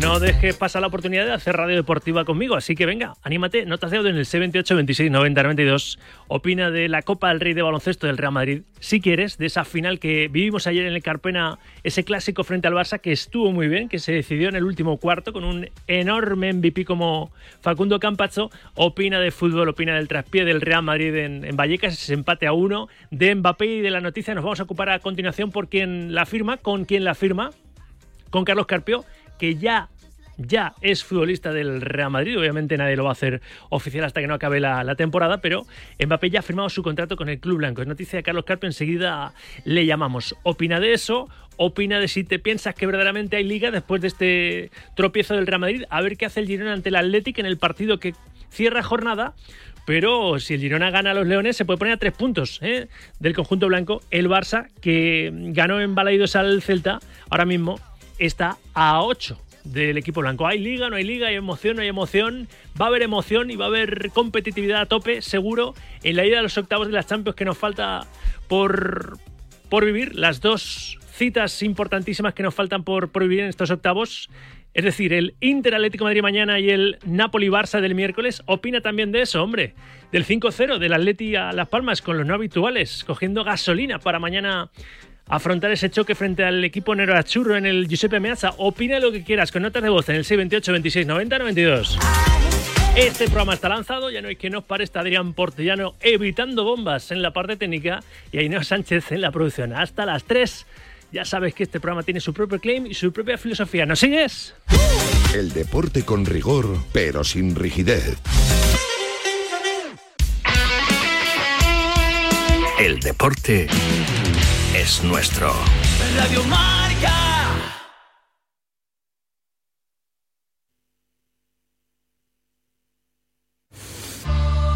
No 0.00 0.18
dejes 0.18 0.56
pasar 0.56 0.82
la 0.82 0.88
oportunidad 0.88 1.24
de 1.24 1.32
hacer 1.32 1.56
radio 1.56 1.76
deportiva 1.76 2.24
conmigo, 2.24 2.56
así 2.56 2.74
que 2.74 2.84
venga, 2.84 3.14
anímate, 3.22 3.64
notas 3.64 3.90
de 3.90 3.98
audio 3.98 4.10
en 4.10 4.16
el 4.16 4.26
C28 4.26 4.74
26 4.74 5.10
90 5.10 5.42
92. 5.42 5.98
Opina 6.26 6.70
de 6.70 6.88
la 6.88 7.02
Copa 7.02 7.28
del 7.28 7.40
Rey 7.40 7.54
de 7.54 7.62
baloncesto 7.62 8.06
del 8.06 8.18
Real 8.18 8.32
Madrid, 8.32 8.62
si 8.80 9.00
quieres, 9.00 9.38
de 9.38 9.46
esa 9.46 9.64
final 9.64 10.00
que 10.00 10.28
vivimos 10.28 10.66
ayer 10.66 10.86
en 10.86 10.94
el 10.94 11.02
Carpena, 11.02 11.58
ese 11.84 12.04
clásico 12.04 12.44
frente 12.44 12.68
al 12.68 12.74
Barça 12.74 13.00
que 13.00 13.12
estuvo 13.12 13.52
muy 13.52 13.68
bien, 13.68 13.88
que 13.88 13.98
se 13.98 14.12
decidió 14.12 14.48
en 14.48 14.56
el 14.56 14.64
último 14.64 14.98
cuarto 14.98 15.32
con 15.32 15.44
un 15.44 15.70
enorme 15.86 16.52
MVP 16.52 16.84
como 16.84 17.30
Facundo 17.60 18.00
Campazzo. 18.00 18.50
Opina 18.74 19.20
de 19.20 19.30
fútbol, 19.30 19.68
opina 19.68 19.94
del 19.94 20.08
traspié 20.08 20.44
del 20.44 20.60
Real 20.60 20.82
Madrid 20.82 21.14
en, 21.14 21.44
en 21.44 21.56
Vallecas, 21.56 21.94
ese 21.94 22.14
empate 22.14 22.46
a 22.46 22.52
uno, 22.52 22.88
de 23.10 23.34
Mbappé 23.34 23.66
y 23.66 23.80
de 23.80 23.90
la 23.90 24.00
noticia. 24.00 24.34
Nos 24.34 24.44
vamos 24.44 24.60
a 24.60 24.64
ocupar 24.64 24.90
a 24.90 24.98
continuación 24.98 25.50
por 25.50 25.68
quien 25.68 26.14
la 26.14 26.26
firma, 26.26 26.56
con 26.56 26.84
quien 26.84 27.04
la 27.04 27.14
firma, 27.14 27.50
con 28.30 28.44
Carlos 28.44 28.66
Carpio 28.66 29.04
que 29.44 29.56
ya 29.56 29.90
ya 30.38 30.74
es 30.80 31.04
futbolista 31.04 31.52
del 31.52 31.82
Real 31.82 32.10
Madrid. 32.10 32.36
Obviamente 32.38 32.78
nadie 32.78 32.96
lo 32.96 33.04
va 33.04 33.10
a 33.10 33.12
hacer 33.12 33.42
oficial 33.68 34.04
hasta 34.04 34.20
que 34.22 34.26
no 34.26 34.34
acabe 34.34 34.58
la, 34.58 34.94
temporada, 34.96 35.40
pero 35.42 35.66
Mbappé 36.04 36.30
ya 36.30 36.40
ha 36.40 36.42
firmado 36.42 36.68
su 36.70 36.82
contrato 36.82 37.14
con 37.14 37.28
el 37.28 37.38
Club 37.38 37.58
Blanco. 37.58 37.82
Es 37.82 37.86
noticia 37.86 38.16
de 38.16 38.22
Carlos 38.22 38.44
Carpio, 38.44 38.66
enseguida 38.66 39.34
le 39.64 39.86
llamamos. 39.86 40.34
¿Opina 40.42 40.80
de 40.80 40.94
eso? 40.94 41.28
¿Opina 41.56 42.00
de 42.00 42.08
si 42.08 42.24
te 42.24 42.38
piensas 42.38 42.74
que 42.74 42.86
verdaderamente 42.86 43.36
hay 43.36 43.44
liga 43.44 43.70
después 43.70 44.00
de 44.00 44.08
este 44.08 44.70
tropiezo 44.96 45.34
del 45.34 45.46
Real 45.46 45.60
Madrid? 45.60 45.84
A 45.90 46.00
ver 46.00 46.16
qué 46.16 46.26
hace 46.26 46.40
el 46.40 46.46
Girona 46.46 46.72
ante 46.72 46.88
el 46.88 46.96
Athletic 46.96 47.38
en 47.38 47.46
el 47.46 47.58
partido 47.58 48.00
que 48.00 48.14
cierra 48.48 48.82
jornada. 48.82 49.34
Pero 49.86 50.40
si 50.40 50.54
el 50.54 50.60
Girona 50.60 50.90
gana 50.90 51.10
a 51.10 51.14
los 51.14 51.26
Leones, 51.26 51.56
se 51.56 51.66
puede 51.66 51.78
poner 51.78 51.94
a 51.94 51.98
tres 51.98 52.14
puntos 52.14 52.58
¿eh? 52.62 52.88
del 53.20 53.34
conjunto 53.34 53.68
blanco. 53.68 54.00
El 54.10 54.28
Barça, 54.28 54.68
que 54.80 55.30
ganó 55.32 55.80
en 55.80 55.94
Balaidos 55.94 56.34
al 56.34 56.62
Celta, 56.62 56.98
ahora 57.28 57.44
mismo 57.44 57.78
está 58.18 58.58
a 58.74 59.02
8 59.02 59.38
del 59.64 59.96
equipo 59.96 60.20
blanco. 60.20 60.46
Hay 60.46 60.58
liga, 60.58 60.90
no 60.90 60.96
hay 60.96 61.04
liga, 61.04 61.28
hay 61.28 61.34
emoción, 61.36 61.76
no 61.76 61.82
hay 61.82 61.88
emoción. 61.88 62.48
Va 62.80 62.86
a 62.86 62.88
haber 62.88 63.02
emoción 63.02 63.50
y 63.50 63.56
va 63.56 63.64
a 63.64 63.68
haber 63.68 64.10
competitividad 64.12 64.82
a 64.82 64.86
tope, 64.86 65.22
seguro, 65.22 65.74
en 66.02 66.16
la 66.16 66.26
ida 66.26 66.36
de 66.36 66.42
los 66.42 66.56
octavos 66.58 66.86
de 66.86 66.92
las 66.92 67.06
Champions 67.06 67.36
que 67.36 67.44
nos 67.44 67.58
falta 67.58 68.06
por, 68.46 69.18
por 69.68 69.84
vivir. 69.84 70.14
Las 70.14 70.40
dos 70.40 70.98
citas 71.12 71.62
importantísimas 71.62 72.34
que 72.34 72.42
nos 72.42 72.54
faltan 72.54 72.84
por, 72.84 73.10
por 73.10 73.22
vivir 73.22 73.40
en 73.40 73.46
estos 73.46 73.70
octavos. 73.70 74.28
Es 74.74 74.84
decir, 74.84 75.12
el 75.12 75.36
Inter 75.40 75.76
Atlético 75.76 76.04
Madrid 76.04 76.20
mañana 76.20 76.58
y 76.58 76.68
el 76.68 76.98
Napoli 77.06 77.48
Barça 77.48 77.80
del 77.80 77.94
miércoles. 77.94 78.42
Opina 78.46 78.80
también 78.80 79.12
de 79.12 79.22
eso, 79.22 79.42
hombre. 79.42 79.74
Del 80.10 80.26
5-0 80.26 80.78
del 80.78 80.92
Atleti 80.92 81.36
a 81.36 81.52
Las 81.52 81.68
Palmas 81.68 82.02
con 82.02 82.18
los 82.18 82.26
no 82.26 82.34
habituales, 82.34 83.04
cogiendo 83.04 83.44
gasolina 83.44 83.98
para 84.00 84.18
mañana 84.18 84.70
afrontar 85.28 85.70
ese 85.70 85.90
choque 85.90 86.14
frente 86.14 86.44
al 86.44 86.64
equipo 86.64 86.94
Churro 87.24 87.56
en 87.56 87.66
el 87.66 87.88
Giuseppe 87.88 88.20
Meazza. 88.20 88.54
Opina 88.58 88.98
lo 89.00 89.12
que 89.12 89.24
quieras 89.24 89.52
con 89.52 89.62
notas 89.62 89.82
de 89.82 89.88
voz 89.88 90.08
en 90.08 90.16
el 90.16 90.24
628 90.24 90.72
26 90.72 91.06
90 91.06 91.38
92. 91.38 91.98
Este 92.96 93.24
programa 93.26 93.54
está 93.54 93.68
lanzado, 93.68 94.10
ya 94.10 94.22
no 94.22 94.28
hay 94.28 94.36
que 94.36 94.50
nos 94.50 94.62
pare, 94.62 94.84
está 94.84 95.00
Adrián 95.00 95.32
Portellano 95.32 95.94
evitando 96.00 96.62
bombas 96.62 97.10
en 97.10 97.22
la 97.22 97.32
parte 97.32 97.56
técnica 97.56 98.04
y 98.30 98.38
Ainhoa 98.38 98.62
Sánchez 98.62 99.10
en 99.10 99.20
la 99.20 99.32
producción. 99.32 99.72
Hasta 99.72 100.06
las 100.06 100.22
3. 100.24 100.66
Ya 101.10 101.24
sabes 101.24 101.54
que 101.54 101.64
este 101.64 101.80
programa 101.80 102.02
tiene 102.02 102.20
su 102.20 102.32
propio 102.32 102.60
claim 102.60 102.86
y 102.86 102.94
su 102.94 103.12
propia 103.12 103.36
filosofía. 103.36 103.86
¿Nos 103.86 104.00
sigues? 104.00 104.54
El 105.34 105.52
deporte 105.52 106.04
con 106.04 106.24
rigor, 106.24 106.78
pero 106.92 107.24
sin 107.24 107.54
rigidez. 107.56 108.16
El 112.78 113.00
deporte 113.00 113.68
es 114.74 115.02
nuestro. 115.04 115.52
Radio 116.16 116.42
Marca. 116.44 117.12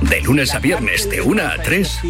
De 0.03 0.20
lunes 0.20 0.55
a 0.55 0.61
viernes 0.61 1.11
de 1.11 1.20
1 1.20 1.42
a 1.42 1.62
3, 1.62 2.01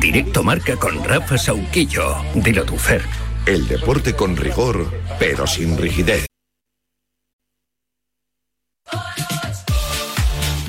directo 0.00 0.42
marca 0.42 0.76
con 0.76 1.02
Rafa 1.04 1.38
Sauquillo. 1.38 2.16
Dilo 2.34 2.64
tu 2.64 2.76
Fer. 2.76 3.02
El 3.46 3.68
deporte 3.68 4.14
con 4.14 4.36
rigor, 4.36 4.92
pero 5.18 5.46
sin 5.46 5.78
rigidez. 5.78 6.26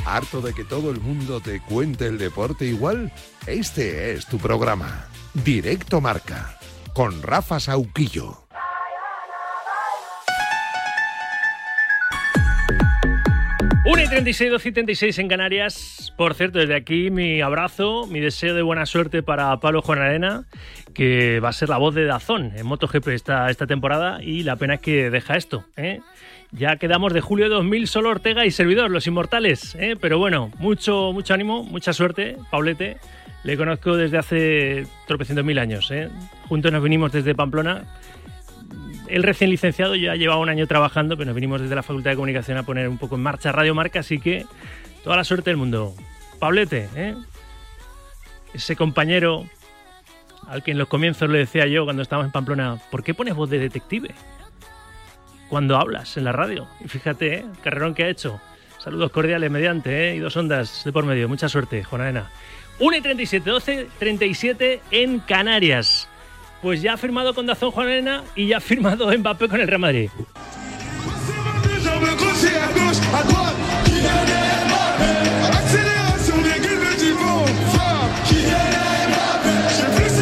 ¿Harto 0.05 0.41
de 0.41 0.53
que 0.53 0.63
todo 0.63 0.91
el 0.91 1.01
mundo 1.01 1.41
te 1.41 1.61
cuente 1.61 2.05
el 2.05 2.17
deporte 2.17 2.65
igual? 2.65 3.11
Este 3.45 4.13
es 4.13 4.25
tu 4.25 4.37
programa. 4.37 5.07
Directo 5.33 6.01
Marca. 6.01 6.57
Con 6.93 7.21
Rafa 7.21 7.59
Sauquillo. 7.59 8.45
1 13.85 14.03
y 14.03 14.07
36, 14.07 14.51
12 14.51 14.69
y 14.69 14.71
36 14.71 15.19
en 15.19 15.27
Canarias. 15.27 16.13
Por 16.17 16.33
cierto, 16.33 16.59
desde 16.59 16.75
aquí 16.75 17.11
mi 17.11 17.41
abrazo, 17.41 18.07
mi 18.07 18.19
deseo 18.19 18.55
de 18.55 18.63
buena 18.63 18.85
suerte 18.87 19.21
para 19.21 19.55
Pablo 19.59 19.81
Juan 19.83 19.99
Arena, 19.99 20.45
que 20.93 21.39
va 21.39 21.49
a 21.49 21.53
ser 21.53 21.69
la 21.69 21.77
voz 21.77 21.93
de 21.93 22.05
Dazón 22.05 22.51
en 22.55 22.65
MotoGP 22.65 23.07
esta, 23.09 23.49
esta 23.49 23.67
temporada 23.67 24.21
y 24.21 24.43
la 24.43 24.55
pena 24.55 24.75
es 24.75 24.81
que 24.81 25.09
deja 25.11 25.37
esto. 25.37 25.63
¿eh? 25.77 26.01
Ya 26.51 26.77
quedamos 26.77 27.13
de 27.13 27.21
julio 27.21 27.45
de 27.45 27.55
2000 27.55 27.87
solo 27.87 28.09
Ortega 28.09 28.45
y 28.45 28.51
servidor, 28.51 28.89
los 28.89 29.05
inmortales. 29.05 29.75
¿eh? 29.75 29.95
Pero 29.99 30.17
bueno, 30.17 30.51
mucho, 30.57 31.11
mucho 31.13 31.35
ánimo, 31.35 31.63
mucha 31.63 31.93
suerte, 31.93 32.35
Paulete. 32.49 32.97
Le 33.43 33.57
conozco 33.57 33.95
desde 33.95 34.17
hace 34.17 34.87
tropecientos 35.07 35.45
mil 35.45 35.59
años. 35.59 35.89
¿eh? 35.91 36.09
Juntos 36.47 36.71
nos 36.71 36.83
vinimos 36.83 37.11
desde 37.11 37.35
Pamplona 37.35 37.83
él 39.09 39.23
recién 39.23 39.49
licenciado 39.49 39.95
ya 39.95 40.15
llevaba 40.15 40.39
un 40.39 40.49
año 40.49 40.67
trabajando, 40.67 41.17
pero 41.17 41.27
nos 41.27 41.35
vinimos 41.35 41.61
desde 41.61 41.75
la 41.75 41.83
Facultad 41.83 42.11
de 42.11 42.15
Comunicación 42.15 42.57
a 42.57 42.63
poner 42.63 42.87
un 42.87 42.97
poco 42.97 43.15
en 43.15 43.23
marcha 43.23 43.51
Radio 43.51 43.75
Marca, 43.75 43.99
así 43.99 44.19
que 44.19 44.45
toda 45.03 45.17
la 45.17 45.23
suerte 45.23 45.49
del 45.49 45.57
mundo. 45.57 45.93
Pablete, 46.39 46.89
¿eh? 46.95 47.15
ese 48.53 48.75
compañero 48.75 49.45
al 50.47 50.63
que 50.63 50.71
en 50.71 50.77
los 50.77 50.87
comienzos 50.87 51.29
le 51.29 51.39
decía 51.39 51.67
yo 51.67 51.83
cuando 51.83 52.01
estábamos 52.01 52.27
en 52.27 52.31
Pamplona, 52.31 52.77
¿por 52.91 53.03
qué 53.03 53.13
pones 53.13 53.35
voz 53.35 53.49
de 53.49 53.59
detective? 53.59 54.13
Cuando 55.49 55.77
hablas 55.77 56.15
en 56.17 56.23
la 56.23 56.31
radio. 56.31 56.67
Y 56.83 56.87
fíjate, 56.87 57.39
¿eh? 57.39 57.45
carrerón 57.63 57.95
que 57.95 58.03
ha 58.03 58.09
hecho. 58.09 58.39
Saludos 58.77 59.11
cordiales 59.11 59.51
mediante, 59.51 60.11
¿eh? 60.11 60.15
y 60.15 60.19
dos 60.19 60.37
ondas 60.37 60.83
de 60.85 60.93
por 60.93 61.05
medio. 61.05 61.27
Mucha 61.27 61.49
suerte, 61.49 61.83
Juan 61.83 62.01
Arena. 62.01 62.31
1 62.79 62.97
y 62.97 63.01
37, 63.01 63.49
12, 63.49 63.87
37 63.99 64.81
en 64.91 65.19
Canarias 65.19 66.09
pues 66.61 66.81
ya 66.81 66.93
ha 66.93 66.97
firmado 66.97 67.33
con 67.33 67.45
Dazón 67.45 67.71
Juan 67.71 67.87
Arena 67.87 68.23
y 68.35 68.47
ya 68.47 68.57
ha 68.57 68.61
firmado 68.61 69.11
Mbappé 69.17 69.47
con 69.47 69.61
el 69.61 69.67
Real 69.67 69.79
Madrid. 69.79 70.09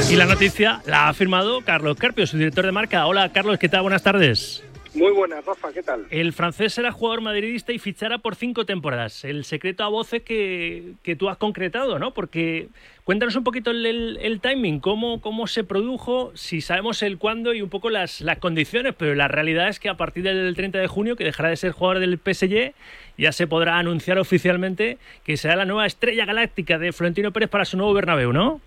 Y 0.10 0.16
la 0.16 0.26
noticia 0.26 0.82
la 0.86 1.10
ha 1.10 1.14
firmado 1.14 1.62
Carlos 1.62 1.98
Carpio, 1.98 2.26
su 2.26 2.38
director 2.38 2.66
de 2.66 2.72
marca. 2.72 3.06
Hola 3.08 3.32
Carlos, 3.34 3.58
¿qué 3.60 3.68
tal? 3.68 3.82
Buenas 3.82 4.04
tardes. 4.04 4.64
Muy 4.94 5.12
buenas, 5.12 5.46
Rafa, 5.46 5.72
¿qué 5.74 5.84
tal? 5.84 6.06
El 6.10 6.34
francés 6.34 6.78
era 6.78 6.92
jugador 6.92 7.22
madridista 7.22 7.72
y 7.72 7.80
fichará 7.80 8.18
por 8.18 8.36
cinco 8.36 8.66
temporadas. 8.66 9.24
El 9.26 9.44
secreto 9.44 9.84
a 9.84 9.90
voces 9.90 10.22
que, 10.24 10.94
que 11.04 11.16
tú 11.16 11.30
has 11.30 11.38
concretado, 11.38 12.00
¿no? 12.00 12.14
Porque 12.14 12.70
cuéntanos 13.04 13.36
un 13.36 13.44
poquito 13.44 13.72
el, 13.72 14.40
timing, 14.42 14.80
cómo, 14.80 15.22
cómo 15.22 15.48
se 15.48 15.64
produjo, 15.64 16.32
si 16.36 16.62
sabemos 16.62 17.02
el 17.04 17.18
cuándo 17.18 17.54
y 17.54 17.62
un 17.62 17.70
poco 17.70 17.90
las, 17.90 18.22
las 18.22 18.40
condiciones, 18.40 18.96
pero 18.98 19.16
la 19.16 19.28
realidad 19.28 19.70
es 19.70 19.80
que 19.80 19.90
a 19.90 19.96
partir 19.96 20.24
del 20.24 20.56
30 20.56 20.80
de 20.80 20.88
junio, 20.88 21.16
que 21.16 21.24
dejará 21.24 21.50
de 21.50 21.58
ser 21.58 21.72
jugador 21.72 22.00
del 22.00 22.18
PSG, 22.18 22.74
ya 23.18 23.32
se 23.32 23.48
podrá 23.48 23.78
anunciar 23.78 24.20
oficialmente 24.20 24.98
que 25.24 25.38
será 25.38 25.56
la 25.56 25.66
nueva 25.66 25.86
estrella 25.86 26.26
galáctica 26.26 26.78
de 26.78 26.92
Florentino 26.92 27.32
Pérez 27.32 27.50
para 27.50 27.66
su 27.66 27.78
nuevo 27.78 27.94
Bernabéu, 27.94 28.34
¿no? 28.34 28.62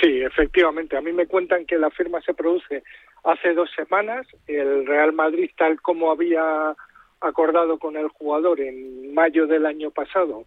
Sí, 0.00 0.20
efectivamente. 0.20 0.96
A 0.96 1.00
mí 1.00 1.12
me 1.12 1.26
cuentan 1.26 1.66
que 1.66 1.78
la 1.78 1.90
firma 1.90 2.20
se 2.22 2.34
produce 2.34 2.82
hace 3.24 3.54
dos 3.54 3.70
semanas. 3.74 4.26
El 4.46 4.86
Real 4.86 5.12
Madrid, 5.12 5.50
tal 5.56 5.80
como 5.80 6.10
había 6.10 6.74
acordado 7.20 7.78
con 7.78 7.96
el 7.96 8.08
jugador 8.08 8.60
en 8.60 9.14
mayo 9.14 9.46
del 9.46 9.66
año 9.66 9.90
pasado, 9.90 10.44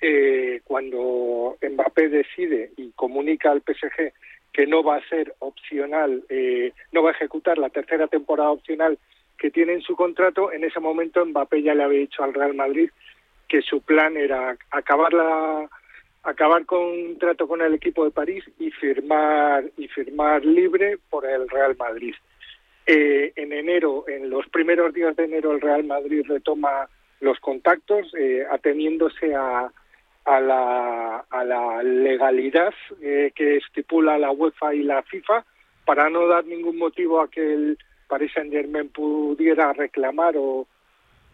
eh, 0.00 0.60
cuando 0.64 1.56
Mbappé 1.62 2.08
decide 2.08 2.70
y 2.76 2.90
comunica 2.92 3.50
al 3.50 3.62
PSG 3.62 4.12
que 4.52 4.66
no 4.66 4.82
va 4.82 4.96
a 4.96 5.08
ser 5.08 5.34
opcional, 5.40 6.24
eh, 6.28 6.72
no 6.92 7.02
va 7.02 7.10
a 7.10 7.12
ejecutar 7.12 7.58
la 7.58 7.70
tercera 7.70 8.06
temporada 8.08 8.50
opcional 8.50 8.98
que 9.36 9.50
tiene 9.50 9.74
en 9.74 9.82
su 9.82 9.94
contrato, 9.94 10.52
en 10.52 10.64
ese 10.64 10.80
momento 10.80 11.24
Mbappé 11.24 11.62
ya 11.62 11.74
le 11.74 11.84
había 11.84 12.00
dicho 12.00 12.24
al 12.24 12.34
Real 12.34 12.54
Madrid 12.54 12.90
que 13.48 13.62
su 13.62 13.80
plan 13.80 14.16
era 14.16 14.56
acabar 14.70 15.12
la 15.12 15.68
acabar 16.28 16.66
contrato 16.66 17.48
con 17.48 17.62
el 17.62 17.74
equipo 17.74 18.04
de 18.04 18.10
París 18.10 18.44
y 18.58 18.70
firmar 18.70 19.64
y 19.76 19.88
firmar 19.88 20.44
libre 20.44 20.98
por 21.10 21.24
el 21.24 21.48
Real 21.48 21.76
Madrid. 21.78 22.14
Eh, 22.86 23.32
en 23.36 23.52
enero, 23.52 24.04
en 24.08 24.30
los 24.30 24.46
primeros 24.48 24.92
días 24.94 25.16
de 25.16 25.24
enero, 25.24 25.52
el 25.52 25.60
Real 25.60 25.84
Madrid 25.84 26.22
retoma 26.26 26.88
los 27.20 27.38
contactos, 27.40 28.12
eh, 28.18 28.46
ateniéndose 28.50 29.34
a, 29.34 29.70
a, 30.24 30.40
la, 30.40 31.24
a 31.30 31.44
la 31.44 31.82
legalidad 31.82 32.74
eh, 33.00 33.32
que 33.34 33.56
estipula 33.56 34.18
la 34.18 34.30
UEFA 34.30 34.74
y 34.74 34.82
la 34.82 35.02
FIFA, 35.02 35.44
para 35.84 36.10
no 36.10 36.26
dar 36.28 36.44
ningún 36.44 36.76
motivo 36.76 37.20
a 37.20 37.30
que 37.30 37.54
el 37.54 37.78
Paris 38.08 38.32
Saint 38.34 38.52
Germain 38.52 38.88
pudiera 38.88 39.72
reclamar 39.72 40.34
o, 40.36 40.66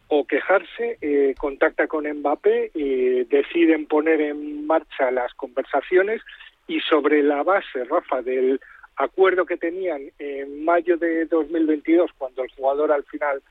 o 0.09 0.27
quejarse, 0.27 0.99
eh, 1.01 1.35
contacta 1.39 1.87
con 1.87 2.07
Mbappé, 2.07 2.71
y 2.75 3.25
deciden 3.25 3.87
poner 3.87 4.21
en 4.21 4.67
marcha 4.67 5.11
las 5.11 5.33
conversaciones 5.35 6.21
y 6.67 6.81
sobre 6.81 7.23
la 7.23 7.43
base, 7.43 7.85
Rafa, 7.85 8.23
del 8.23 8.61
acuerdo 8.97 9.45
que 9.45 9.57
tenían 9.57 10.03
en 10.19 10.65
mayo 10.65 10.97
de 10.97 11.27
2022, 11.27 12.11
cuando 12.17 12.43
el 12.43 12.51
jugador 12.53 12.93
al 12.93 13.05
final 13.05 13.43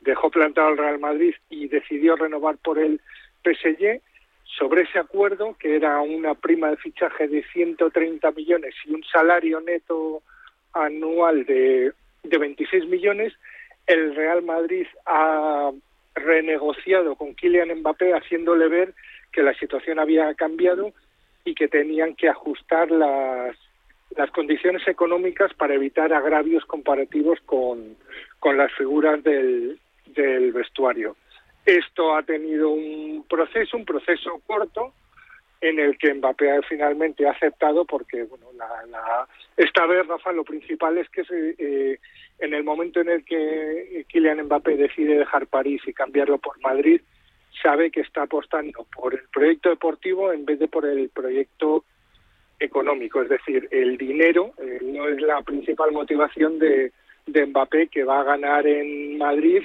dejó 0.00 0.30
plantado 0.30 0.68
al 0.68 0.78
Real 0.78 0.98
Madrid 0.98 1.34
y 1.50 1.68
decidió 1.68 2.16
renovar 2.16 2.56
por 2.58 2.78
el 2.78 3.00
PSG, 3.44 4.00
sobre 4.44 4.82
ese 4.82 4.98
acuerdo, 4.98 5.56
que 5.58 5.76
era 5.76 6.00
una 6.00 6.34
prima 6.34 6.70
de 6.70 6.78
fichaje 6.78 7.28
de 7.28 7.44
130 7.52 8.30
millones 8.32 8.74
y 8.86 8.94
un 8.94 9.04
salario 9.04 9.60
neto 9.60 10.22
anual 10.72 11.44
de, 11.44 11.92
de 12.22 12.38
26 12.38 12.86
millones, 12.86 13.34
el 13.86 14.14
Real 14.14 14.42
Madrid 14.42 14.86
ha 15.06 15.70
renegociado 16.18 17.16
con 17.16 17.34
Kylian 17.34 17.80
Mbappé 17.80 18.14
haciéndole 18.14 18.68
ver 18.68 18.94
que 19.32 19.42
la 19.42 19.54
situación 19.54 19.98
había 19.98 20.34
cambiado 20.34 20.92
y 21.44 21.54
que 21.54 21.68
tenían 21.68 22.14
que 22.14 22.28
ajustar 22.28 22.90
las, 22.90 23.56
las 24.16 24.30
condiciones 24.30 24.86
económicas 24.86 25.52
para 25.54 25.74
evitar 25.74 26.12
agravios 26.12 26.64
comparativos 26.64 27.38
con, 27.46 27.96
con 28.38 28.56
las 28.56 28.72
figuras 28.74 29.22
del, 29.22 29.78
del 30.06 30.52
vestuario. 30.52 31.16
Esto 31.64 32.16
ha 32.16 32.22
tenido 32.22 32.70
un 32.70 33.24
proceso, 33.28 33.76
un 33.76 33.84
proceso 33.84 34.40
corto, 34.46 34.92
en 35.60 35.78
el 35.78 35.98
que 35.98 36.14
Mbappé 36.14 36.60
finalmente 36.68 37.26
ha 37.26 37.32
aceptado 37.32 37.84
porque 37.84 38.22
bueno 38.24 38.46
la, 38.56 39.26
esta 39.56 39.86
vez 39.86 40.06
Rafa 40.06 40.32
lo 40.32 40.44
principal 40.44 40.98
es 40.98 41.08
que 41.10 41.24
se, 41.24 41.54
eh, 41.58 41.98
en 42.38 42.54
el 42.54 42.62
momento 42.62 43.00
en 43.00 43.08
el 43.08 43.24
que 43.24 44.04
Kylian 44.08 44.44
Mbappé 44.44 44.76
decide 44.76 45.18
dejar 45.18 45.46
París 45.48 45.82
y 45.86 45.92
cambiarlo 45.92 46.38
por 46.38 46.60
Madrid 46.60 47.00
sabe 47.62 47.90
que 47.90 48.00
está 48.00 48.22
apostando 48.22 48.86
por 48.94 49.14
el 49.14 49.22
proyecto 49.32 49.70
deportivo 49.70 50.32
en 50.32 50.44
vez 50.44 50.60
de 50.60 50.68
por 50.68 50.86
el 50.86 51.08
proyecto 51.08 51.84
económico. 52.60 53.20
Es 53.22 53.28
decir 53.28 53.68
el 53.72 53.98
dinero 53.98 54.52
eh, 54.58 54.78
no 54.82 55.08
es 55.08 55.20
la 55.20 55.42
principal 55.42 55.90
motivación 55.90 56.60
de, 56.60 56.92
de 57.26 57.46
Mbappé 57.46 57.88
que 57.88 58.04
va 58.04 58.20
a 58.20 58.24
ganar 58.24 58.66
en 58.66 59.18
Madrid 59.18 59.62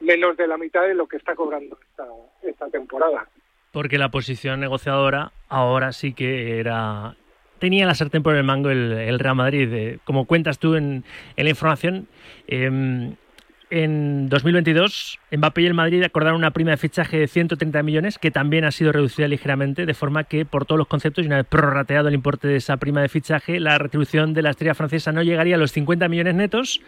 menos 0.00 0.36
de 0.36 0.48
la 0.48 0.58
mitad 0.58 0.82
de 0.82 0.94
lo 0.94 1.06
que 1.06 1.16
está 1.16 1.36
cobrando 1.36 1.78
esta, 1.80 2.06
esta 2.42 2.68
temporada 2.70 3.28
porque 3.72 3.98
la 3.98 4.10
posición 4.10 4.60
negociadora 4.60 5.32
ahora 5.48 5.92
sí 5.92 6.12
que 6.12 6.58
era 6.58 7.16
tenía 7.58 7.86
la 7.86 7.94
sartén 7.94 8.22
por 8.22 8.34
el 8.36 8.44
mango 8.44 8.70
el, 8.70 9.18
Real 9.18 9.34
Madrid. 9.34 9.98
como 10.04 10.26
cuentas 10.26 10.58
tú 10.58 10.76
en, 10.76 11.04
la 11.36 11.48
información, 11.48 12.08
em, 12.46 13.16
en 13.70 14.28
2022, 14.28 15.18
Mbappé 15.30 15.62
y 15.62 15.66
el 15.66 15.74
Madrid 15.74 16.02
acordaron 16.02 16.38
una 16.38 16.52
prima 16.52 16.70
de 16.72 16.76
fichaje 16.76 17.18
de 17.18 17.28
130 17.28 17.82
millones, 17.82 18.18
que 18.18 18.30
también 18.30 18.64
ha 18.64 18.70
sido 18.70 18.92
reducida 18.92 19.28
ligeramente, 19.28 19.86
de 19.86 19.94
forma 19.94 20.24
que, 20.24 20.44
por 20.44 20.64
todos 20.64 20.78
los 20.78 20.88
conceptos, 20.88 21.24
y 21.24 21.26
una 21.26 21.36
vez 21.36 21.46
prorrateado 21.46 22.08
el 22.08 22.14
importe 22.14 22.48
de 22.48 22.56
esa 22.56 22.76
prima 22.78 23.02
de 23.02 23.08
fichaje, 23.08 23.60
la 23.60 23.78
retribución 23.78 24.34
de 24.34 24.42
la 24.42 24.50
estrella 24.50 24.74
francesa 24.74 25.12
no 25.12 25.22
llegaría 25.22 25.56
a 25.56 25.58
los 25.58 25.72
50 25.72 26.08
millones 26.08 26.34
netos, 26.34 26.80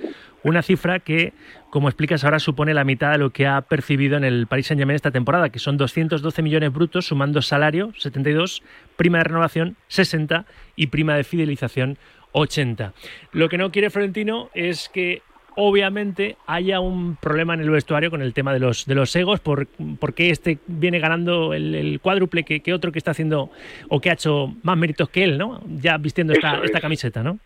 una 0.43 0.63
cifra 0.63 1.01
que, 1.01 1.33
como 1.71 1.89
explicas 1.89 2.25
ahora, 2.25 2.39
supone 2.39 2.75
la 2.75 2.85
mitad 2.85 3.13
de 3.13 3.19
lo 3.19 3.31
que 3.31 3.47
ha 3.47 3.61
percibido 3.61 4.17
en 4.17 4.25
el 4.25 4.47
Paris 4.47 4.69
Saint-Germain 4.69 4.97
esta 4.97 5.11
temporada, 5.11 5.51
que 5.51 5.59
son 5.59 5.77
212 5.77 6.43
millones 6.43 6.73
brutos, 6.73 7.07
sumando 7.07 7.43
salario, 7.43 7.93
72, 7.99 8.63
prima 8.97 9.19
de 9.19 9.25
renovación, 9.25 9.77
60, 9.89 10.47
y 10.77 10.87
prima 10.87 11.15
de 11.15 11.25
fidelización, 11.25 11.99
80. 12.33 12.95
Lo 13.33 13.49
que 13.49 13.59
no 13.59 13.71
quiere 13.71 13.91
Florentino 13.91 14.51
es 14.55 14.89
que 14.89 15.23
obviamente 15.63 16.37
haya 16.47 16.81
un 16.81 17.17
problema 17.17 17.53
en 17.53 17.61
el 17.61 17.71
vestuario 17.71 18.11
con 18.11 18.23
el 18.23 18.33
tema 18.33 18.55
de 18.55 18.61
los, 18.61 18.87
de 18.87 18.95
los 18.95 19.15
egos, 19.15 19.41
por, 19.41 19.67
porque 19.99 20.31
este 20.31 20.59
viene 20.67 20.99
ganando 20.99 21.53
el, 21.53 22.01
cuádruple 22.03 22.45
que, 22.45 22.73
otro 22.73 22.91
que 22.91 22.99
está 22.99 23.11
haciendo 23.11 23.51
o 23.89 24.01
que 24.01 24.09
ha 24.09 24.15
hecho 24.15 24.55
más 24.63 24.79
méritos 24.79 25.11
que 25.11 25.23
él, 25.23 25.37
¿no? 25.37 25.61
Ya 25.67 25.99
vistiendo 25.99 26.33
esta, 26.33 26.63
esta 26.65 26.81
camiseta, 26.81 27.23
¿no? 27.23 27.39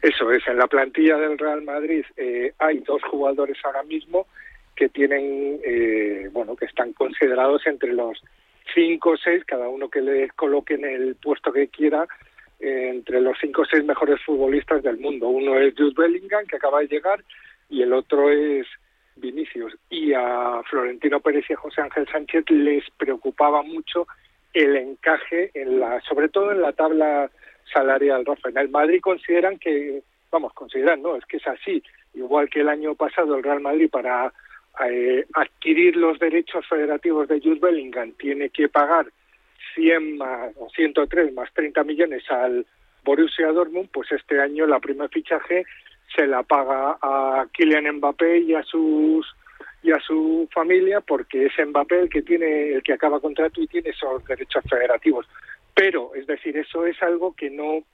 Eso 0.00 0.30
es, 0.30 0.46
en 0.46 0.58
la 0.58 0.68
plantilla 0.68 1.16
del 1.16 1.36
Real 1.36 1.62
Madrid 1.62 2.04
eh, 2.16 2.52
hay 2.58 2.78
dos 2.78 3.02
jugadores 3.02 3.56
ahora 3.64 3.82
mismo 3.82 4.28
que 4.76 4.88
tienen, 4.88 5.58
eh, 5.64 6.28
bueno, 6.32 6.54
que 6.54 6.66
están 6.66 6.92
considerados 6.92 7.66
entre 7.66 7.92
los 7.92 8.22
cinco 8.72 9.10
o 9.10 9.16
seis, 9.16 9.42
cada 9.44 9.68
uno 9.68 9.88
que 9.88 10.00
le 10.00 10.28
coloque 10.30 10.74
en 10.74 10.84
el 10.84 11.16
puesto 11.16 11.52
que 11.52 11.66
quiera, 11.66 12.06
eh, 12.60 12.90
entre 12.94 13.20
los 13.20 13.36
cinco 13.40 13.62
o 13.62 13.64
seis 13.64 13.84
mejores 13.84 14.20
futbolistas 14.24 14.84
del 14.84 14.98
mundo. 14.98 15.28
Uno 15.28 15.58
es 15.58 15.74
Jude 15.76 15.94
Bellingham, 15.96 16.46
que 16.46 16.56
acaba 16.56 16.80
de 16.80 16.86
llegar, 16.86 17.24
y 17.68 17.82
el 17.82 17.92
otro 17.92 18.30
es 18.30 18.66
Vinicius. 19.16 19.76
Y 19.90 20.12
a 20.12 20.62
Florentino 20.68 21.20
Pérez 21.20 21.44
y 21.48 21.52
a 21.52 21.56
José 21.56 21.82
Ángel 21.82 22.06
Sánchez 22.10 22.44
les 22.50 22.84
preocupaba 22.96 23.62
mucho 23.62 24.06
el 24.52 24.76
encaje, 24.76 25.50
en 25.54 25.80
la, 25.80 26.00
sobre 26.02 26.28
todo 26.28 26.52
en 26.52 26.62
la 26.62 26.72
tabla 26.72 27.30
salarial, 27.72 28.24
Rafa. 28.24 28.48
En 28.48 28.58
el 28.58 28.70
Madrid 28.70 29.00
consideran 29.00 29.58
que, 29.58 30.02
vamos, 30.30 30.52
consideran, 30.54 31.02
no, 31.02 31.16
es 31.16 31.24
que 31.26 31.36
es 31.36 31.46
así. 31.46 31.82
Igual 32.14 32.48
que 32.48 32.60
el 32.60 32.68
año 32.68 32.94
pasado 32.94 33.36
el 33.36 33.42
Real 33.42 33.60
Madrid 33.60 33.90
para 33.90 34.32
eh, 34.88 35.26
adquirir 35.34 35.96
los 35.96 36.18
derechos 36.18 36.66
federativos 36.66 37.28
de 37.28 37.40
Jude 37.40 37.60
Bellingham 37.60 38.12
tiene 38.12 38.48
que 38.50 38.68
pagar 38.68 39.06
100 39.74 40.16
más, 40.16 40.52
o 40.56 40.68
103 40.70 41.32
más 41.34 41.52
30 41.52 41.84
millones 41.84 42.22
al 42.30 42.66
Borussia 43.04 43.48
Dortmund, 43.48 43.88
pues 43.92 44.10
este 44.12 44.40
año 44.40 44.66
la 44.66 44.80
primer 44.80 45.08
fichaje 45.10 45.64
se 46.14 46.26
la 46.26 46.42
paga 46.42 46.98
a 47.00 47.46
Kylian 47.52 47.96
Mbappé 47.96 48.38
y 48.38 48.54
a 48.54 48.62
sus 48.62 49.26
y 49.82 49.92
a 49.92 50.00
su 50.00 50.48
familia 50.52 51.00
porque 51.00 51.46
es 51.46 51.52
Mbappé 51.66 52.00
el 52.00 52.08
que 52.08 52.22
tiene 52.22 52.74
el 52.74 52.82
que 52.82 52.94
acaba 52.94 53.20
contrato 53.20 53.60
y 53.60 53.66
tiene 53.68 53.90
esos 53.90 54.24
derechos 54.24 54.64
federativos. 54.68 55.26
Pero 55.74 56.14
es 56.14 56.26
decir 56.26 56.56
eso 56.56 56.86
es 56.86 57.00
algo 57.02 57.34
que 57.34 57.50
no 57.50 57.84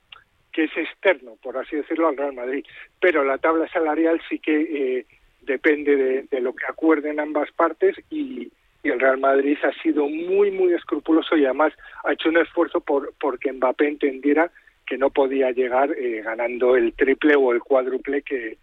que 0.53 0.65
es 0.65 0.77
externo 0.77 1.37
por 1.43 1.59
así 1.59 1.77
decirlo 1.77 2.09
al 2.09 2.17
Real 2.17 2.33
Madrid. 2.33 2.65
Pero 3.01 3.25
la 3.25 3.39
tabla 3.39 3.69
salarial 3.69 4.21
sí 4.29 4.39
que 4.39 4.99
eh, 4.99 5.07
depende 5.43 5.97
de, 5.97 6.23
de, 6.23 6.41
lo 6.41 6.55
que 6.55 6.65
acuerden 6.67 7.21
ambas 7.21 7.51
partes 7.53 7.97
y, 8.09 8.51
y, 8.83 8.89
el 8.89 9.01
Real 9.01 9.19
Madrid 9.19 9.59
ha 9.62 9.73
sido 9.83 10.09
muy 10.09 10.51
muy 10.51 10.73
escrupuloso 10.73 11.37
y 11.37 11.45
además 11.45 11.75
ha 12.05 12.12
hecho 12.12 12.31
un 12.31 12.39
esfuerzo 12.39 12.81
por 12.81 13.12
porque 13.21 13.53
Mbappé 13.53 13.89
entendiera 13.89 14.51
que 14.87 14.99
no 14.99 15.11
podía 15.11 15.51
llegar 15.51 15.91
eh, 15.93 16.22
ganando 16.22 16.76
el 16.76 16.93
triple 16.95 17.37
o 17.37 17.53
el 17.53 17.61
cuádruple 17.61 18.22
que, 18.22 18.59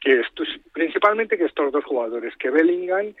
que 0.00 0.20
estos, 0.20 0.48
principalmente 0.72 1.36
que 1.36 1.44
estos 1.44 1.72
dos 1.72 1.84
jugadores, 1.84 2.34
que 2.36 2.50
Bellingham 2.50 3.14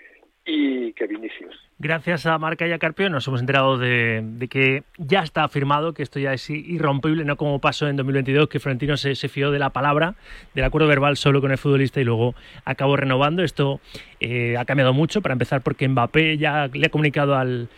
y 0.44 0.92
que 0.94 1.06
Vinicius. 1.06 1.54
Gracias 1.78 2.26
a 2.26 2.36
Marca 2.38 2.66
y 2.66 2.72
a 2.72 2.78
Carpio 2.78 3.08
nos 3.10 3.26
hemos 3.28 3.40
enterado 3.40 3.78
de, 3.78 4.48
que 4.50 4.82
ya 4.98 5.20
está 5.22 5.44
afirmado 5.44 5.92
que 5.92 6.02
esto 6.02 6.18
ya 6.18 6.32
es 6.32 6.48
irrompible, 6.50 7.24
no 7.24 7.36
como 7.36 7.58
pasó 7.58 7.88
en 7.88 7.96
2022, 7.96 8.48
que 8.48 8.58
Florentino 8.58 8.96
se, 8.96 9.14
se 9.14 9.28
fió 9.28 9.50
de 9.50 9.58
la 9.58 9.70
palabra, 9.70 10.14
del 10.54 10.64
acuerdo 10.64 10.88
verbal 10.88 11.16
solo 11.16 11.40
con 11.40 11.50
el 11.50 11.58
futbolista 11.58 12.00
y 12.00 12.04
luego 12.04 12.34
acabó 12.64 12.96
renovando. 12.96 13.42
Esto 13.42 13.80
eh, 14.18 14.56
ha 14.58 14.64
cambiado 14.64 14.92
mucho, 14.92 15.20
para 15.20 15.34
empezar 15.34 15.62
porque 15.62 15.88
Mbappé 15.88 16.38
ya 16.38 16.68
le 16.72 16.86
ha 16.86 16.90
comunicado 16.90 17.36
al, 17.36 17.68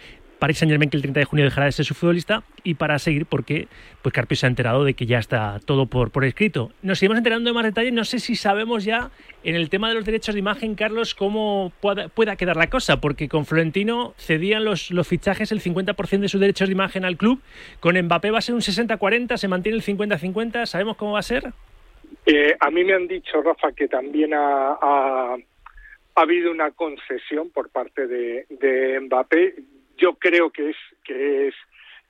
Paris 0.42 0.58
Saint 0.58 0.72
Germain 0.72 0.90
que 0.90 0.96
el 0.96 1.02
30 1.02 1.20
de 1.20 1.24
junio 1.24 1.44
dejará 1.44 1.66
de 1.66 1.70
ser 1.70 1.84
su 1.84 1.94
futbolista 1.94 2.42
y 2.64 2.74
para 2.74 2.98
seguir 2.98 3.26
porque 3.26 3.68
pues 4.02 4.12
Carpio 4.12 4.36
se 4.36 4.46
ha 4.46 4.48
enterado 4.48 4.82
de 4.82 4.94
que 4.94 5.06
ya 5.06 5.20
está 5.20 5.60
todo 5.64 5.86
por, 5.86 6.10
por 6.10 6.24
escrito. 6.24 6.72
Nos 6.82 6.98
seguimos 6.98 7.18
enterando 7.18 7.48
de 7.48 7.54
más 7.54 7.62
detalles, 7.62 7.92
no 7.92 8.02
sé 8.04 8.18
si 8.18 8.34
sabemos 8.34 8.82
ya 8.82 9.12
en 9.44 9.54
el 9.54 9.70
tema 9.70 9.88
de 9.88 9.94
los 9.94 10.04
derechos 10.04 10.34
de 10.34 10.40
imagen, 10.40 10.74
Carlos, 10.74 11.14
cómo 11.14 11.70
pueda, 11.80 12.08
pueda 12.08 12.34
quedar 12.34 12.56
la 12.56 12.68
cosa, 12.68 13.00
porque 13.00 13.28
con 13.28 13.46
Florentino 13.46 14.14
cedían 14.18 14.64
los, 14.64 14.90
los 14.90 15.06
fichajes 15.06 15.52
el 15.52 15.60
50% 15.60 16.18
de 16.18 16.28
sus 16.28 16.40
derechos 16.40 16.66
de 16.66 16.72
imagen 16.72 17.04
al 17.04 17.16
club, 17.16 17.40
con 17.78 17.96
Mbappé 17.96 18.32
va 18.32 18.38
a 18.38 18.42
ser 18.42 18.56
un 18.56 18.62
60-40, 18.62 19.36
se 19.36 19.46
mantiene 19.46 19.78
el 19.78 19.84
50-50, 19.84 20.66
¿sabemos 20.66 20.96
cómo 20.96 21.12
va 21.12 21.20
a 21.20 21.22
ser? 21.22 21.52
Eh, 22.26 22.56
a 22.58 22.68
mí 22.72 22.82
me 22.82 22.94
han 22.94 23.06
dicho, 23.06 23.40
Rafa, 23.42 23.70
que 23.70 23.86
también 23.86 24.34
ha, 24.34 24.72
ha, 24.72 25.36
ha 25.36 26.20
habido 26.20 26.50
una 26.50 26.72
concesión 26.72 27.50
por 27.50 27.70
parte 27.70 28.08
de 28.08 28.98
Mbappé 29.02 29.54
yo 30.02 30.14
creo 30.14 30.50
que 30.50 30.70
es 30.70 30.76
que 31.04 31.48
es 31.48 31.54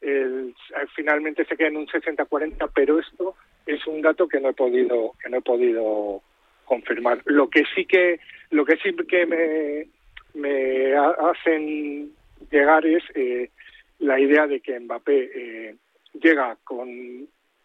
el, 0.00 0.54
finalmente 0.96 1.44
se 1.44 1.56
queda 1.56 1.68
en 1.68 1.76
un 1.76 1.86
60-40, 1.86 2.70
pero 2.74 2.98
esto 2.98 3.36
es 3.66 3.86
un 3.86 4.00
dato 4.00 4.26
que 4.26 4.40
no 4.40 4.48
he 4.48 4.54
podido 4.54 5.12
que 5.22 5.28
no 5.28 5.36
he 5.36 5.42
podido 5.42 6.22
confirmar. 6.64 7.20
Lo 7.26 7.48
que 7.48 7.64
sí 7.74 7.84
que 7.84 8.18
lo 8.50 8.64
que 8.64 8.76
sí 8.78 8.94
que 9.06 9.26
me 9.26 9.86
me 10.34 10.94
hacen 10.96 12.12
llegar 12.50 12.86
es 12.86 13.04
eh, 13.14 13.50
la 13.98 14.18
idea 14.18 14.46
de 14.46 14.60
que 14.60 14.80
Mbappé 14.80 15.30
eh, 15.34 15.76
llega 16.14 16.56
con 16.64 16.88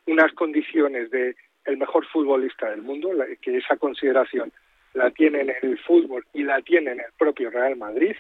unas 0.06 0.32
condiciones 0.34 1.10
de 1.10 1.36
el 1.66 1.78
mejor 1.78 2.06
futbolista 2.08 2.70
del 2.70 2.82
mundo, 2.82 3.12
que 3.42 3.58
esa 3.58 3.76
consideración 3.78 4.52
la 4.94 5.12
tiene 5.12 5.42
en 5.42 5.54
el 5.62 5.78
fútbol 5.80 6.26
y 6.34 6.44
la 6.44 6.62
tiene 6.62 6.92
en 6.92 7.00
el 7.00 7.12
propio 7.18 7.50
Real 7.50 7.76
Madrid, 7.76 8.16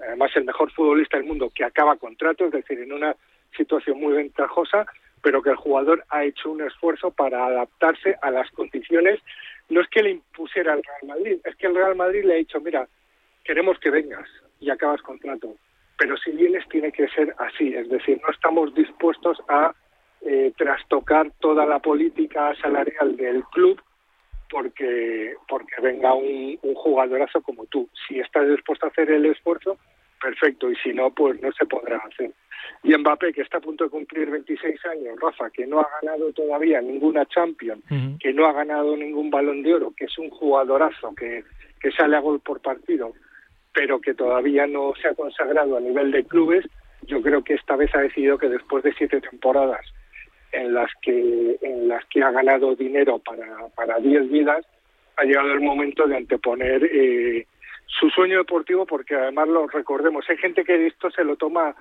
además 0.00 0.30
el 0.34 0.44
mejor 0.44 0.70
futbolista 0.72 1.16
del 1.16 1.26
mundo 1.26 1.50
que 1.54 1.64
acaba 1.64 1.96
contrato, 1.96 2.46
es 2.46 2.52
decir, 2.52 2.78
en 2.80 2.92
una 2.92 3.14
situación 3.56 4.00
muy 4.00 4.14
ventajosa, 4.14 4.86
pero 5.22 5.42
que 5.42 5.50
el 5.50 5.56
jugador 5.56 6.04
ha 6.10 6.24
hecho 6.24 6.50
un 6.50 6.62
esfuerzo 6.62 7.10
para 7.10 7.46
adaptarse 7.46 8.16
a 8.20 8.30
las 8.30 8.50
condiciones. 8.50 9.20
No 9.68 9.80
es 9.80 9.88
que 9.88 10.02
le 10.02 10.10
impusiera 10.10 10.74
al 10.74 10.82
Real 10.82 11.16
Madrid, 11.16 11.38
es 11.44 11.56
que 11.56 11.66
el 11.66 11.74
Real 11.74 11.96
Madrid 11.96 12.24
le 12.24 12.34
ha 12.34 12.36
dicho, 12.36 12.60
mira, 12.60 12.86
queremos 13.42 13.78
que 13.78 13.90
vengas 13.90 14.28
y 14.60 14.70
acabas 14.70 15.00
contrato, 15.02 15.54
pero 15.96 16.16
si 16.16 16.32
vienes 16.32 16.68
tiene 16.68 16.92
que 16.92 17.08
ser 17.08 17.34
así, 17.38 17.74
es 17.74 17.88
decir, 17.88 18.20
no 18.22 18.30
estamos 18.30 18.74
dispuestos 18.74 19.38
a 19.48 19.74
eh, 20.22 20.52
trastocar 20.56 21.30
toda 21.40 21.66
la 21.66 21.78
política 21.78 22.54
salarial 22.60 23.16
del 23.16 23.44
club 23.44 23.80
porque 24.54 25.34
porque 25.48 25.74
venga 25.82 26.14
un, 26.14 26.56
un 26.62 26.74
jugadorazo 26.74 27.42
como 27.42 27.66
tú. 27.66 27.88
Si 28.06 28.20
estás 28.20 28.48
dispuesto 28.48 28.86
a 28.86 28.88
hacer 28.90 29.10
el 29.10 29.26
esfuerzo, 29.26 29.76
perfecto, 30.22 30.70
y 30.70 30.76
si 30.76 30.92
no, 30.92 31.10
pues 31.10 31.42
no 31.42 31.50
se 31.50 31.66
podrá 31.66 31.96
hacer. 31.96 32.30
Y 32.84 32.96
Mbappé, 32.96 33.32
que 33.32 33.42
está 33.42 33.58
a 33.58 33.60
punto 33.60 33.82
de 33.82 33.90
cumplir 33.90 34.30
26 34.30 34.86
años, 34.86 35.18
Rafa, 35.20 35.50
que 35.50 35.66
no 35.66 35.80
ha 35.80 35.88
ganado 36.00 36.32
todavía 36.32 36.80
ninguna 36.80 37.26
Champions, 37.26 37.82
uh 37.90 37.94
-huh. 37.94 38.18
que 38.20 38.32
no 38.32 38.46
ha 38.46 38.52
ganado 38.52 38.96
ningún 38.96 39.28
balón 39.28 39.64
de 39.64 39.74
oro, 39.74 39.92
que 39.96 40.04
es 40.04 40.16
un 40.18 40.30
jugadorazo, 40.30 41.12
que, 41.16 41.42
que 41.80 41.90
sale 41.90 42.16
a 42.16 42.20
gol 42.20 42.38
por 42.38 42.60
partido, 42.60 43.12
pero 43.72 44.00
que 44.00 44.14
todavía 44.14 44.68
no 44.68 44.94
se 45.02 45.08
ha 45.08 45.14
consagrado 45.14 45.76
a 45.76 45.80
nivel 45.80 46.12
de 46.12 46.24
clubes, 46.24 46.64
yo 47.02 47.20
creo 47.20 47.42
que 47.42 47.54
esta 47.54 47.74
vez 47.74 47.92
ha 47.94 48.02
decidido 48.02 48.38
que 48.38 48.48
después 48.48 48.84
de 48.84 48.94
siete 48.94 49.20
temporadas 49.20 49.84
en 50.54 50.74
las 50.74 50.90
que 51.02 51.58
en 51.62 51.88
las 51.88 52.04
que 52.06 52.22
ha 52.22 52.30
ganado 52.30 52.74
dinero 52.74 53.18
para 53.18 53.68
para 53.74 53.98
diez 53.98 54.28
vidas 54.30 54.64
ha 55.16 55.24
llegado 55.24 55.52
el 55.52 55.60
momento 55.60 56.06
de 56.06 56.16
anteponer 56.16 56.84
eh, 56.84 57.46
su 57.86 58.08
sueño 58.10 58.38
deportivo 58.38 58.86
porque 58.86 59.14
además 59.14 59.48
lo 59.48 59.66
recordemos 59.66 60.24
hay 60.28 60.36
gente 60.38 60.64
que 60.64 60.86
esto 60.86 61.10
se 61.10 61.24
lo 61.24 61.36
toma 61.36 61.74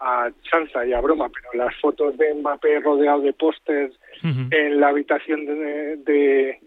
a 0.00 0.30
chanza 0.42 0.86
y 0.86 0.92
a 0.92 1.00
broma 1.00 1.28
pero 1.28 1.64
las 1.64 1.74
fotos 1.80 2.16
de 2.16 2.34
Mbappé 2.34 2.80
rodeado 2.80 3.22
de 3.22 3.32
pósters 3.32 3.94
uh 4.22 4.26
-huh. 4.26 4.54
en 4.54 4.80
la 4.80 4.88
habitación 4.88 5.46
de, 5.46 5.96
de 5.96 6.58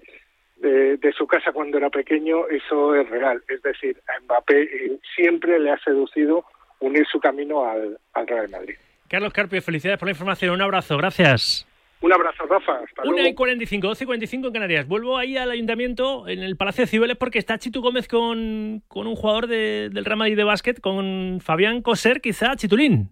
de, 0.57 0.97
de, 0.97 1.11
su 1.13 1.25
casa 1.25 1.51
cuando 1.51 1.79
era 1.79 1.89
pequeño, 1.89 2.47
eso 2.47 2.93
es 2.93 3.09
real. 3.09 3.41
Es 3.47 3.63
decir, 3.63 3.97
a 4.07 4.19
Mbappé 4.21 4.61
eh, 4.61 4.99
siempre 5.15 5.57
le 5.57 5.71
ha 5.71 5.77
seducido 5.79 6.45
unir 6.81 7.05
su 7.07 7.19
camino 7.19 7.65
al, 7.65 7.97
al 8.13 8.27
Real 8.27 8.49
Madrid. 8.49 8.75
Carlos 9.11 9.33
Carpio, 9.33 9.61
felicidades 9.61 9.99
por 9.99 10.07
la 10.07 10.11
información. 10.11 10.51
Un 10.51 10.61
abrazo, 10.61 10.95
gracias. 10.95 11.67
Un 11.99 12.13
abrazo, 12.13 12.45
Rafa. 12.45 12.77
Hasta 12.77 13.03
1 13.03 13.27
y 13.27 13.33
45, 13.33 13.87
12 13.89 14.03
y 14.05 14.07
45 14.07 14.47
en 14.47 14.53
Canarias. 14.53 14.87
Vuelvo 14.87 15.17
ahí 15.17 15.35
al 15.35 15.51
ayuntamiento, 15.51 16.29
en 16.29 16.41
el 16.41 16.55
Palacio 16.55 16.85
de 16.85 16.87
Cibeles, 16.87 17.17
porque 17.17 17.37
está 17.37 17.57
Chitu 17.57 17.81
Gómez 17.81 18.07
con, 18.07 18.81
con 18.87 19.07
un 19.07 19.17
jugador 19.17 19.47
de, 19.47 19.89
del 19.91 20.05
Real 20.05 20.17
Madrid 20.17 20.37
de 20.37 20.45
básquet, 20.45 20.79
con 20.79 21.39
Fabián 21.41 21.81
Coser, 21.81 22.21
quizá, 22.21 22.55
Chitulín. 22.55 23.09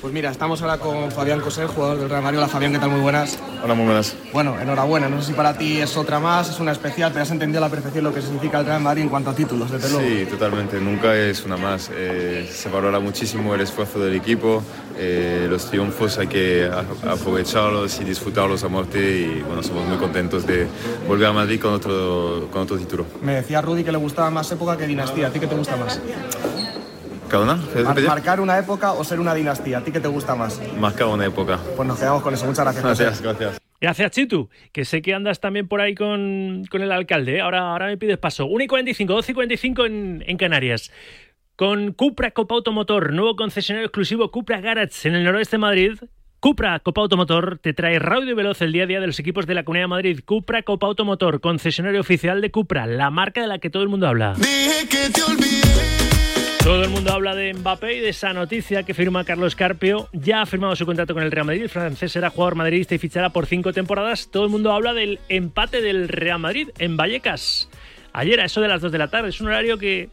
Pues 0.00 0.12
mira, 0.12 0.30
estamos 0.30 0.62
ahora 0.62 0.78
con 0.78 1.10
Fabián 1.10 1.40
Coser, 1.40 1.66
jugador 1.66 1.98
del 1.98 2.08
Real 2.08 2.22
Madrid. 2.22 2.38
Hola 2.38 2.48
Fabián, 2.48 2.72
¿qué 2.72 2.78
tal? 2.78 2.90
Muy 2.90 3.00
buenas. 3.00 3.36
Hola, 3.64 3.74
muy 3.74 3.86
buenas. 3.86 4.14
Bueno, 4.32 4.56
enhorabuena. 4.60 5.08
No 5.08 5.20
sé 5.20 5.28
si 5.28 5.32
para 5.32 5.58
ti 5.58 5.80
es 5.80 5.96
otra 5.96 6.20
más, 6.20 6.50
es 6.50 6.60
una 6.60 6.70
especial, 6.70 7.10
pero 7.10 7.24
has 7.24 7.30
entendido 7.32 7.58
a 7.58 7.66
la 7.66 7.70
perfección 7.70 8.04
lo 8.04 8.14
que 8.14 8.22
significa 8.22 8.60
el 8.60 8.66
Real 8.66 8.80
Madrid 8.80 9.02
en 9.02 9.08
cuanto 9.08 9.30
a 9.30 9.34
títulos, 9.34 9.70
desde 9.70 9.90
luego. 9.90 10.08
Sí, 10.08 10.26
totalmente. 10.26 10.80
Nunca 10.80 11.16
es 11.16 11.44
una 11.44 11.56
más. 11.56 11.90
Eh, 11.92 12.48
se 12.52 12.68
valora 12.68 13.00
muchísimo 13.00 13.54
el 13.54 13.62
esfuerzo 13.62 13.98
del 13.98 14.14
equipo. 14.14 14.62
Eh, 14.96 15.46
los 15.50 15.68
triunfos 15.68 16.18
hay 16.18 16.28
que 16.28 16.70
aprovecharlos 17.08 18.00
y 18.00 18.04
disfrutarlos 18.04 18.62
a 18.64 18.68
muerte 18.68 18.98
y 18.98 19.42
bueno, 19.42 19.62
somos 19.62 19.86
muy 19.86 19.96
contentos 19.96 20.46
de 20.46 20.66
volver 21.08 21.28
a 21.28 21.32
Madrid 21.32 21.60
con 21.60 21.72
otro, 21.72 22.48
con 22.52 22.62
otro 22.62 22.76
título. 22.76 23.04
Me 23.22 23.34
decía 23.34 23.60
Rudy 23.62 23.82
que 23.82 23.92
le 23.92 23.98
gustaba 23.98 24.30
más 24.30 24.50
época 24.52 24.76
que 24.76 24.86
dinastía. 24.86 25.28
¿A 25.28 25.30
ti 25.30 25.40
qué 25.40 25.46
te 25.46 25.56
gusta 25.56 25.76
más? 25.76 26.00
¿Cada 27.28 27.44
una? 27.44 27.56
Mar 27.84 28.00
marcar 28.02 28.40
una 28.40 28.58
época 28.58 28.92
o 28.92 29.04
ser 29.04 29.20
una 29.20 29.34
dinastía. 29.34 29.78
¿A 29.78 29.84
ti 29.84 29.92
qué 29.92 30.00
te 30.00 30.08
gusta 30.08 30.34
más? 30.34 30.60
Marcar 30.78 31.08
una 31.08 31.26
época. 31.26 31.58
Pues 31.76 31.86
nos 31.86 31.98
quedamos 31.98 32.22
con 32.22 32.32
eso. 32.32 32.46
Muchas 32.46 32.64
gracias. 32.64 32.84
Gracias, 32.84 33.22
gracias. 33.22 33.58
Gracias, 33.80 34.10
Chitu, 34.10 34.48
que 34.72 34.84
sé 34.84 35.02
que 35.02 35.14
andas 35.14 35.38
también 35.38 35.68
por 35.68 35.80
ahí 35.80 35.94
con, 35.94 36.64
con 36.70 36.82
el 36.82 36.90
alcalde. 36.90 37.36
¿eh? 37.36 37.40
Ahora, 37.40 37.70
ahora 37.70 37.86
me 37.86 37.96
pides 37.96 38.18
paso. 38.18 38.46
1 38.46 38.64
y 38.64 38.66
45, 38.66 39.12
12 39.12 39.32
y 39.32 39.34
45 39.34 39.86
en, 39.86 40.24
en 40.26 40.36
Canarias. 40.36 40.90
Con 41.54 41.92
Cupra 41.92 42.30
Copa 42.30 42.54
Automotor, 42.54 43.12
nuevo 43.12 43.36
concesionario 43.36 43.86
exclusivo 43.86 44.30
Cupra 44.30 44.60
Garage 44.60 45.08
en 45.08 45.14
el 45.14 45.24
noroeste 45.24 45.56
de 45.56 45.60
Madrid. 45.60 45.98
Cupra 46.40 46.78
Copa 46.80 47.02
Automotor 47.02 47.58
te 47.58 47.72
trae 47.72 47.98
rápido 47.98 48.30
y 48.30 48.34
veloz 48.34 48.62
el 48.62 48.72
día 48.72 48.84
a 48.84 48.86
día 48.86 49.00
de 49.00 49.08
los 49.08 49.18
equipos 49.18 49.46
de 49.46 49.54
la 49.54 49.64
Comunidad 49.64 49.84
de 49.84 49.88
Madrid. 49.88 50.20
Cupra 50.24 50.62
Copa 50.62 50.86
Automotor, 50.86 51.40
concesionario 51.40 52.00
oficial 52.00 52.40
de 52.40 52.50
Cupra, 52.50 52.86
la 52.86 53.10
marca 53.10 53.40
de 53.40 53.48
la 53.48 53.58
que 53.58 53.70
todo 53.70 53.82
el 53.82 53.88
mundo 53.88 54.06
habla. 54.06 54.34
Dije 54.34 54.88
que 54.88 55.10
te 55.10 55.22
olvidé. 55.22 55.97
Todo 56.68 56.84
el 56.84 56.90
mundo 56.90 57.14
habla 57.14 57.34
de 57.34 57.54
Mbappé 57.54 57.94
y 57.94 58.00
de 58.00 58.10
esa 58.10 58.34
noticia 58.34 58.82
que 58.82 58.92
firma 58.92 59.24
Carlos 59.24 59.56
Carpio. 59.56 60.10
Ya 60.12 60.42
ha 60.42 60.46
firmado 60.46 60.76
su 60.76 60.84
contrato 60.84 61.14
con 61.14 61.22
el 61.22 61.32
Real 61.32 61.46
Madrid. 61.46 61.62
El 61.62 61.70
francés 61.70 62.12
será 62.12 62.28
jugador 62.28 62.56
madridista 62.56 62.94
y 62.94 62.98
fichará 62.98 63.30
por 63.30 63.46
cinco 63.46 63.72
temporadas. 63.72 64.28
Todo 64.30 64.44
el 64.44 64.50
mundo 64.50 64.70
habla 64.74 64.92
del 64.92 65.18
empate 65.30 65.80
del 65.80 66.10
Real 66.10 66.38
Madrid 66.38 66.68
en 66.76 66.98
Vallecas. 66.98 67.70
Ayer 68.12 68.38
a 68.40 68.44
eso 68.44 68.60
de 68.60 68.68
las 68.68 68.82
2 68.82 68.92
de 68.92 68.98
la 68.98 69.08
tarde. 69.08 69.30
Es 69.30 69.40
un 69.40 69.46
horario 69.46 69.78
que 69.78 70.10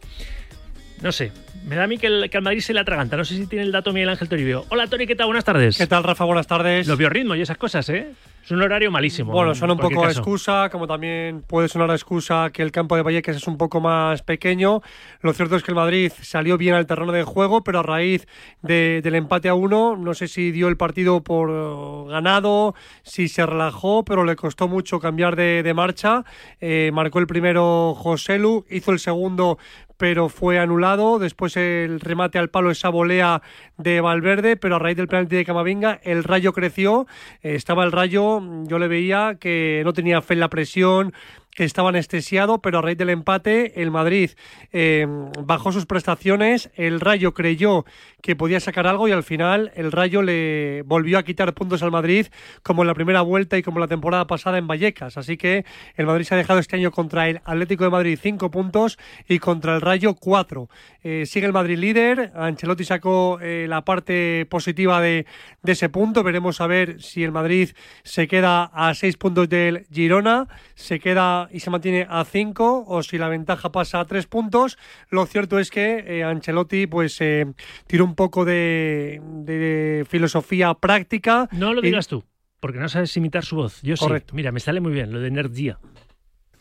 no 1.02 1.12
sé, 1.12 1.30
me 1.66 1.76
da 1.76 1.84
a 1.84 1.86
mí 1.86 1.98
que, 1.98 2.06
el, 2.06 2.30
que 2.30 2.38
al 2.38 2.42
Madrid 2.42 2.60
se 2.60 2.72
le 2.72 2.80
atraganta. 2.80 3.18
No 3.18 3.26
sé 3.26 3.36
si 3.36 3.46
tiene 3.46 3.66
el 3.66 3.70
dato 3.72 3.92
Miguel 3.92 4.08
Ángel 4.08 4.30
Toribio. 4.30 4.64
Hola, 4.70 4.86
Tori, 4.86 5.06
¿qué 5.06 5.14
tal? 5.14 5.26
Buenas 5.26 5.44
tardes. 5.44 5.76
¿Qué 5.76 5.86
tal, 5.86 6.04
Rafa? 6.04 6.24
Buenas 6.24 6.46
tardes. 6.46 6.86
Los 6.86 6.96
biorritmos 6.96 7.36
y 7.36 7.42
esas 7.42 7.58
cosas, 7.58 7.86
¿eh? 7.90 8.14
Es 8.46 8.52
un 8.52 8.62
horario 8.62 8.92
malísimo. 8.92 9.32
Bueno, 9.32 9.56
suena 9.56 9.74
un 9.74 9.80
poco 9.80 10.04
a 10.04 10.08
excusa, 10.08 10.68
como 10.70 10.86
también 10.86 11.42
puede 11.42 11.66
sonar 11.68 11.90
a 11.90 11.94
excusa 11.94 12.50
que 12.52 12.62
el 12.62 12.70
campo 12.70 12.94
de 12.94 13.02
Vallecas 13.02 13.34
es 13.34 13.48
un 13.48 13.58
poco 13.58 13.80
más 13.80 14.22
pequeño. 14.22 14.82
Lo 15.20 15.32
cierto 15.32 15.56
es 15.56 15.64
que 15.64 15.72
el 15.72 15.74
Madrid 15.74 16.12
salió 16.22 16.56
bien 16.56 16.74
al 16.76 16.86
terreno 16.86 17.10
de 17.10 17.24
juego, 17.24 17.64
pero 17.64 17.80
a 17.80 17.82
raíz 17.82 18.28
del 18.62 19.16
empate 19.16 19.48
a 19.48 19.54
uno, 19.54 19.96
no 19.96 20.14
sé 20.14 20.28
si 20.28 20.52
dio 20.52 20.68
el 20.68 20.76
partido 20.76 21.24
por 21.24 22.08
ganado, 22.08 22.76
si 23.02 23.26
se 23.26 23.44
relajó, 23.44 24.04
pero 24.04 24.22
le 24.22 24.36
costó 24.36 24.68
mucho 24.68 25.00
cambiar 25.00 25.34
de, 25.34 25.72
marcha. 25.74 26.24
Eh, 26.60 26.92
marcó 26.94 27.18
el 27.18 27.26
primero 27.26 27.94
Joselu, 27.96 28.64
hizo 28.70 28.92
el 28.92 29.00
segundo 29.00 29.58
pero 29.96 30.28
fue 30.28 30.58
anulado. 30.58 31.18
Después 31.18 31.56
el 31.56 32.00
remate 32.00 32.38
al 32.38 32.50
palo, 32.50 32.70
esa 32.70 32.88
volea 32.88 33.42
de 33.76 34.00
Valverde, 34.00 34.56
pero 34.56 34.76
a 34.76 34.78
raíz 34.78 34.96
del 34.96 35.08
penalti 35.08 35.36
de 35.36 35.44
Camavinga, 35.44 36.00
el 36.02 36.24
rayo 36.24 36.52
creció. 36.52 37.06
Eh, 37.42 37.54
estaba 37.54 37.84
el 37.84 37.92
rayo, 37.92 38.35
yo 38.66 38.78
le 38.78 38.88
veía 38.88 39.36
que 39.40 39.82
no 39.84 39.92
tenía 39.92 40.20
fe 40.22 40.34
en 40.34 40.40
la 40.40 40.48
presión, 40.48 41.12
que 41.56 41.64
estaba 41.64 41.88
anestesiado, 41.88 42.60
pero 42.60 42.78
a 42.78 42.82
raíz 42.82 42.98
del 42.98 43.08
empate 43.08 43.82
el 43.82 43.90
Madrid 43.90 44.30
eh, 44.72 45.06
bajó 45.42 45.72
sus 45.72 45.86
prestaciones, 45.86 46.70
el 46.76 47.00
Rayo 47.00 47.32
creyó 47.32 47.86
que 48.20 48.36
podía 48.36 48.60
sacar 48.60 48.86
algo 48.86 49.08
y 49.08 49.12
al 49.12 49.22
final 49.22 49.72
el 49.74 49.90
Rayo 49.90 50.20
le 50.20 50.82
volvió 50.82 51.16
a 51.16 51.22
quitar 51.22 51.54
puntos 51.54 51.82
al 51.82 51.90
Madrid 51.90 52.26
como 52.62 52.82
en 52.82 52.88
la 52.88 52.94
primera 52.94 53.22
vuelta 53.22 53.56
y 53.56 53.62
como 53.62 53.80
la 53.80 53.88
temporada 53.88 54.26
pasada 54.26 54.58
en 54.58 54.66
Vallecas. 54.66 55.16
Así 55.16 55.38
que 55.38 55.64
el 55.94 56.04
Madrid 56.04 56.24
se 56.26 56.34
ha 56.34 56.38
dejado 56.38 56.58
este 56.58 56.76
año 56.76 56.90
contra 56.90 57.26
el 57.28 57.40
Atlético 57.44 57.84
de 57.84 57.90
Madrid 57.90 58.18
cinco 58.20 58.50
puntos 58.50 58.98
y 59.26 59.38
contra 59.38 59.76
el 59.76 59.80
Rayo 59.80 60.14
cuatro. 60.14 60.68
Eh, 61.02 61.24
sigue 61.24 61.46
el 61.46 61.54
Madrid 61.54 61.78
líder, 61.78 62.32
Ancelotti 62.34 62.84
sacó 62.84 63.38
eh, 63.40 63.64
la 63.66 63.82
parte 63.82 64.46
positiva 64.50 65.00
de, 65.00 65.24
de 65.62 65.72
ese 65.72 65.88
punto, 65.88 66.22
veremos 66.22 66.60
a 66.60 66.66
ver 66.66 67.00
si 67.00 67.24
el 67.24 67.32
Madrid 67.32 67.70
se 68.02 68.28
queda 68.28 68.64
a 68.74 68.92
seis 68.92 69.16
puntos 69.16 69.48
del 69.48 69.86
Girona, 69.90 70.48
se 70.74 71.00
queda 71.00 71.45
y 71.50 71.60
se 71.60 71.70
mantiene 71.70 72.06
a 72.08 72.24
5 72.24 72.84
o 72.86 73.02
si 73.02 73.18
la 73.18 73.28
ventaja 73.28 73.70
pasa 73.70 74.00
a 74.00 74.04
3 74.04 74.26
puntos. 74.26 74.78
Lo 75.10 75.26
cierto 75.26 75.58
es 75.58 75.70
que 75.70 76.04
eh, 76.06 76.24
Ancelotti 76.24 76.86
pues 76.86 77.20
eh, 77.20 77.46
tiró 77.86 78.04
un 78.04 78.14
poco 78.14 78.44
de, 78.44 80.04
filosofía 80.08 80.74
práctica. 80.74 81.48
No 81.52 81.74
lo 81.74 81.80
digas 81.80 82.08
tú, 82.08 82.24
porque 82.60 82.78
no 82.78 82.88
sabes 82.88 83.16
imitar 83.16 83.44
su 83.44 83.56
voz. 83.56 83.80
Yo 83.82 83.96
Correcto. 83.96 84.34
Mira, 84.34 84.52
me 84.52 84.60
sale 84.60 84.80
muy 84.80 84.92
bien 84.92 85.12
lo 85.12 85.20
de 85.20 85.28
energía. 85.28 85.78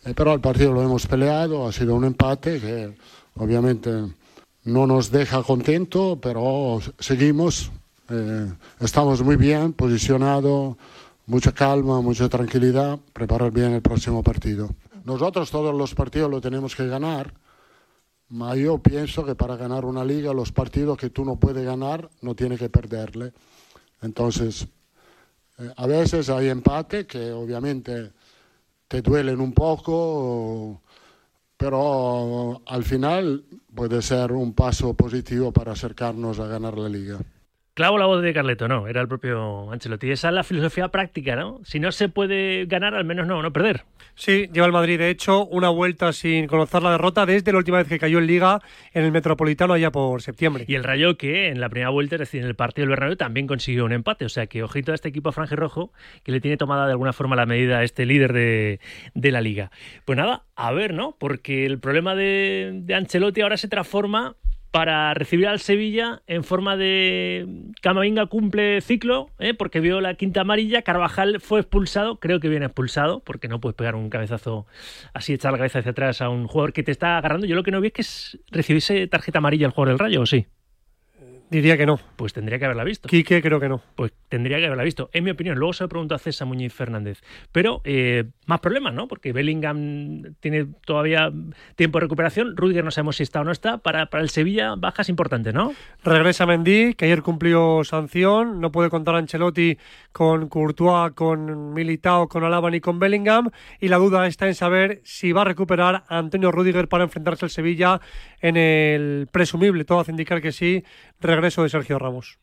Eh, 0.06 0.14
pero 0.16 0.34
el 0.34 0.42
partido 0.42 0.74
lo 0.74 0.84
hemos 0.84 1.08
peleado, 1.08 1.68
ha 1.68 1.72
sido 1.72 1.96
un 1.96 2.06
empate 2.06 2.60
que 2.60 2.94
obviamente 3.36 3.92
no 4.64 4.88
nos 4.88 5.12
deja 5.12 5.44
contento, 5.44 6.20
pero 6.22 6.80
seguimos. 7.00 7.72
estamos 8.80 9.24
muy 9.24 9.36
bien 9.36 9.74
posicionados 9.74 10.78
mucha 11.28 11.52
calma, 11.52 12.02
mucha 12.02 12.30
tranquilidad, 12.30 13.00
preparar 13.14 13.52
bien 13.52 13.74
el 13.74 13.82
próximo 13.82 14.24
partido. 14.24 14.70
Nosotros 15.04 15.52
todos 15.52 15.76
los 15.76 15.94
partidos 15.94 16.30
lo 16.32 16.42
tenemos 16.42 16.76
que 16.76 16.88
ganar, 16.88 17.34
pero 18.30 18.56
yo 18.56 18.78
pienso 18.80 19.24
que 19.24 19.36
para 19.36 19.56
ganar 19.56 19.86
una 19.86 20.04
liga 20.04 20.34
los 20.34 20.52
partidos 20.52 20.98
que 20.98 21.10
tú 21.10 21.24
no 21.24 21.36
puedes 21.36 21.64
ganar 21.64 22.10
no 22.22 22.36
tienes 22.36 22.60
que 22.60 22.70
perderle. 22.70 23.34
Entonces, 24.02 24.68
eh, 25.60 25.72
a 25.76 25.88
veces 25.88 26.30
hay 26.30 26.50
empate 26.50 27.06
que 27.06 27.32
obviamente 27.32 28.12
te 28.88 29.02
duelen 29.02 29.40
un 29.40 29.54
poco, 29.54 30.82
pero 31.58 32.62
al 32.66 32.84
final 32.84 33.46
puede 33.74 34.02
ser 34.02 34.32
un 34.32 34.54
paso 34.54 34.94
positivo 34.94 35.52
para 35.52 35.74
acercarnos 35.74 36.40
a 36.40 36.48
ganar 36.48 36.78
la 36.78 36.90
liga. 36.90 37.20
Clavo 37.76 37.98
la 37.98 38.06
voz 38.06 38.24
de 38.24 38.34
Carleto, 38.34 38.70
no, 38.70 38.88
era 38.88 39.02
el 39.02 39.10
propio 39.10 39.70
Ancelotti. 39.70 40.10
Esa 40.10 40.30
es 40.30 40.34
la 40.34 40.46
filosofía 40.46 40.88
práctica, 40.88 41.36
¿no? 41.36 41.60
Si 41.66 41.78
no 41.78 41.92
se 41.92 42.08
puede 42.08 42.68
ganar, 42.68 42.96
al 42.96 43.04
menos 43.04 43.28
no, 43.28 43.42
no 43.42 43.52
perder. 43.52 43.84
Sí, 44.16 44.50
lleva 44.54 44.66
el 44.66 44.72
Madrid, 44.72 44.98
de 44.98 45.10
hecho, 45.10 45.46
una 45.46 45.68
vuelta 45.68 46.14
sin 46.14 46.48
conocer 46.48 46.82
la 46.82 46.92
derrota 46.92 47.26
desde 47.26 47.52
la 47.52 47.58
última 47.58 47.80
vez 47.80 47.90
que 47.90 48.00
cayó 48.00 48.20
en 48.20 48.28
Liga 48.28 48.62
en 48.94 49.04
el 49.04 49.12
Metropolitano 49.12 49.74
allá 49.74 49.92
por 49.92 50.22
septiembre. 50.22 50.64
Y 50.70 50.76
el 50.76 50.86
Rayo 50.86 51.18
que 51.18 51.50
en 51.50 51.60
la 51.60 51.68
primera 51.68 51.90
vuelta, 51.90 52.16
es 52.16 52.20
decir, 52.20 52.44
en 52.44 52.48
el 52.48 52.56
partido 52.56 52.84
del 52.84 52.92
Bernabéu, 52.92 53.18
también 53.18 53.46
consiguió 53.46 53.84
un 53.84 53.92
empate. 53.92 54.24
O 54.24 54.30
sea 54.30 54.48
que 54.48 54.64
ojito 54.64 54.94
a 54.94 54.96
este 54.96 55.10
equipo 55.10 55.32
rojo 55.32 55.92
que 56.24 56.32
le 56.32 56.40
tiene 56.40 56.56
tomada 56.56 56.86
de 56.86 56.94
alguna 56.94 57.12
forma 57.12 57.36
la 57.36 57.46
medida 57.46 57.80
a 57.80 57.84
este 57.84 58.06
líder 58.06 58.32
de, 58.32 58.80
la 59.14 59.42
Liga. 59.42 59.70
Pues 60.06 60.16
nada, 60.16 60.46
a 60.56 60.72
ver, 60.72 60.94
¿no? 60.94 61.18
Porque 61.20 61.66
el 61.66 61.80
problema 61.80 62.16
de, 62.16 62.72
de 62.84 62.96
Ancelotti 62.96 63.42
ahora 63.42 63.58
se 63.58 63.68
transforma 63.68 64.38
para 64.76 65.14
recibir 65.14 65.48
al 65.48 65.62
Sevilla 65.62 66.22
en 66.28 66.44
forma 66.44 66.76
de 66.76 67.48
Camavinga 67.82 68.26
cumple 68.26 68.82
ciclo, 68.82 69.30
¿eh? 69.40 69.54
porque 69.54 69.80
vio 69.80 70.02
la 70.02 70.16
quinta 70.16 70.42
amarilla, 70.42 70.82
Carvajal 70.82 71.40
fue 71.40 71.62
expulsado, 71.62 72.20
creo 72.20 72.42
que 72.42 72.50
viene 72.50 72.66
expulsado, 72.66 73.22
porque 73.22 73.48
no 73.48 73.62
puedes 73.62 73.78
pegar 73.78 73.96
un 73.96 74.10
cabezazo 74.10 74.66
así, 75.14 75.34
echar 75.34 75.54
la 75.54 75.60
cabeza 75.60 75.80
hacia 75.80 75.92
atrás 75.92 76.22
a 76.22 76.28
un 76.28 76.48
jugador 76.48 76.74
que 76.74 76.84
te 76.84 76.92
está 76.92 77.18
agarrando. 77.18 77.48
Yo 77.48 77.56
lo 77.56 77.64
que 77.64 77.72
no 77.72 77.80
vi 77.80 77.88
es 77.88 77.94
que 77.94 78.04
recibiese 78.52 79.08
tarjeta 79.08 79.38
amarilla 79.38 79.66
el 79.66 79.72
jugador 79.72 79.94
del 79.94 80.00
Rayo, 80.00 80.20
¿o 80.20 80.26
sí? 80.26 80.46
Diría 81.56 81.78
que 81.78 81.86
no. 81.86 82.02
Pues 82.18 82.34
tendría 82.34 82.60
que 82.60 82.66
haberla 82.66 82.84
visto. 82.84 83.08
Quique 83.08 83.42
creo 83.42 83.62
que 83.62 83.70
no. 83.70 83.82
Pues 83.96 84.12
tendría 84.28 84.58
que 84.58 84.66
haberla 84.66 84.84
visto, 84.84 85.10
en 85.14 85.24
mi 85.24 85.32
opinión. 85.32 85.58
Luego 85.58 85.72
se 85.72 85.86
lo 85.86 85.88
pregunto 85.88 86.14
a 86.14 86.20
César 86.20 86.50
Muñiz 86.50 86.74
Fernández. 86.74 87.22
Pero 87.54 87.80
eh, 87.86 88.26
más 88.46 88.60
problemas, 88.60 88.94
¿no? 88.94 89.08
Porque 89.08 89.32
Bellingham 89.32 90.36
tiene 90.42 90.66
todavía 90.86 91.32
tiempo 91.78 91.98
de 91.98 92.02
recuperación. 92.02 92.58
Rudiger 92.58 92.84
no 92.84 92.92
sabemos 92.92 93.16
si 93.16 93.24
está 93.24 93.40
o 93.40 93.46
no 93.46 93.54
está. 93.54 93.78
Para, 93.78 94.08
para 94.08 94.22
el 94.22 94.30
Sevilla, 94.30 94.76
bajas 94.76 95.08
importantes, 95.08 95.54
¿no? 95.54 95.74
Regresa 96.04 96.46
Mendy, 96.46 96.94
que 96.94 97.06
ayer 97.06 97.22
cumplió 97.22 97.86
sanción. 97.86 98.60
No 98.60 98.74
puede 98.74 98.90
contar 98.90 99.16
Ancelotti 99.16 99.78
con 100.12 100.50
Courtois, 100.50 101.14
con 101.14 101.74
Militao, 101.74 102.28
con 102.28 102.44
Alaba 102.44 102.70
ni 102.70 102.82
con 102.82 103.00
Bellingham. 103.00 103.50
Y 103.80 103.88
la 103.88 103.96
duda 103.96 104.28
está 104.28 104.46
en 104.48 104.56
saber 104.56 105.00
si 105.06 105.32
va 105.32 105.44
a 105.44 105.46
recuperar 105.46 106.04
a 106.10 106.18
Antonio 106.18 106.52
Rudiger 106.52 106.90
para 106.90 107.06
enfrentarse 107.06 107.46
al 107.46 107.50
Sevilla 107.50 108.02
en 108.42 108.58
el 108.58 109.30
presumible. 109.32 109.86
Todo 109.86 110.02
hace 110.02 110.12
indicar 110.12 110.42
que 110.42 110.52
sí 110.52 110.84
regreso 111.20 111.64
de 111.64 111.70
Sergio 111.70 112.00
Ramos 112.00 112.40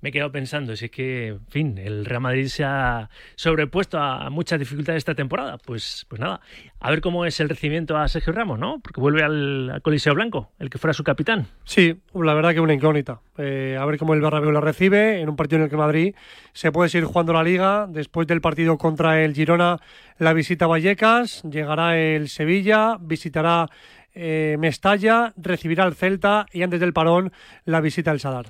me 0.00 0.08
he 0.08 0.12
quedado 0.12 0.32
pensando, 0.32 0.74
si 0.76 0.86
es 0.86 0.90
que, 0.90 1.28
en 1.28 1.46
fin, 1.46 1.78
el 1.78 2.04
Real 2.04 2.22
Madrid 2.22 2.46
se 2.46 2.64
ha 2.64 3.10
sobrepuesto 3.36 3.98
a 3.98 4.30
muchas 4.30 4.58
dificultades 4.58 4.98
esta 5.00 5.14
temporada. 5.14 5.58
Pues, 5.58 6.06
pues 6.08 6.20
nada, 6.20 6.40
a 6.78 6.90
ver 6.90 7.00
cómo 7.00 7.26
es 7.26 7.38
el 7.40 7.48
recibimiento 7.48 7.96
a 7.96 8.08
Sergio 8.08 8.32
Ramos, 8.32 8.58
¿no? 8.58 8.80
Porque 8.80 9.00
vuelve 9.00 9.22
al, 9.22 9.80
Coliseo 9.82 10.14
Blanco, 10.14 10.52
el 10.58 10.70
que 10.70 10.78
fuera 10.78 10.94
su 10.94 11.04
capitán. 11.04 11.46
Sí, 11.64 12.00
la 12.14 12.34
verdad 12.34 12.54
que 12.54 12.60
una 12.60 12.72
incógnita. 12.72 13.20
Eh, 13.36 13.76
a 13.78 13.84
ver 13.84 13.98
cómo 13.98 14.14
el 14.14 14.20
Bernabéu 14.20 14.50
la 14.50 14.60
recibe 14.60 15.20
en 15.20 15.28
un 15.28 15.36
partido 15.36 15.58
en 15.58 15.64
el 15.64 15.70
que 15.70 15.76
Madrid 15.76 16.14
se 16.52 16.72
puede 16.72 16.88
seguir 16.88 17.06
jugando 17.06 17.32
la 17.32 17.42
Liga. 17.42 17.86
Después 17.88 18.26
del 18.26 18.40
partido 18.40 18.78
contra 18.78 19.22
el 19.22 19.34
Girona, 19.34 19.78
la 20.18 20.32
visita 20.32 20.64
a 20.64 20.68
Vallecas, 20.68 21.42
llegará 21.42 21.98
el 21.98 22.28
Sevilla, 22.28 22.96
visitará 23.00 23.68
eh, 24.14 24.56
Mestalla, 24.58 25.32
recibirá 25.36 25.84
al 25.84 25.94
Celta 25.94 26.46
y 26.52 26.62
antes 26.62 26.80
del 26.80 26.92
parón 26.92 27.32
la 27.64 27.80
visita 27.80 28.10
al 28.10 28.20
Sadar. 28.20 28.46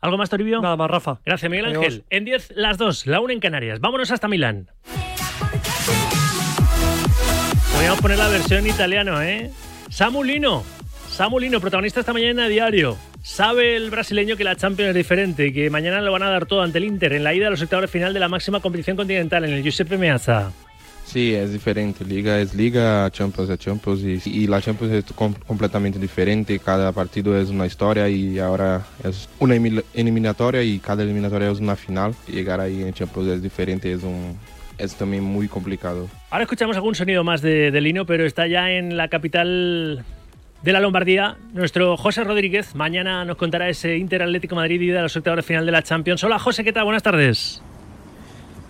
¿Algo 0.00 0.18
más, 0.18 0.28
Toribio? 0.28 0.60
Nada 0.60 0.76
más, 0.76 0.90
Rafa. 0.90 1.20
Gracias, 1.24 1.50
Miguel 1.50 1.74
Ángel. 1.74 2.04
En 2.10 2.24
10, 2.26 2.52
las 2.56 2.76
2, 2.76 3.06
la 3.06 3.20
1 3.20 3.32
en 3.32 3.40
Canarias. 3.40 3.80
Vámonos 3.80 4.10
hasta 4.10 4.28
Milán. 4.28 4.68
Voy 7.74 7.86
a 7.86 7.94
poner 8.00 8.18
la 8.18 8.28
versión 8.28 8.66
italiano, 8.66 9.22
¿eh? 9.22 9.50
Samulino. 9.88 10.62
Samulino, 11.08 11.60
protagonista 11.60 12.00
esta 12.00 12.12
mañana 12.12 12.44
en 12.44 12.50
diario. 12.50 12.98
Sabe 13.22 13.76
el 13.76 13.90
brasileño 13.90 14.36
que 14.36 14.44
la 14.44 14.56
Champions 14.56 14.90
es 14.90 14.94
diferente 14.94 15.46
y 15.46 15.52
que 15.52 15.70
mañana 15.70 16.02
lo 16.02 16.12
van 16.12 16.22
a 16.22 16.28
dar 16.28 16.44
todo 16.44 16.60
ante 16.62 16.78
el 16.78 16.84
Inter 16.84 17.14
en 17.14 17.24
la 17.24 17.32
ida 17.32 17.46
a 17.46 17.50
los 17.50 17.62
octavos 17.62 17.90
final 17.90 18.12
de 18.12 18.20
la 18.20 18.28
máxima 18.28 18.60
competición 18.60 18.96
continental 18.96 19.44
en 19.44 19.52
el 19.52 19.62
Giuseppe 19.62 19.96
Meazza. 19.96 20.52
Sí, 21.14 21.32
es 21.32 21.52
diferente. 21.52 22.04
Liga 22.04 22.40
es 22.40 22.56
Liga, 22.56 23.08
Champions 23.12 23.48
es 23.48 23.60
Champions 23.60 24.02
y, 24.02 24.48
la 24.48 24.60
Champions 24.60 24.94
es 24.94 25.04
completamente 25.46 25.96
diferente. 25.96 26.58
Cada 26.58 26.90
partido 26.90 27.38
es 27.38 27.50
una 27.50 27.66
historia 27.66 28.08
y 28.08 28.40
ahora 28.40 28.84
es 29.04 29.28
una 29.38 29.54
eliminatoria 29.54 30.64
y 30.64 30.80
cada 30.80 31.04
eliminatoria 31.04 31.52
es 31.52 31.60
una 31.60 31.76
final. 31.76 32.16
Llegar 32.26 32.58
ahí 32.58 32.82
en 32.82 32.92
Champions 32.92 33.28
es 33.28 33.42
diferente, 33.42 33.92
es 33.92 34.02
un, 34.02 34.36
es 34.76 34.96
también 34.96 35.22
muy 35.22 35.46
complicado. 35.46 36.08
Ahora 36.30 36.42
escuchamos 36.42 36.74
algún 36.74 36.96
sonido 36.96 37.22
más 37.22 37.42
de, 37.42 37.70
de, 37.70 37.80
Lino, 37.80 38.06
pero 38.06 38.26
está 38.26 38.48
ya 38.48 38.72
en 38.72 38.96
la 38.96 39.06
capital 39.06 40.04
de 40.64 40.72
la 40.72 40.80
Lombardía. 40.80 41.36
Nuestro 41.52 41.96
José 41.96 42.24
Rodríguez 42.24 42.74
mañana 42.74 43.24
nos 43.24 43.36
contará 43.36 43.68
ese 43.68 43.98
Inter 43.98 44.24
Atlético 44.24 44.56
Madrid 44.56 44.80
y 44.80 44.88
de 44.88 45.00
los 45.00 45.16
octavos 45.16 45.36
de 45.36 45.42
final 45.44 45.64
de 45.64 45.70
la 45.70 45.84
Champions. 45.84 46.24
Hola 46.24 46.40
José, 46.40 46.64
¿qué 46.64 46.72
tal? 46.72 46.82
Buenas 46.82 47.04
tardes. 47.04 47.62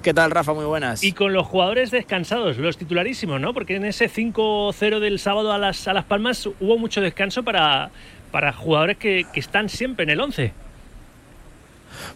¿Qué 0.04 0.12
tal, 0.12 0.30
Rafa? 0.30 0.52
Muy 0.52 0.66
buenas. 0.66 1.02
Y 1.02 1.12
con 1.12 1.32
los 1.32 1.46
jugadores 1.46 1.90
descansados, 1.90 2.58
los 2.58 2.76
titularísimos, 2.76 3.40
¿no? 3.40 3.54
Porque 3.54 3.76
en 3.76 3.86
ese 3.86 4.10
5-0 4.10 5.00
del 5.00 5.18
sábado 5.18 5.50
a 5.50 5.56
las, 5.56 5.88
a 5.88 5.94
las 5.94 6.04
Palmas 6.04 6.46
hubo 6.46 6.76
mucho 6.76 7.00
descanso 7.00 7.42
para, 7.42 7.90
para 8.30 8.52
jugadores 8.52 8.98
que, 8.98 9.24
que 9.32 9.40
están 9.40 9.70
siempre 9.70 10.02
en 10.02 10.10
el 10.10 10.20
11 10.20 10.52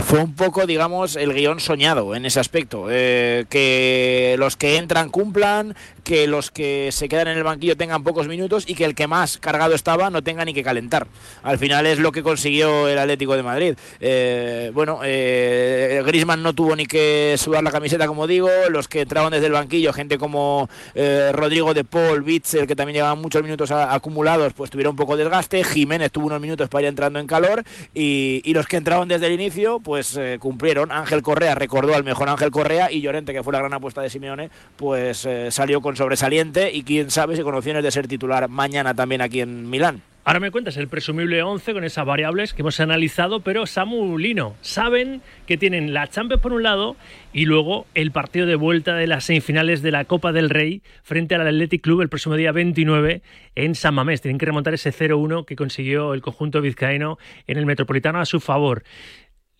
fue 0.00 0.20
un 0.20 0.34
poco, 0.34 0.66
digamos, 0.66 1.16
el 1.16 1.34
guion 1.34 1.60
soñado 1.60 2.14
en 2.14 2.24
ese 2.24 2.40
aspecto. 2.40 2.86
Eh, 2.90 3.44
que 3.48 4.36
los 4.38 4.56
que 4.56 4.76
entran 4.76 5.10
cumplan, 5.10 5.76
que 6.08 6.26
los 6.26 6.50
que 6.50 6.88
se 6.90 7.06
quedan 7.06 7.28
en 7.28 7.36
el 7.36 7.44
banquillo 7.44 7.76
tengan 7.76 8.02
pocos 8.02 8.28
minutos 8.28 8.64
y 8.66 8.74
que 8.74 8.86
el 8.86 8.94
que 8.94 9.06
más 9.06 9.36
cargado 9.36 9.74
estaba 9.74 10.08
no 10.08 10.22
tenga 10.22 10.42
ni 10.46 10.54
que 10.54 10.62
calentar. 10.62 11.06
Al 11.42 11.58
final 11.58 11.84
es 11.84 11.98
lo 11.98 12.12
que 12.12 12.22
consiguió 12.22 12.88
el 12.88 12.98
Atlético 12.98 13.36
de 13.36 13.42
Madrid. 13.42 13.74
Eh, 14.00 14.70
bueno, 14.72 15.00
eh, 15.04 16.02
Grisman 16.06 16.42
no 16.42 16.54
tuvo 16.54 16.74
ni 16.76 16.86
que 16.86 17.34
sudar 17.36 17.62
la 17.62 17.70
camiseta, 17.70 18.06
como 18.06 18.26
digo. 18.26 18.48
Los 18.70 18.88
que 18.88 19.02
entraban 19.02 19.32
desde 19.32 19.48
el 19.48 19.52
banquillo, 19.52 19.92
gente 19.92 20.16
como 20.16 20.70
eh, 20.94 21.30
Rodrigo 21.34 21.74
de 21.74 21.84
Paul, 21.84 22.22
Bitzel, 22.22 22.66
que 22.66 22.74
también 22.74 22.94
llevaban 22.94 23.20
muchos 23.20 23.42
minutos 23.42 23.70
acumulados, 23.70 24.54
pues 24.54 24.70
tuvieron 24.70 24.92
un 24.92 24.96
poco 24.96 25.14
de 25.14 25.24
desgaste. 25.24 25.62
Jiménez 25.62 26.10
tuvo 26.10 26.28
unos 26.28 26.40
minutos 26.40 26.70
para 26.70 26.84
ir 26.84 26.88
entrando 26.88 27.18
en 27.18 27.26
calor. 27.26 27.64
Y, 27.92 28.40
y 28.46 28.54
los 28.54 28.66
que 28.66 28.78
entraban 28.78 29.08
desde 29.08 29.26
el 29.26 29.34
inicio, 29.34 29.78
pues 29.80 30.18
cumplieron. 30.38 30.90
Ángel 30.90 31.20
Correa 31.20 31.54
recordó 31.54 31.94
al 31.94 32.02
mejor 32.02 32.30
Ángel 32.30 32.50
Correa 32.50 32.90
y 32.90 33.02
Llorente, 33.02 33.34
que 33.34 33.42
fue 33.42 33.52
la 33.52 33.58
gran 33.58 33.74
apuesta 33.74 34.00
de 34.00 34.08
Simeone, 34.08 34.48
pues 34.78 35.28
salió 35.50 35.82
con 35.82 35.97
sobresaliente 35.98 36.72
y 36.72 36.82
quién 36.82 37.10
sabe 37.10 37.36
si 37.36 37.42
con 37.42 37.54
opciones 37.54 37.82
de 37.82 37.90
ser 37.90 38.08
titular 38.08 38.48
mañana 38.48 38.94
también 38.94 39.20
aquí 39.20 39.40
en 39.40 39.68
Milán. 39.68 40.02
Ahora 40.28 40.40
me 40.40 40.50
cuentas 40.50 40.76
el 40.76 40.88
presumible 40.88 41.42
11 41.42 41.72
con 41.72 41.84
esas 41.84 42.04
variables 42.04 42.52
que 42.52 42.60
hemos 42.60 42.80
analizado, 42.80 43.40
pero 43.40 43.64
Samu 43.64 44.18
Lino, 44.18 44.56
saben 44.60 45.22
que 45.46 45.56
tienen 45.56 45.94
la 45.94 46.06
Champions 46.06 46.42
por 46.42 46.52
un 46.52 46.62
lado 46.62 46.96
y 47.32 47.46
luego 47.46 47.86
el 47.94 48.12
partido 48.12 48.44
de 48.44 48.54
vuelta 48.54 48.94
de 48.94 49.06
las 49.06 49.24
semifinales 49.24 49.80
de 49.80 49.90
la 49.90 50.04
Copa 50.04 50.32
del 50.32 50.50
Rey 50.50 50.82
frente 51.02 51.34
al 51.34 51.46
Athletic 51.46 51.80
Club 51.80 52.02
el 52.02 52.10
próximo 52.10 52.36
día 52.36 52.52
29 52.52 53.22
en 53.54 53.74
San 53.74 53.94
Mamés. 53.94 54.20
Tienen 54.20 54.36
que 54.36 54.44
remontar 54.44 54.74
ese 54.74 54.92
0-1 54.92 55.46
que 55.46 55.56
consiguió 55.56 56.12
el 56.12 56.20
conjunto 56.20 56.60
vizcaíno 56.60 57.16
en 57.46 57.56
el 57.56 57.64
Metropolitano 57.64 58.20
a 58.20 58.26
su 58.26 58.38
favor. 58.38 58.84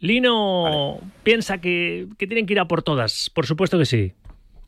Lino 0.01 1.01
piensa 1.22 1.62
que, 1.62 2.09
que 2.18 2.26
tienen 2.26 2.45
que 2.45 2.53
ir 2.53 2.61
a 2.61 2.68
por 2.68 2.82
todas, 2.82 3.30
por 3.30 3.47
supuesto 3.47 3.78
que 3.78 3.86
sí. 3.86 4.12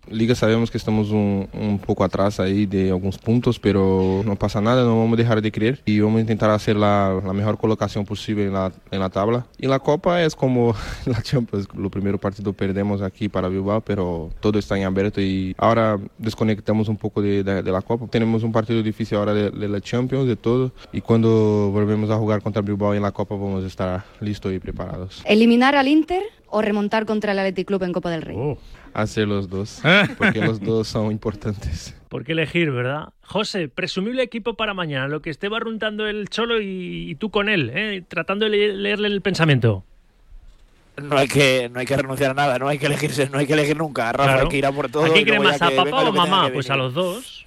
Liga 0.08 0.34
sabemos 0.34 0.70
que 0.70 0.78
estamos 0.78 1.10
un, 1.10 1.48
un, 1.52 1.78
poco 1.78 2.04
atrás 2.04 2.40
ahí 2.40 2.66
de 2.66 2.90
algunos 2.90 3.18
puntos, 3.18 3.58
pero 3.58 4.22
no 4.24 4.34
pasa 4.34 4.60
nada, 4.60 4.82
no 4.82 4.98
vamos 4.98 5.14
a 5.14 5.22
dejar 5.22 5.42
de 5.42 5.52
creer 5.52 5.82
y 5.84 6.00
vamos 6.00 6.18
a 6.18 6.20
intentar 6.22 6.50
hacer 6.50 6.76
la, 6.76 7.20
la 7.24 7.32
mejor 7.32 7.58
colocación 7.58 8.04
posible 8.04 8.46
en 8.46 8.54
la, 8.54 8.72
en 8.90 8.98
la, 8.98 9.10
tabla. 9.10 9.46
Y 9.58 9.66
la 9.66 9.78
Copa 9.78 10.22
es 10.22 10.34
como 10.34 10.74
la 11.06 11.22
Champions, 11.22 11.68
lo 11.76 11.90
primero 11.90 12.18
partido 12.18 12.52
perdemos 12.52 13.02
aquí 13.02 13.28
para 13.28 13.48
Bilbao, 13.48 13.82
pero 13.82 14.30
todo 14.40 14.58
está 14.58 14.76
en 14.76 14.84
abierto 14.84 15.20
y 15.20 15.54
ahora 15.58 15.98
desconectamos 16.18 16.88
un 16.88 16.96
poco 16.96 17.20
de, 17.20 17.44
de, 17.44 17.62
de 17.62 17.72
la 17.72 17.82
Copa. 17.82 18.06
Tenemos 18.06 18.42
un 18.42 18.52
partido 18.52 18.82
difícil 18.82 19.18
ahora 19.18 19.34
de, 19.34 19.50
de, 19.50 19.68
la 19.68 19.80
Champions, 19.80 20.26
de 20.26 20.36
todo, 20.36 20.72
y 20.92 21.02
cuando 21.02 21.70
volvemos 21.72 22.10
a 22.10 22.16
jugar 22.16 22.42
contra 22.42 22.62
Bilbao 22.62 22.94
en 22.94 23.02
la 23.02 23.12
Copa 23.12 23.34
vamos 23.34 23.64
a 23.64 23.66
estar 23.66 24.04
listos 24.20 24.52
y 24.52 24.58
preparados. 24.58 25.22
¿Eliminar 25.26 25.76
al 25.76 25.88
Inter 25.88 26.22
o 26.48 26.62
remontar 26.62 27.06
contra 27.06 27.32
el 27.32 27.38
Athletic 27.38 27.68
Club 27.68 27.82
en 27.84 27.92
Copa 27.92 28.10
del 28.10 28.22
Rey? 28.22 28.36
Oh 28.38 28.58
hacer 28.94 29.28
los 29.28 29.48
dos, 29.48 29.80
porque 30.18 30.40
los 30.40 30.60
dos 30.60 30.88
son 30.88 31.12
importantes. 31.12 31.96
¿Por 32.08 32.24
qué 32.24 32.32
elegir, 32.32 32.70
verdad? 32.70 33.10
José, 33.22 33.68
presumible 33.68 34.22
equipo 34.22 34.54
para 34.54 34.74
mañana, 34.74 35.06
lo 35.06 35.22
que 35.22 35.30
esté 35.30 35.48
barruntando 35.48 36.08
el 36.08 36.28
Cholo 36.28 36.60
y, 36.60 37.10
y 37.10 37.14
tú 37.14 37.30
con 37.30 37.48
él, 37.48 37.70
¿eh? 37.72 38.02
tratando 38.06 38.46
de 38.46 38.50
le 38.50 38.72
leerle 38.72 39.08
el 39.08 39.20
pensamiento. 39.20 39.84
No 40.96 41.16
hay 41.16 41.28
que 41.28 41.70
no 41.72 41.80
hay 41.80 41.86
que 41.86 41.96
renunciar 41.96 42.32
a 42.32 42.34
nada, 42.34 42.58
no 42.58 42.68
hay 42.68 42.78
que 42.78 42.86
elegirse, 42.86 43.28
no 43.30 43.38
hay 43.38 43.46
que 43.46 43.54
elegir 43.54 43.76
nunca. 43.76 44.12
Rafa, 44.12 44.24
claro. 44.24 44.42
hay 44.42 44.48
que 44.48 44.58
ir 44.58 44.66
a 44.66 44.72
por 44.72 44.90
todo. 44.90 45.04
¿A 45.04 45.12
quién 45.12 45.24
cree 45.24 45.40
más, 45.40 45.62
a 45.62 45.70
papá 45.70 46.08
o 46.08 46.12
mamá? 46.12 46.50
Pues 46.52 46.68
a 46.70 46.76
los 46.76 46.92
dos. 46.92 47.46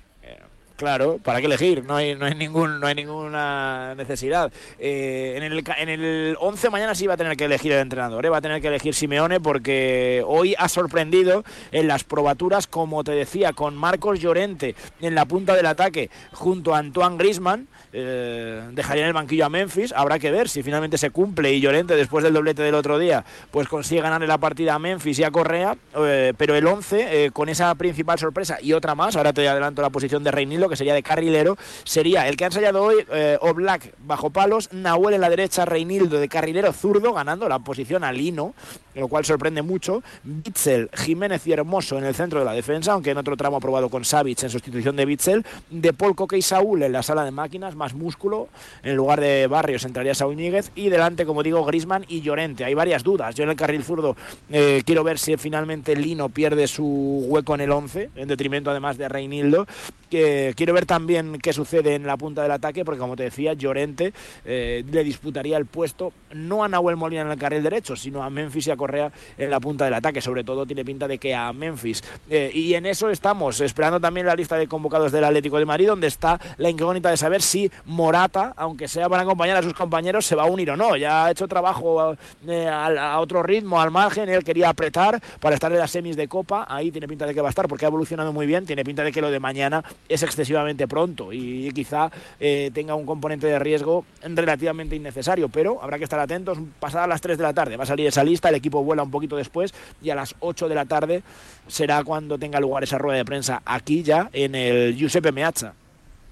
Claro, 0.75 1.19
¿para 1.21 1.39
qué 1.39 1.45
elegir? 1.45 1.85
No 1.85 1.95
hay, 1.95 2.15
no 2.15 2.25
hay, 2.25 2.33
ningún, 2.33 2.79
no 2.79 2.87
hay 2.87 2.95
ninguna 2.95 3.93
necesidad. 3.95 4.51
Eh, 4.79 5.35
en, 5.37 5.43
el, 5.43 5.63
en 5.77 5.89
el 5.89 6.35
11 6.39 6.69
mañana 6.71 6.95
sí 6.95 7.05
va 7.05 7.13
a 7.13 7.17
tener 7.17 7.37
que 7.37 7.45
elegir 7.45 7.71
el 7.73 7.79
entrenador, 7.79 8.25
¿eh? 8.25 8.29
va 8.29 8.37
a 8.37 8.41
tener 8.41 8.59
que 8.59 8.69
elegir 8.69 8.95
Simeone 8.95 9.39
porque 9.39 10.23
hoy 10.25 10.55
ha 10.57 10.67
sorprendido 10.67 11.43
en 11.71 11.87
las 11.87 12.03
probaturas, 12.03 12.65
como 12.65 13.03
te 13.03 13.11
decía, 13.11 13.53
con 13.53 13.75
Marcos 13.75 14.19
Llorente 14.19 14.75
en 14.99 15.13
la 15.13 15.25
punta 15.25 15.55
del 15.55 15.67
ataque 15.67 16.09
junto 16.31 16.73
a 16.73 16.79
Antoine 16.79 17.17
Grisman. 17.17 17.67
Eh, 17.95 18.69
dejaría 18.71 19.03
en 19.03 19.09
el 19.09 19.13
banquillo 19.13 19.45
a 19.45 19.49
Memphis. 19.49 19.93
Habrá 19.95 20.17
que 20.17 20.31
ver 20.31 20.49
si 20.49 20.63
finalmente 20.63 20.97
se 20.97 21.11
cumple 21.11 21.53
y 21.53 21.61
Llorente, 21.61 21.95
después 21.95 22.23
del 22.23 22.33
doblete 22.33 22.63
del 22.63 22.73
otro 22.73 22.97
día, 22.97 23.23
pues 23.51 23.67
consigue 23.67 24.01
ganarle 24.01 24.25
la 24.25 24.39
partida 24.39 24.73
a 24.73 24.79
Memphis 24.79 25.19
y 25.19 25.23
a 25.23 25.31
Correa. 25.31 25.77
Eh, 25.95 26.33
pero 26.35 26.55
el 26.55 26.65
11, 26.65 27.25
eh, 27.25 27.31
con 27.31 27.49
esa 27.49 27.73
principal 27.75 28.17
sorpresa 28.17 28.57
y 28.61 28.73
otra 28.73 28.95
más, 28.95 29.15
ahora 29.15 29.31
te 29.31 29.47
adelanto 29.47 29.83
la 29.83 29.91
posición 29.91 30.23
de 30.23 30.31
Reinildo, 30.31 30.67
que 30.69 30.75
sería 30.75 30.95
de 30.95 31.03
carrilero, 31.03 31.55
sería 31.83 32.27
el 32.27 32.35
que 32.35 32.45
ha 32.45 32.47
ensayado 32.47 32.81
hoy 32.83 33.05
Oblak 33.41 33.93
bajo 33.99 34.31
palos, 34.31 34.73
Nahuel 34.73 35.15
en 35.15 35.21
la 35.21 35.29
derecha, 35.29 35.65
Reinildo 35.65 36.19
de 36.19 36.27
carrilero 36.27 36.73
zurdo, 36.73 37.13
ganando 37.13 37.47
la 37.47 37.59
posición 37.59 38.03
a 38.03 38.11
Lino, 38.11 38.55
lo 38.95 39.07
cual 39.07 39.25
sorprende 39.25 39.61
mucho. 39.61 40.03
Bitzel, 40.23 40.89
Jiménez 40.93 41.45
y 41.47 41.51
Hermoso 41.51 41.97
en 41.97 42.05
el 42.05 42.15
centro 42.15 42.39
de 42.39 42.45
la 42.45 42.53
defensa, 42.53 42.93
aunque 42.93 43.11
en 43.11 43.17
otro 43.17 43.37
tramo 43.37 43.57
aprobado 43.57 43.89
con 43.89 44.03
Savic 44.03 44.43
en 44.43 44.49
sustitución 44.49 44.95
de 44.95 45.05
Bitzel. 45.05 45.45
De 45.69 45.93
Paul 45.93 46.15
y 46.31 46.41
Saúl 46.41 46.83
en 46.83 46.91
la 46.91 47.03
sala 47.03 47.25
de 47.25 47.31
máquinas, 47.31 47.75
más 47.83 47.93
músculo. 47.93 48.47
En 48.81 48.95
lugar 48.95 49.19
de 49.19 49.47
Barrios 49.47 49.83
entraría 49.83 50.15
Saúl 50.15 50.37
Níguez. 50.37 50.71
Y 50.73 50.87
delante, 50.87 51.25
como 51.25 51.43
digo, 51.43 51.65
Grisman 51.65 52.05
y 52.07 52.21
Llorente. 52.21 52.63
Hay 52.63 52.73
varias 52.73 53.03
dudas. 53.03 53.35
Yo 53.35 53.43
en 53.43 53.49
el 53.49 53.57
carril 53.57 53.83
zurdo 53.83 54.15
eh, 54.49 54.83
quiero 54.85 55.03
ver 55.03 55.19
si 55.19 55.35
finalmente 55.35 55.95
Lino 55.95 56.29
pierde 56.29 56.67
su 56.67 57.25
hueco 57.27 57.55
en 57.55 57.61
el 57.61 57.71
11, 57.71 58.11
en 58.15 58.27
detrimento 58.27 58.71
además 58.71 58.97
de 58.97 59.09
Reinildo. 59.09 59.67
Quiero 60.09 60.75
ver 60.75 60.85
también 60.85 61.39
qué 61.39 61.53
sucede 61.53 61.95
en 61.95 62.05
la 62.05 62.17
punta 62.17 62.43
del 62.43 62.51
ataque, 62.51 62.85
porque 62.85 62.99
como 62.99 63.15
te 63.15 63.23
decía, 63.23 63.53
Llorente 63.53 64.13
eh, 64.45 64.83
le 64.91 65.03
disputaría 65.03 65.57
el 65.57 65.65
puesto 65.65 66.13
no 66.33 66.63
a 66.63 66.67
Nahuel 66.67 66.97
Molina 66.97 67.23
en 67.23 67.31
el 67.31 67.37
carril 67.39 67.63
derecho, 67.63 67.95
sino 67.95 68.21
a 68.21 68.29
Memphis 68.29 68.67
y 68.67 68.71
a 68.71 68.77
Correa 68.77 69.11
en 69.39 69.49
la 69.49 69.59
punta 69.59 69.85
del 69.85 69.95
ataque. 69.95 70.21
Sobre 70.21 70.43
todo 70.43 70.67
tiene 70.67 70.85
pinta 70.85 71.07
de 71.07 71.17
que 71.17 71.33
a 71.33 71.51
Memphis. 71.51 72.03
Eh, 72.29 72.51
y 72.53 72.75
en 72.75 72.85
eso 72.85 73.09
estamos, 73.09 73.59
esperando 73.61 73.99
también 73.99 74.27
la 74.27 74.35
lista 74.35 74.55
de 74.55 74.67
convocados 74.67 75.11
del 75.11 75.23
Atlético 75.23 75.57
de 75.57 75.65
Madrid, 75.65 75.87
donde 75.87 76.07
está 76.07 76.39
la 76.57 76.69
incógnita 76.69 77.09
de 77.09 77.17
saber 77.17 77.41
si 77.41 77.71
Morata, 77.85 78.53
aunque 78.55 78.87
sea 78.87 79.09
para 79.09 79.23
acompañar 79.23 79.57
a 79.57 79.63
sus 79.63 79.73
compañeros, 79.73 80.25
se 80.25 80.35
va 80.35 80.43
a 80.43 80.45
unir 80.45 80.71
o 80.71 80.77
no. 80.77 80.95
Ya 80.95 81.25
ha 81.25 81.31
hecho 81.31 81.47
trabajo 81.47 82.15
eh, 82.47 82.67
a, 82.67 83.19
otro 83.19 83.43
ritmo, 83.43 83.81
al 83.81 83.91
margen. 83.91 84.29
Él 84.29 84.43
quería 84.43 84.69
apretar 84.69 85.21
para 85.39 85.55
estar 85.55 85.71
en 85.71 85.79
las 85.79 85.91
semis 85.91 86.15
de 86.15 86.27
Copa. 86.27 86.65
Ahí 86.69 86.91
tiene 86.91 87.07
pinta 87.07 87.25
de 87.25 87.33
que 87.33 87.41
va 87.41 87.47
a 87.47 87.49
estar 87.49 87.67
porque 87.67 87.85
ha 87.85 87.89
evolucionado 87.89 88.33
muy 88.33 88.45
bien. 88.45 88.65
Tiene 88.65 88.83
pinta 88.83 89.03
de 89.03 89.11
que 89.11 89.21
lo 89.21 89.31
de 89.31 89.39
mañana 89.39 89.83
es 90.07 90.23
excesivamente 90.23 90.87
pronto 90.87 91.33
y, 91.33 91.71
quizá 91.73 92.11
eh, 92.39 92.71
tenga 92.73 92.95
un 92.95 93.05
componente 93.05 93.47
de 93.47 93.59
riesgo 93.59 94.05
relativamente 94.21 94.95
innecesario. 94.95 95.49
Pero 95.49 95.81
habrá 95.81 95.97
que 95.97 96.03
estar 96.03 96.19
atentos. 96.19 96.57
Pasadas 96.79 97.07
las 97.07 97.21
3 97.21 97.37
de 97.37 97.43
la 97.43 97.53
tarde 97.53 97.77
va 97.77 97.83
a 97.83 97.87
salir 97.87 98.07
esa 98.07 98.23
lista. 98.23 98.49
El 98.49 98.55
equipo 98.55 98.83
vuela 98.83 99.03
un 99.03 99.11
poquito 99.11 99.35
después 99.35 99.73
y 100.01 100.09
a 100.09 100.15
las 100.15 100.35
8 100.39 100.69
de 100.69 100.75
la 100.75 100.85
tarde 100.85 101.23
será 101.67 102.03
cuando 102.03 102.37
tenga 102.37 102.59
lugar 102.59 102.83
esa 102.83 102.97
rueda 102.97 103.17
de 103.17 103.25
prensa 103.25 103.61
aquí 103.65 104.03
ya 104.03 104.29
en 104.33 104.55
el 104.55 104.95
Giuseppe 104.95 105.31
Meazza. 105.31 105.73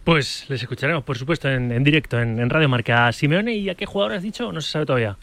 Pues 0.03 0.45
les 0.49 0.61
escucharemos, 0.61 1.03
por 1.03 1.17
supuesto, 1.17 1.49
en, 1.49 1.71
en 1.71 1.83
directo, 1.83 2.19
en, 2.19 2.39
en, 2.39 2.49
Radio 2.49 2.67
Marca. 2.67 3.07
¿A 3.07 3.11
Simeone 3.11 3.53
y 3.53 3.69
a 3.69 3.75
qué 3.75 3.85
jugador 3.85 4.13
has 4.13 4.23
dicho? 4.23 4.51
No 4.51 4.61
se 4.61 4.71
sabe 4.71 4.85
todavía. 4.85 5.15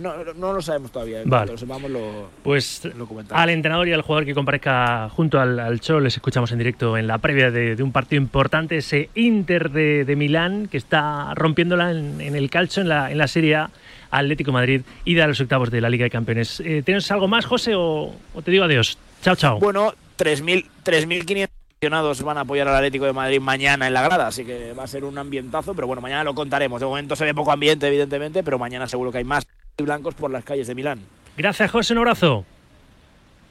No, 0.00 0.14
no 0.34 0.52
lo 0.52 0.62
sabemos 0.62 0.92
todavía. 0.92 1.22
Vale. 1.24 1.50
Lo 1.52 1.58
sepamos, 1.58 1.90
lo, 1.90 2.30
pues 2.44 2.82
lo 2.84 3.08
al 3.30 3.50
entrenador 3.50 3.88
y 3.88 3.92
al 3.92 4.02
jugador 4.02 4.24
que 4.24 4.34
comparezca 4.34 5.08
junto 5.08 5.40
al, 5.40 5.58
al 5.58 5.80
show 5.80 5.98
les 5.98 6.14
escuchamos 6.14 6.52
en 6.52 6.58
directo 6.58 6.96
en 6.96 7.08
la 7.08 7.18
previa 7.18 7.50
de, 7.50 7.74
de 7.74 7.82
un 7.82 7.90
partido 7.90 8.22
importante, 8.22 8.76
ese 8.76 9.10
Inter 9.16 9.70
de, 9.70 10.04
de, 10.04 10.16
Milán 10.16 10.68
que 10.68 10.76
está 10.76 11.34
rompiéndola 11.34 11.90
en, 11.90 12.20
en 12.20 12.36
el 12.36 12.50
calcio 12.50 12.82
en 12.82 12.88
la, 12.88 13.10
en 13.10 13.18
la 13.18 13.26
Serie 13.26 13.56
A. 13.56 13.70
Atlético 14.12 14.52
Madrid 14.52 14.82
y 15.04 15.14
de 15.14 15.26
los 15.26 15.40
octavos 15.40 15.70
de 15.70 15.80
la 15.80 15.88
Liga 15.88 16.04
de 16.04 16.10
Campeones. 16.10 16.60
Eh, 16.60 16.82
¿Tienes 16.84 17.10
algo 17.10 17.28
más, 17.28 17.46
José, 17.46 17.74
o, 17.76 18.12
o 18.34 18.42
te 18.42 18.50
digo 18.50 18.64
adiós? 18.64 18.98
Chao, 19.22 19.36
chao. 19.36 19.58
Bueno, 19.58 19.94
3.500 20.18 20.66
aficionados 20.84 21.59
van 21.88 22.36
a 22.36 22.40
apoyar 22.42 22.68
al 22.68 22.74
Atlético 22.74 23.06
de 23.06 23.14
Madrid 23.14 23.40
mañana 23.40 23.86
en 23.86 23.94
la 23.94 24.02
grada, 24.02 24.26
así 24.26 24.44
que 24.44 24.74
va 24.74 24.82
a 24.82 24.86
ser 24.86 25.02
un 25.02 25.16
ambientazo, 25.16 25.72
pero 25.74 25.86
bueno, 25.86 26.02
mañana 26.02 26.24
lo 26.24 26.34
contaremos. 26.34 26.78
De 26.78 26.86
momento 26.86 27.16
se 27.16 27.24
ve 27.24 27.32
poco 27.32 27.52
ambiente, 27.52 27.86
evidentemente, 27.88 28.42
pero 28.42 28.58
mañana 28.58 28.86
seguro 28.86 29.10
que 29.10 29.16
hay 29.16 29.24
más 29.24 29.46
blancos 29.78 30.14
por 30.14 30.30
las 30.30 30.44
calles 30.44 30.66
de 30.66 30.74
Milán. 30.74 31.00
Gracias, 31.38 31.70
José, 31.70 31.94
un 31.94 32.00
abrazo. 32.00 32.44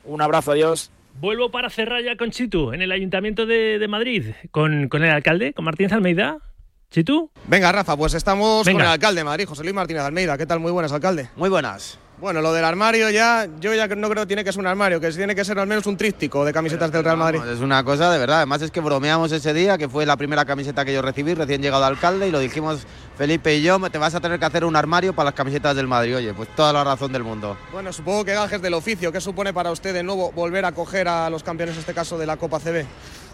Un 0.03 0.21
abrazo, 0.21 0.51
adiós. 0.51 0.91
Vuelvo 1.19 1.49
para 1.49 1.71
cerrar 1.71 2.03
ya 2.03 2.17
con 2.17 2.29
Chitu, 2.29 2.71
en 2.71 2.83
el 2.83 2.91
Ayuntamiento 2.91 3.47
de, 3.47 3.79
de 3.79 3.87
Madrid, 3.87 4.25
con, 4.51 4.89
con 4.89 5.03
el 5.03 5.09
alcalde, 5.09 5.53
con 5.53 5.65
Martínez 5.65 5.91
Almeida. 5.93 6.37
¿Chitu? 6.91 7.31
Venga, 7.47 7.71
Rafa, 7.71 7.97
pues 7.97 8.13
estamos 8.13 8.63
Venga. 8.63 8.77
con 8.77 8.85
el 8.85 8.91
alcalde 8.91 9.21
de 9.21 9.25
Madrid, 9.25 9.45
José 9.47 9.63
Luis 9.63 9.73
Martínez 9.73 10.03
Almeida. 10.03 10.37
¿Qué 10.37 10.45
tal? 10.45 10.59
Muy 10.59 10.71
buenas, 10.71 10.91
alcalde. 10.91 11.29
Muy 11.35 11.49
buenas. 11.49 11.97
Bueno, 12.19 12.41
lo 12.41 12.51
del 12.51 12.65
armario 12.65 13.09
ya, 13.09 13.47
yo 13.61 13.73
ya 13.73 13.87
no 13.87 14.09
creo 14.09 14.23
que 14.23 14.27
tiene 14.27 14.43
que 14.43 14.51
ser 14.51 14.59
un 14.59 14.67
armario, 14.67 14.99
que 14.99 15.09
tiene 15.09 15.33
que 15.33 15.45
ser 15.45 15.57
al 15.57 15.67
menos 15.67 15.85
un 15.85 15.95
tríptico 15.95 16.43
de 16.43 16.51
camisetas 16.51 16.91
del 16.91 17.01
Real 17.01 17.15
Madrid. 17.15 17.39
Vamos, 17.39 17.55
es 17.55 17.61
una 17.61 17.81
cosa 17.85 18.11
de 18.11 18.19
verdad, 18.19 18.37
además 18.37 18.61
es 18.61 18.71
que 18.71 18.81
bromeamos 18.81 19.31
ese 19.31 19.53
día, 19.53 19.77
que 19.77 19.87
fue 19.87 20.05
la 20.05 20.17
primera 20.17 20.43
camiseta 20.43 20.83
que 20.83 20.93
yo 20.93 21.01
recibí, 21.01 21.33
recién 21.33 21.61
llegado 21.61 21.85
alcalde, 21.85 22.27
y 22.27 22.31
lo 22.31 22.39
dijimos 22.39 22.85
Felipe 23.17 23.55
y 23.55 23.61
yo, 23.61 23.79
te 23.89 23.97
vas 23.97 24.15
a 24.15 24.19
tener 24.19 24.37
que 24.37 24.45
hacer 24.45 24.65
un 24.65 24.75
armario 24.75 25.13
para 25.13 25.29
las 25.29 25.33
camisetas 25.33 25.77
del 25.77 25.87
Madrid. 25.87 26.17
Oye, 26.17 26.33
pues 26.33 26.49
toda 26.55 26.73
la 26.73 26.83
razón 26.83 27.13
del 27.13 27.23
mundo. 27.23 27.55
Bueno, 27.71 27.93
supongo 27.93 28.25
que 28.25 28.33
gajes 28.33 28.61
del 28.61 28.73
oficio, 28.73 29.13
¿qué 29.13 29.21
supone 29.21 29.53
para 29.53 29.71
usted 29.71 29.93
de 29.93 30.03
nuevo 30.03 30.33
volver 30.33 30.65
a 30.65 30.73
coger 30.73 31.07
a 31.07 31.29
los 31.29 31.41
campeones, 31.41 31.75
en 31.75 31.79
este 31.79 31.93
caso 31.93 32.17
de 32.17 32.25
la 32.25 32.35
Copa 32.35 32.59
CB? 32.59 32.85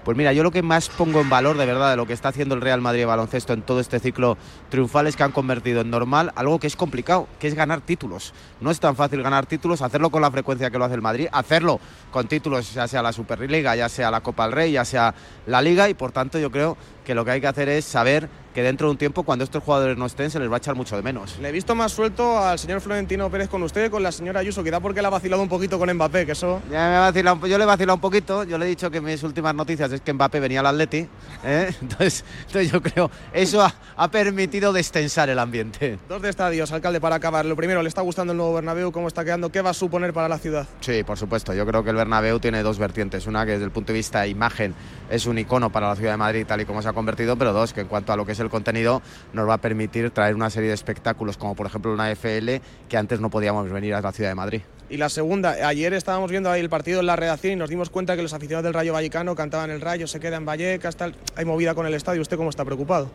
Pues 0.06 0.16
mira, 0.16 0.34
yo 0.34 0.44
lo 0.44 0.52
que 0.52 0.62
más 0.62 0.88
pongo 0.90 1.20
en 1.20 1.32
valor 1.32 1.58
de 1.58 1.66
verdad 1.66 1.90
de 1.90 1.98
lo 1.98 2.06
que 2.06 2.14
está 2.14 2.30
haciendo 2.30 2.54
el 2.54 2.62
Real 2.62 2.80
Madrid 2.80 3.08
baloncesto 3.08 3.54
en 3.54 3.64
todo 3.64 3.80
este 3.80 4.00
ciclo 4.00 4.38
triunfal 4.70 5.08
es 5.08 5.16
que 5.16 5.24
han 5.24 5.32
convertido 5.32 5.82
en 5.82 5.90
normal 5.90 6.32
algo 6.36 6.60
que 6.60 6.68
es 6.68 6.76
complicado, 6.76 7.28
que 7.40 7.48
es 7.48 7.56
ganar 7.56 7.82
títulos. 7.82 8.32
No 8.62 8.70
es 8.70 8.80
tan 8.80 8.96
fácil 8.96 9.24
ganar 9.24 9.48
títulos, 9.48 9.82
hacerlo 9.82 10.12
con 10.12 10.22
la 10.22 10.30
frecuencia 10.30 10.70
que 10.70 10.78
lo 10.78 10.86
hace 10.86 10.94
el 10.94 11.02
Madrid, 11.02 11.28
hacerlo 11.32 11.80
con 12.12 12.28
títulos 12.28 12.72
ya 12.72 12.88
sea 12.88 13.02
la 13.02 13.14
Superliga, 13.14 13.76
ya 13.76 13.90
sea 13.90 14.12
la 14.12 14.22
Copa 14.22 14.44
del 14.44 14.52
Rey, 14.52 14.74
ya 14.74 14.86
sea 14.86 15.16
la 15.48 15.64
Liga 15.64 15.90
y 15.90 15.96
por 15.96 16.12
tanto 16.12 16.38
yo 16.38 16.52
creo 16.52 16.78
que 17.04 17.16
lo 17.16 17.26
que 17.26 17.32
hay 17.32 17.42
que 17.42 17.48
hacer 17.48 17.68
es 17.68 17.84
saber 17.84 18.30
que 18.56 18.64
dentro 18.64 18.88
de 18.88 18.92
un 18.92 18.98
tiempo, 18.98 19.24
cuando 19.24 19.44
estos 19.44 19.62
jugadores 19.62 19.98
no 19.98 20.06
estén, 20.06 20.32
se 20.32 20.40
les 20.40 20.50
va 20.50 20.56
a 20.56 20.58
echar 20.60 20.76
mucho 20.76 20.96
de 20.96 21.02
menos. 21.02 21.38
Le 21.42 21.50
he 21.50 21.52
visto 21.52 21.76
más 21.76 21.92
suelto 21.92 22.40
al 22.40 22.58
señor 22.58 22.80
Florentino 22.80 23.30
Pérez 23.30 23.50
con 23.50 23.62
usted 23.64 23.92
con 23.92 24.02
la 24.02 24.14
señora 24.14 24.40
Ayuso, 24.40 24.64
quizá 24.64 24.80
porque 24.80 25.02
le 25.02 25.08
ha 25.08 25.10
vacilado 25.10 25.44
un 25.44 25.50
poquito 25.50 25.78
con 25.78 25.94
Mbappé, 25.94 26.26
que 26.26 26.32
eso... 26.32 26.62
Ya 26.72 26.88
me 26.88 26.96
ha 26.96 27.00
vacilado, 27.02 27.46
yo 27.48 27.58
le 27.58 27.66
he 27.66 27.68
vacilado 27.68 27.96
un 27.96 28.02
poquito, 28.02 28.46
yo 28.46 28.58
le 28.58 28.66
he 28.66 28.70
dicho 28.70 28.90
que 28.90 29.02
mis 29.02 29.22
últimas 29.24 29.54
noticias 29.54 29.92
es 29.92 30.00
que 30.00 30.14
Mbappé 30.14 30.40
venía 30.40 30.62
al 30.62 30.68
Atleti, 30.68 31.06
¿eh? 31.44 31.76
entonces, 31.82 32.24
entonces 32.48 32.72
yo 32.72 32.82
creo 32.82 33.12
eso 33.34 33.62
ha, 33.62 33.76
ha, 33.98 34.10
permitido 34.10 34.72
destensar 34.72 35.30
el 35.30 35.40
ambiente. 35.40 36.00
Dos 36.08 36.22
de 36.22 36.30
estadios, 36.30 36.72
alcalde, 36.72 37.02
para 37.02 37.18
acabar. 37.18 37.46
Lo 37.46 37.58
primero, 37.58 37.84
¿le 37.84 37.90
está 37.90 38.02
gustando 38.02 38.32
el 38.32 38.38
nuevo 38.38 38.54
Bernabéu? 38.54 38.94
¿Cómo 38.94 39.10
está 39.10 39.26
quedando? 39.26 39.52
¿Qué 39.52 39.62
va 39.62 39.72
a 39.72 39.74
suponer 39.74 40.14
para 40.14 40.30
la 40.30 40.38
ciudad? 40.38 40.66
Sí, 40.80 41.04
por 41.04 41.18
supuesto, 41.18 41.54
yo 41.54 41.66
creo 41.66 41.84
que 41.84 41.90
el 41.90 41.98
Bernabéu 41.98 42.40
tiene 42.40 42.64
dos 42.64 42.80
vertientes, 42.80 43.28
una 43.28 43.46
que 43.46 43.52
desde 43.52 43.66
el 43.66 43.72
punto 43.72 43.92
de 43.92 44.00
vista 44.00 44.22
de 44.22 44.30
imagen 44.30 44.74
es 45.10 45.26
un 45.26 45.38
icono 45.38 45.70
para 45.72 45.90
la 45.90 45.96
ciudad 45.98 46.12
de 46.12 46.18
Madrid 46.18 46.46
tal 46.48 46.62
y 46.62 46.66
como 46.66 46.82
se 46.82 46.88
ha 46.88 46.94
convertido, 46.94 47.36
pero 47.36 47.52
dos, 47.52 47.74
que 47.74 47.82
en 47.82 47.88
cuanto 47.88 48.14
a 48.14 48.16
lo 48.16 48.26
que 48.26 48.32
es 48.32 48.40
el 48.40 48.45
contenido 48.50 49.02
nos 49.34 49.48
va 49.48 49.56
a 49.56 49.58
permitir 49.58 50.12
traer 50.12 50.36
una 50.36 50.50
serie 50.50 50.70
de 50.70 50.76
espectáculos 50.76 51.38
como 51.38 51.56
por 51.56 51.68
ejemplo 51.68 51.94
una 51.94 52.12
FL 52.12 52.62
que 52.90 52.98
antes 52.98 53.20
no 53.20 53.30
podíamos 53.30 53.70
venir 53.70 53.94
a 53.94 54.02
la 54.02 54.12
ciudad 54.12 54.30
de 54.30 54.36
Madrid. 54.36 54.62
Y 54.90 54.98
la 54.98 55.10
segunda, 55.10 55.52
ayer 55.68 55.94
estábamos 55.94 56.30
viendo 56.30 56.52
ahí 56.52 56.62
el 56.62 56.70
partido 56.70 57.00
en 57.00 57.08
la 57.08 57.16
redacción 57.16 57.54
y 57.54 57.56
nos 57.56 57.70
dimos 57.70 57.90
cuenta 57.90 58.16
que 58.16 58.22
los 58.22 58.34
aficionados 58.34 58.66
del 58.66 58.74
Rayo 58.74 58.94
Vallecano 58.94 59.34
cantaban 59.36 59.72
el 59.72 59.82
Rayo, 59.82 60.06
se 60.06 60.20
queda 60.20 60.38
en 60.38 60.46
Vallecas, 60.46 60.96
tal, 60.96 61.16
hay 61.36 61.46
movida 61.46 61.74
con 61.74 61.88
el 61.88 61.94
estadio, 61.96 62.22
¿usted 62.22 62.38
cómo 62.38 62.52
está 62.52 62.64
preocupado? 62.64 63.10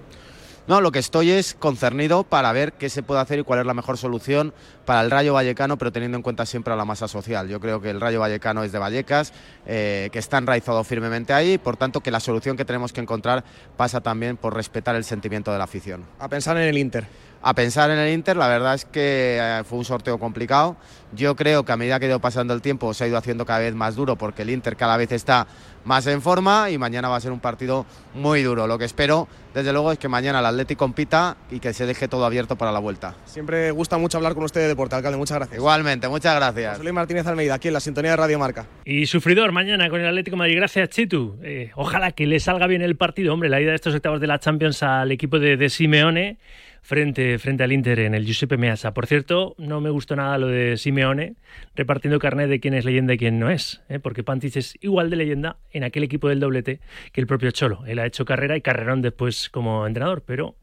No, 0.66 0.81
lo 0.81 0.93
que 0.93 0.99
estoy 0.99 1.31
es 1.31 1.55
concernido 1.55 2.22
para 2.22 2.53
ver 2.53 2.72
qué 2.74 2.91
se 2.91 3.03
puede 3.03 3.20
hacer 3.20 3.39
y 3.39 3.45
cuál 3.45 3.61
es 3.61 3.66
la 3.66 3.74
mejor 3.74 3.99
solución 3.99 4.53
para 4.91 5.03
el 5.03 5.11
Rayo 5.12 5.34
Vallecano, 5.34 5.78
pero 5.78 5.93
teniendo 5.93 6.16
en 6.16 6.22
cuenta 6.22 6.45
siempre 6.45 6.72
a 6.74 6.76
la 6.76 6.84
masa 6.84 7.07
social. 7.07 7.47
Yo 7.47 7.61
creo 7.61 7.80
que 7.80 7.91
el 7.91 8.01
Rayo 8.01 8.18
Vallecano 8.18 8.64
es 8.64 8.72
de 8.72 8.80
Vallecas, 8.80 9.32
eh, 9.64 10.09
que 10.11 10.18
está 10.18 10.38
enraizado 10.38 10.82
firmemente 10.82 11.32
ahí, 11.32 11.53
y 11.53 11.59
por 11.59 11.76
tanto 11.76 12.01
que 12.01 12.11
la 12.11 12.18
solución 12.18 12.57
que 12.57 12.64
tenemos 12.64 12.93
que 12.93 13.01
encontrar 13.01 13.45
pasa 13.76 14.01
también 14.01 14.36
por 14.36 14.53
respetar 14.53 14.97
el 14.97 15.05
sentimiento 15.05 15.53
de 15.53 15.59
la 15.59 15.64
afición. 15.64 16.05
A 16.18 16.26
pensar 16.28 16.57
en 16.57 16.64
el 16.64 16.76
Inter. 16.76 17.07
A 17.43 17.55
pensar 17.55 17.91
en 17.91 17.99
el 17.99 18.12
Inter, 18.12 18.36
la 18.36 18.49
verdad 18.49 18.74
es 18.74 18.84
que 18.84 19.38
eh, 19.41 19.62
fue 19.64 19.78
un 19.78 19.84
sorteo 19.84 20.18
complicado. 20.18 20.76
Yo 21.12 21.36
creo 21.36 21.64
que 21.64 21.72
a 21.72 21.76
medida 21.76 21.99
que 21.99 22.07
ha 22.07 22.09
ido 22.09 22.20
pasando 22.20 22.53
el 22.53 22.61
tiempo 22.61 22.93
se 22.93 23.05
ha 23.05 23.07
ido 23.07 23.16
haciendo 23.16 23.47
cada 23.47 23.61
vez 23.61 23.74
más 23.74 23.95
duro 23.95 24.16
porque 24.16 24.43
el 24.43 24.51
Inter 24.51 24.76
cada 24.76 24.97
vez 24.97 25.11
está 25.12 25.47
más 25.84 26.07
en 26.07 26.20
forma 26.20 26.70
y 26.70 26.78
mañana 26.78 27.09
va 27.09 27.16
a 27.16 27.20
ser 27.20 27.32
un 27.32 27.41
partido 27.41 27.86
muy 28.14 28.43
duro. 28.43 28.66
Lo 28.66 28.78
que 28.78 28.84
espero, 28.84 29.26
desde 29.55 29.72
luego, 29.72 29.91
es 29.93 29.99
que 29.99 30.09
mañana 30.09 30.41
el 30.41 30.47
Atlético 30.47 30.80
compita 30.80 31.36
y 31.51 31.61
que 31.61 31.72
se 31.72 31.86
deje 31.86 32.09
todo 32.09 32.24
abierto 32.26 32.57
para 32.57 32.72
la 32.72 32.78
vuelta. 32.78 33.14
Siempre 33.24 33.70
gusta 33.70 33.97
mucho 33.97 34.18
hablar 34.18 34.34
con 34.34 34.45
usted 34.45 34.68
de 34.68 34.76
deporte, 34.81 34.97
alcalde. 34.97 35.18
Muchas 35.18 35.37
gracias. 35.37 35.59
Igualmente, 35.59 36.09
muchas 36.09 36.35
gracias. 36.37 36.78
Soy 36.78 36.93
Martínez 36.93 37.26
Almeida, 37.26 37.55
aquí 37.55 37.68
en 37.68 37.74
la 37.74 37.81
sintonía 37.81 38.12
de 38.12 38.16
Radio 38.16 38.39
Marca. 38.39 38.66
Y 38.85 39.07
sufridor 39.07 39.53
mañana 39.53 39.91
con 39.91 40.01
el 40.01 40.07
Atlético 40.07 40.37
de 40.37 40.39
Madrid. 40.39 40.57
Gracias, 40.57 40.89
Chitu. 40.89 41.39
Eh, 41.43 41.70
ojalá 41.74 42.12
que 42.12 42.26
le 42.26 42.41
salga 42.41 42.66
bien 42.66 42.81
el 42.81 42.97
partido. 42.97 43.35
Hombre, 43.35 43.51
la 43.51 43.61
ida 43.61 43.70
de 43.70 43.76
estos 43.76 43.95
octavos 43.95 44.20
de 44.20 44.26
la 44.26 44.39
Champions 44.39 44.83
al 44.83 45.12
equipo 45.12 45.39
de, 45.39 45.59
de 45.59 45.68
Simeone 45.68 46.39
frente, 46.83 47.39
frente 47.39 47.62
al 47.62 47.72
Inter 47.72 48.01
en 48.01 48.14
el 48.14 48.24
Giuseppe 48.24 48.57
Meazza. 48.57 48.95
Por 48.95 49.07
cierto, 49.07 49.55
no 49.59 49.81
me 49.81 49.91
gustó 49.91 50.16
nada 50.16 50.39
lo 50.39 50.47
de 50.49 50.76
Simeone 50.76 51.35
repartiendo 51.74 52.18
carnet 52.18 52.49
de 52.49 52.61
quién 52.61 52.74
es 52.74 52.85
leyenda 52.85 53.14
y 53.14 53.18
quién 53.18 53.39
no 53.39 53.51
es, 53.51 53.83
¿eh? 53.89 53.99
porque 53.99 54.22
Pantic 54.22 54.57
es 54.57 54.74
igual 54.81 55.11
de 55.11 55.16
leyenda 55.16 55.59
en 55.72 55.85
aquel 55.85 56.05
equipo 56.05 56.28
del 56.28 56.41
doblete 56.41 56.81
que 57.12 57.20
el 57.20 57.26
propio 57.26 57.51
Cholo. 57.51 57.85
Él 57.87 57.99
ha 57.99 58.07
hecho 58.07 58.24
carrera 58.24 58.57
y 58.57 58.61
carrerón 58.61 59.03
después 59.03 59.51
como 59.51 59.87
entrenador, 59.87 60.22
pero 60.24 60.57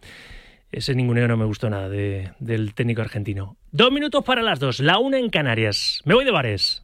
ese 0.72 0.96
ninguneo 0.96 1.28
no 1.28 1.38
me 1.38 1.46
gustó 1.46 1.70
nada 1.70 1.90
de, 1.90 2.32
del 2.40 2.74
técnico 2.74 3.02
argentino. 3.02 3.58
Dos 3.72 3.92
minutos 3.92 4.24
para 4.24 4.42
las 4.42 4.60
dos, 4.60 4.80
la 4.80 5.00
una 5.00 5.20
en 5.20 5.30
Canarias. 5.30 6.02
Me 6.06 6.14
voy 6.14 6.26
de 6.26 6.32
bares. 6.32 6.84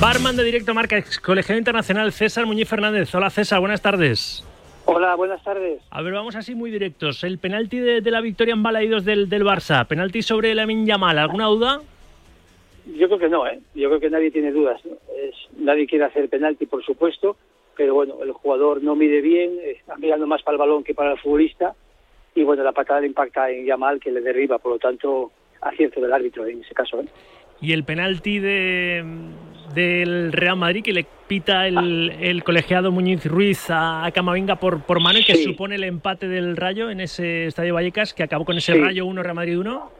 Barman 0.00 0.36
de 0.36 0.44
Directo 0.44 0.74
Marca, 0.74 1.02
Colegiado 1.22 1.58
Internacional, 1.58 2.12
César 2.12 2.46
Muñiz 2.46 2.68
Fernández. 2.68 3.12
Hola 3.14 3.30
César, 3.30 3.58
buenas 3.58 3.82
tardes. 3.82 4.44
Hola, 4.90 5.16
buenas 5.16 5.44
tardes. 5.44 5.82
A 5.90 6.00
ver, 6.00 6.14
vamos 6.14 6.34
así 6.34 6.54
muy 6.54 6.70
directos. 6.70 7.22
El 7.22 7.36
penalti 7.36 7.78
de, 7.78 8.00
de 8.00 8.10
la 8.10 8.22
victoria 8.22 8.54
en 8.54 8.62
Balaídos 8.62 9.04
del, 9.04 9.28
del 9.28 9.44
Barça, 9.44 9.86
penalti 9.86 10.22
sobre 10.22 10.54
Lamin 10.54 10.86
Yamal, 10.86 11.18
¿alguna 11.18 11.44
duda? 11.44 11.82
Yo 12.96 13.06
creo 13.06 13.18
que 13.18 13.28
no, 13.28 13.46
¿eh? 13.46 13.60
Yo 13.74 13.90
creo 13.90 14.00
que 14.00 14.08
nadie 14.08 14.30
tiene 14.30 14.50
dudas. 14.50 14.80
¿no? 14.86 14.92
Es, 15.14 15.34
nadie 15.58 15.86
quiere 15.86 16.06
hacer 16.06 16.30
penalti, 16.30 16.64
por 16.64 16.82
supuesto, 16.82 17.36
pero 17.76 17.92
bueno, 17.92 18.14
el 18.22 18.32
jugador 18.32 18.82
no 18.82 18.96
mide 18.96 19.20
bien, 19.20 19.58
está 19.62 19.94
mirando 19.98 20.26
más 20.26 20.42
para 20.42 20.54
el 20.54 20.58
balón 20.58 20.82
que 20.82 20.94
para 20.94 21.12
el 21.12 21.18
futbolista, 21.18 21.74
y 22.34 22.42
bueno, 22.44 22.62
la 22.62 22.72
patada 22.72 23.02
le 23.02 23.08
impacta 23.08 23.50
en 23.50 23.66
Yamal, 23.66 24.00
que 24.00 24.10
le 24.10 24.22
derriba, 24.22 24.56
por 24.56 24.72
lo 24.72 24.78
tanto, 24.78 25.32
acierto 25.60 26.00
del 26.00 26.14
árbitro 26.14 26.46
en 26.46 26.62
ese 26.62 26.72
caso, 26.72 27.02
¿eh? 27.02 27.08
Y 27.60 27.72
el 27.72 27.84
penalti 27.84 28.38
de, 28.38 29.04
del 29.74 30.32
Real 30.32 30.56
Madrid 30.56 30.82
que 30.82 30.92
le 30.92 31.06
pita 31.26 31.66
el, 31.66 32.10
el 32.20 32.42
colegiado 32.44 32.90
Muñiz 32.90 33.24
Ruiz 33.26 33.66
a, 33.70 34.10
Camavinga 34.14 34.56
por, 34.56 34.82
por 34.82 35.00
mano 35.00 35.18
y 35.18 35.24
que 35.24 35.34
Sí. 35.34 35.44
supone 35.44 35.74
el 35.76 35.84
empate 35.84 36.26
del 36.28 36.56
Rayo 36.56 36.90
en 36.90 37.00
ese 37.00 37.46
Estadio 37.46 37.74
Vallecas 37.74 38.14
que 38.14 38.22
acabó 38.22 38.44
con 38.44 38.56
ese 38.56 38.72
Sí. 38.72 38.80
Rayo 38.80 39.04
1 39.06 39.22
Real 39.22 39.34
Madrid 39.36 39.58
1. 39.58 39.90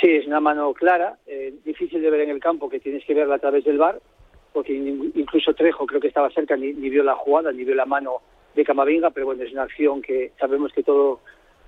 Sí, 0.00 0.08
es 0.10 0.26
una 0.26 0.40
mano 0.40 0.72
clara, 0.74 1.16
eh, 1.26 1.54
difícil 1.64 2.02
de 2.02 2.10
ver 2.10 2.20
en 2.22 2.30
el 2.30 2.40
campo, 2.40 2.68
que 2.68 2.80
tienes 2.80 3.04
que 3.04 3.14
verla 3.14 3.36
a 3.36 3.38
través 3.38 3.64
del 3.64 3.78
bar, 3.78 4.00
porque 4.52 4.72
in- 4.74 5.12
incluso 5.14 5.54
Trejo 5.54 5.86
creo 5.86 6.00
que 6.00 6.08
estaba 6.08 6.30
cerca, 6.30 6.56
ni, 6.56 6.72
ni 6.72 6.90
vio 6.90 7.02
la 7.04 7.14
jugada, 7.14 7.52
ni 7.52 7.64
vio 7.64 7.74
la 7.74 7.86
mano 7.86 8.16
de 8.54 8.64
Camavinga, 8.64 9.10
pero 9.10 9.26
bueno, 9.26 9.42
es 9.44 9.52
una 9.52 9.62
acción 9.62 10.02
que 10.02 10.32
sabemos 10.40 10.72
que 10.72 10.82
todo 10.82 11.20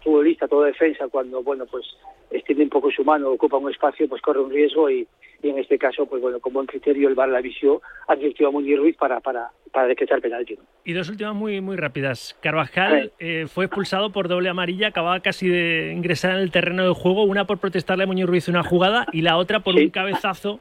futbolista, 0.02 0.46
toda 0.48 0.66
defensa, 0.66 1.08
cuando 1.08 1.42
bueno 1.42 1.64
pues 1.64 1.86
extiende 2.30 2.64
un 2.64 2.70
poco 2.70 2.90
su 2.90 3.04
mano, 3.04 3.30
ocupa 3.30 3.56
un 3.56 3.70
espacio, 3.70 4.06
pues 4.08 4.20
corre 4.20 4.40
un 4.40 4.50
riesgo 4.50 4.90
y, 4.90 5.06
y 5.44 5.50
en 5.50 5.58
este 5.58 5.76
caso, 5.78 6.06
pues 6.06 6.22
bueno, 6.22 6.40
con 6.40 6.54
buen 6.54 6.66
criterio 6.66 7.06
el 7.08 7.14
bar 7.14 7.28
la 7.28 7.40
visión, 7.42 7.78
advirtió 8.08 8.48
a 8.48 8.50
Muñiz 8.50 8.78
Ruiz 8.78 8.96
para, 8.96 9.20
para, 9.20 9.50
para 9.72 9.86
decretar 9.88 10.20
penalti. 10.22 10.58
Y 10.84 10.92
dos 10.94 11.08
últimas 11.10 11.34
muy, 11.34 11.60
muy 11.60 11.76
rápidas. 11.76 12.34
Carvajal 12.42 13.12
eh, 13.18 13.44
fue 13.46 13.66
expulsado 13.66 14.10
por 14.10 14.26
doble 14.28 14.48
amarilla, 14.48 14.88
acababa 14.88 15.20
casi 15.20 15.46
de 15.48 15.92
ingresar 15.94 16.32
en 16.32 16.38
el 16.38 16.50
terreno 16.50 16.82
de 16.88 16.94
juego, 16.94 17.24
una 17.24 17.46
por 17.46 17.58
protestarle 17.58 18.04
a 18.04 18.06
Muñoz 18.06 18.28
Ruiz 18.28 18.48
una 18.48 18.62
jugada 18.62 19.06
y 19.12 19.20
la 19.20 19.36
otra 19.36 19.60
por 19.60 19.74
un 19.76 19.90
cabezazo, 19.90 20.60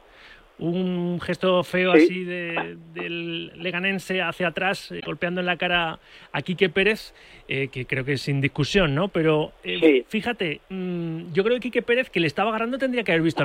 un 0.56 1.18
gesto 1.20 1.64
feo 1.64 1.96
Sí. 1.96 2.04
así 2.04 2.24
de- 2.24 2.76
del 2.94 3.60
leganense 3.60 4.22
hacia 4.22 4.46
atrás, 4.48 4.92
eh, 4.92 5.00
golpeando 5.04 5.40
en 5.40 5.46
la 5.46 5.56
cara 5.56 5.98
a 6.30 6.42
Quique 6.42 6.68
Pérez, 6.68 7.12
eh, 7.48 7.66
que 7.72 7.86
creo 7.86 8.04
que 8.04 8.12
es 8.12 8.20
sin 8.22 8.40
discusión, 8.40 8.94
¿no? 8.94 9.08
Pero 9.08 9.50
eh, 9.64 9.78
Sí. 9.80 10.04
fíjate, 10.06 10.60
mm, 10.68 11.32
yo 11.32 11.42
creo 11.42 11.56
que 11.56 11.60
Quique 11.62 11.82
Pérez, 11.82 12.08
que 12.08 12.20
le 12.20 12.28
estaba 12.28 12.50
agarrando, 12.50 12.78
tendría 12.78 13.02
que 13.02 13.10
haber 13.10 13.22
visto 13.22 13.42